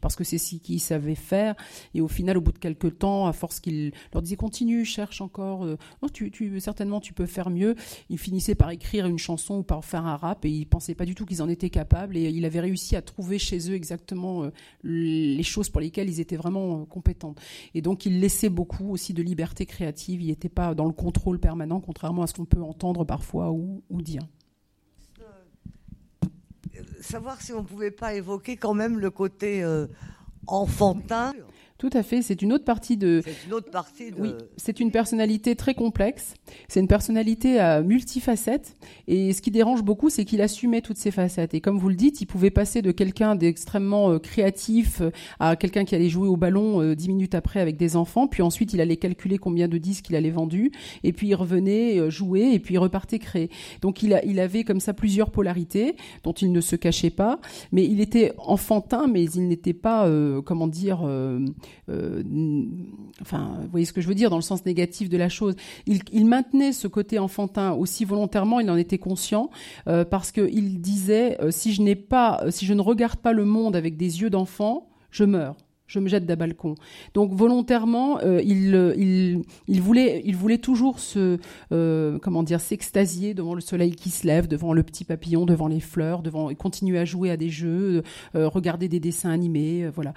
[0.00, 1.54] parce que c'est ce qu'ils savaient faire.
[1.94, 5.20] Et au final, au bout de quelques temps, à force qu'il leur disait continue, cherche
[5.20, 7.74] encore, non, tu, certainement tu peux faire mieux,
[8.08, 11.04] ils finissaient par écrire une chanson ou par faire un rap et ils pensaient pas
[11.04, 12.16] du tout qu'ils en étaient capables.
[12.16, 14.50] Et il avait réussi à trouver chez eux exactement
[14.84, 17.34] les choses pour lesquelles ils étaient vraiment euh, compétents.
[17.74, 20.22] Et donc, il laissait beaucoup aussi de liberté créative.
[20.22, 23.82] Il n'était pas dans le contrôle permanent, contrairement à ce qu'on peut entendre parfois ou,
[23.90, 24.22] dire.
[25.20, 29.86] Euh, savoir si on ne pouvait pas évoquer quand même le côté euh,
[30.46, 31.32] enfantin
[31.82, 33.22] tout à fait, c'est une autre partie de.
[33.24, 34.20] C'est une autre partie de.
[34.20, 36.34] Oui, c'est une personnalité très complexe.
[36.68, 38.76] C'est une personnalité à multifacettes.
[39.08, 41.54] Et ce qui dérange beaucoup, c'est qu'il assumait toutes ces facettes.
[41.54, 45.10] Et comme vous le dites, il pouvait passer de quelqu'un d'extrêmement euh, créatif euh,
[45.40, 48.28] à quelqu'un qui allait jouer au ballon euh, dix minutes après avec des enfants.
[48.28, 50.70] Puis ensuite, il allait calculer combien de disques il allait vendus.
[51.02, 53.50] Et puis il revenait jouer et puis il repartait créer.
[53.80, 57.40] Donc il, a, il avait comme ça plusieurs polarités dont il ne se cachait pas.
[57.72, 60.08] Mais il était enfantin, mais il n'était pas,
[60.44, 61.04] comment dire.
[61.88, 62.22] Euh,
[63.20, 65.54] enfin, vous voyez ce que je veux dire dans le sens négatif de la chose.
[65.86, 69.50] Il, maintenait ce côté enfantin aussi volontairement, il en était conscient
[69.88, 73.44] euh, parce qu'il disait euh, si je n'ai pas, si je ne regarde pas le
[73.44, 76.74] monde avec des yeux d'enfant, je meurs je me jette d'un balcon.
[77.14, 81.38] Donc volontairement, euh, il, il, il, voulait, il voulait toujours se,
[81.72, 85.68] euh, comment dire, s'extasier devant le soleil qui se lève, devant le petit papillon, devant
[85.68, 88.02] les fleurs, devant continuer à jouer à des jeux,
[88.34, 90.14] euh, regarder des dessins animés, voilà.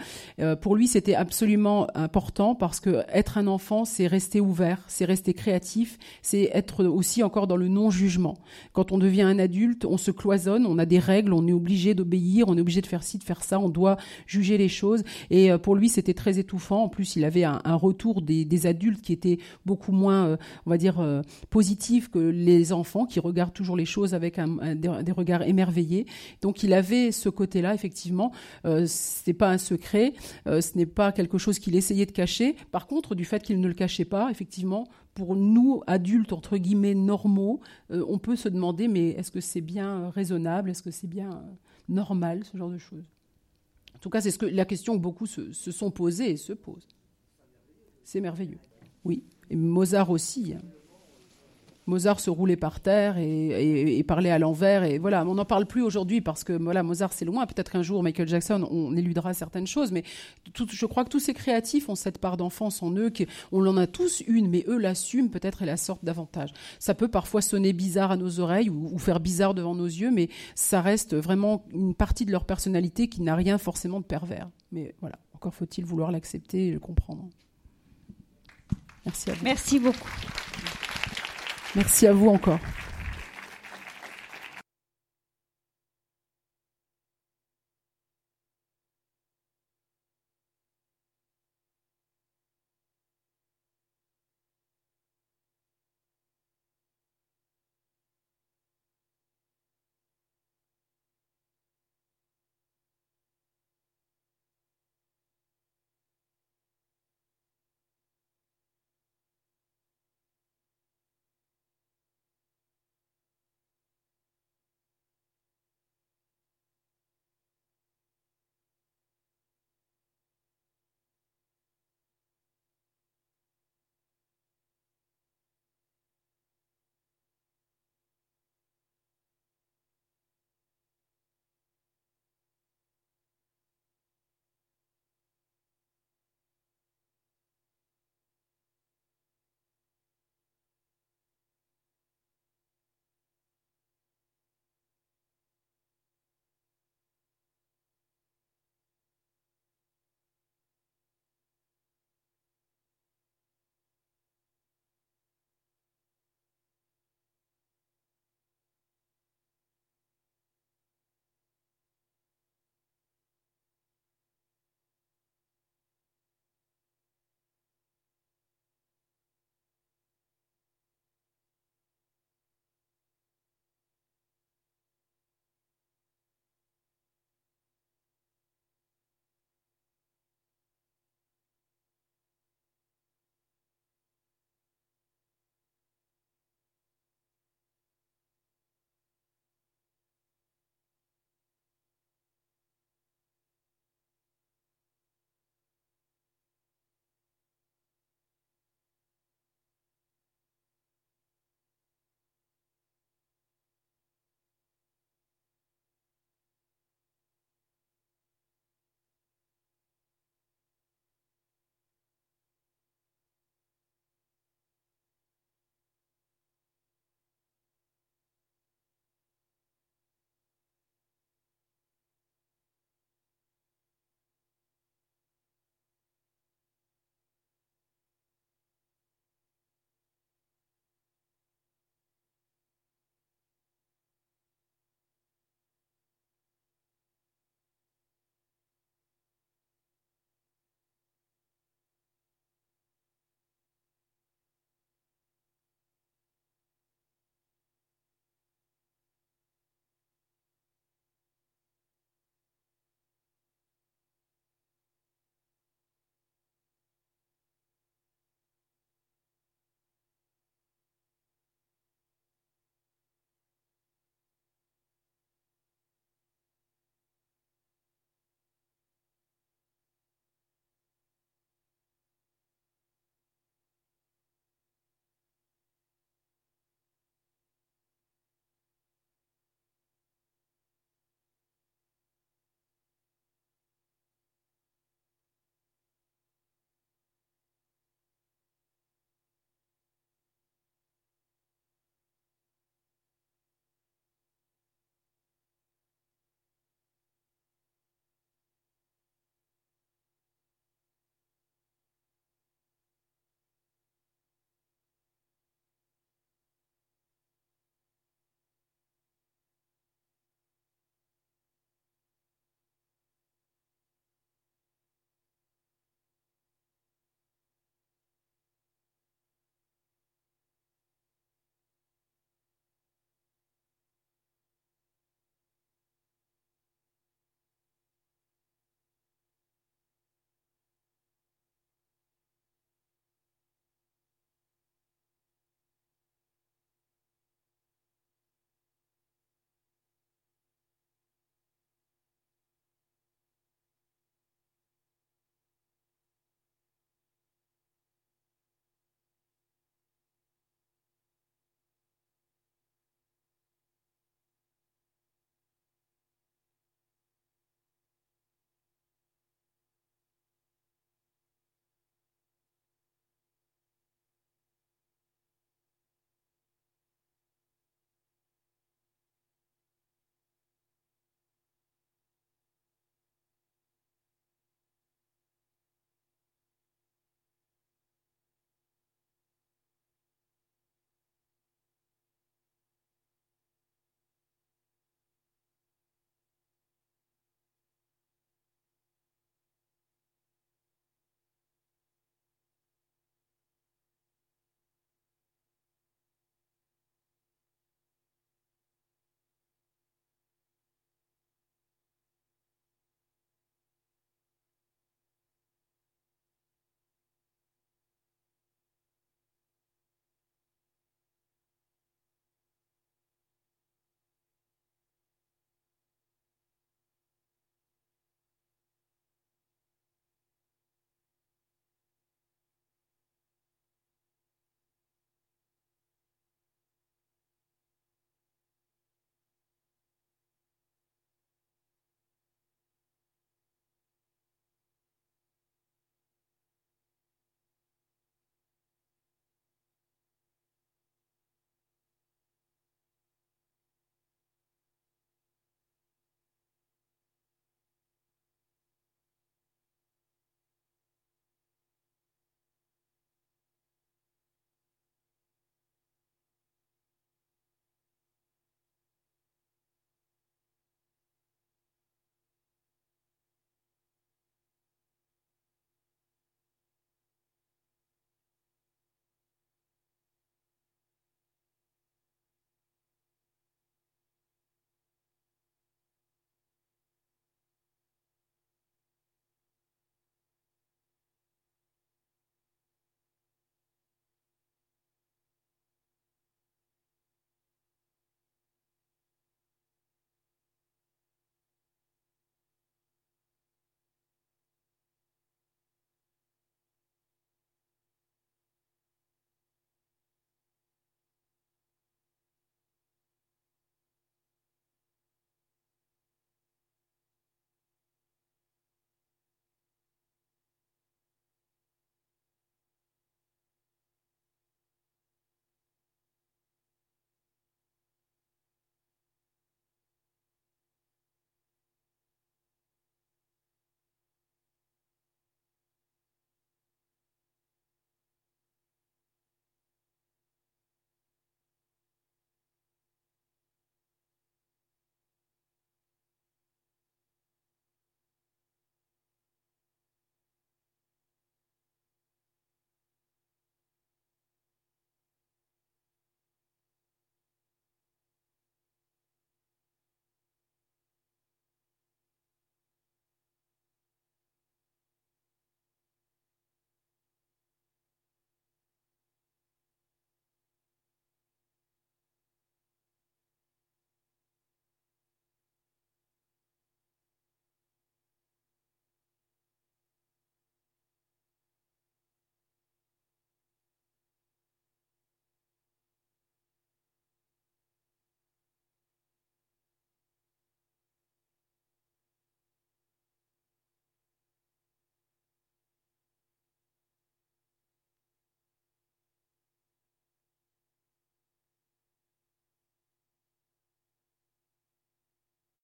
[0.58, 5.34] pour lui, c'était absolument important parce que être un enfant, c'est rester ouvert, c'est rester
[5.34, 8.38] créatif, c'est être aussi encore dans le non-jugement.
[8.74, 11.94] Quand on devient un adulte, on se cloisonne, on a des règles, on est obligé
[11.94, 13.98] d'obéir, on est obligé de faire ci, de faire ça, on doit
[14.28, 16.84] juger les choses et pour lui, c'était très étouffant.
[16.84, 20.38] En plus, il avait un, retour des, adultes qui était beaucoup moins, euh,
[20.68, 25.12] on va dire, euh, positif que les enfants qui regardent toujours les choses avec des,
[25.12, 26.06] regards émerveillés.
[26.44, 28.32] Donc, il avait ce côté-là, effectivement.
[28.66, 30.14] Euh, ce n'est pas un secret,
[30.46, 32.56] ce n'est pas quelque chose qu'il essayait de cacher.
[32.72, 36.94] Par contre, du fait qu'il ne le cachait pas, effectivement, pour nous, adultes, entre guillemets,
[36.94, 37.60] normaux,
[37.90, 40.70] on peut se demander, mais est-ce que c'est bien raisonnable?
[40.70, 41.44] Est-ce que c'est bien
[41.90, 43.15] normal, ce genre de choses?
[44.06, 46.88] Tout cas, c'est ce que, la question que beaucoup se, sont posées et se posent.
[48.04, 48.60] C'est merveilleux.
[49.04, 49.24] Oui.
[49.50, 50.54] Et Mozart aussi.
[50.54, 50.62] Hein.
[51.88, 54.84] Mozart se roulait par terre et, parlait à l'envers.
[54.84, 57.46] Et voilà, on n'en parle plus aujourd'hui parce que voilà, Mozart c'est loin.
[57.46, 60.04] Peut-être qu'un jour Michael Jackson, on éludera certaines choses, mais
[60.56, 63.12] je crois que tous ces créatifs ont cette part d'enfance en eux.
[63.52, 66.52] On en a tous une, mais eux l'assument peut-être et la sortent davantage.
[66.80, 70.30] Ça peut parfois sonner bizarre à nos oreilles ou, faire bizarre devant nos yeux, mais
[70.56, 74.50] ça reste vraiment une partie de leur personnalité qui n'a rien forcément de pervers.
[74.72, 77.30] Mais voilà, encore faut-il vouloir l'accepter et le comprendre.
[79.06, 79.44] Merci à vous.
[79.44, 80.10] Merci beaucoup.
[81.76, 82.60] Merci à vous encore.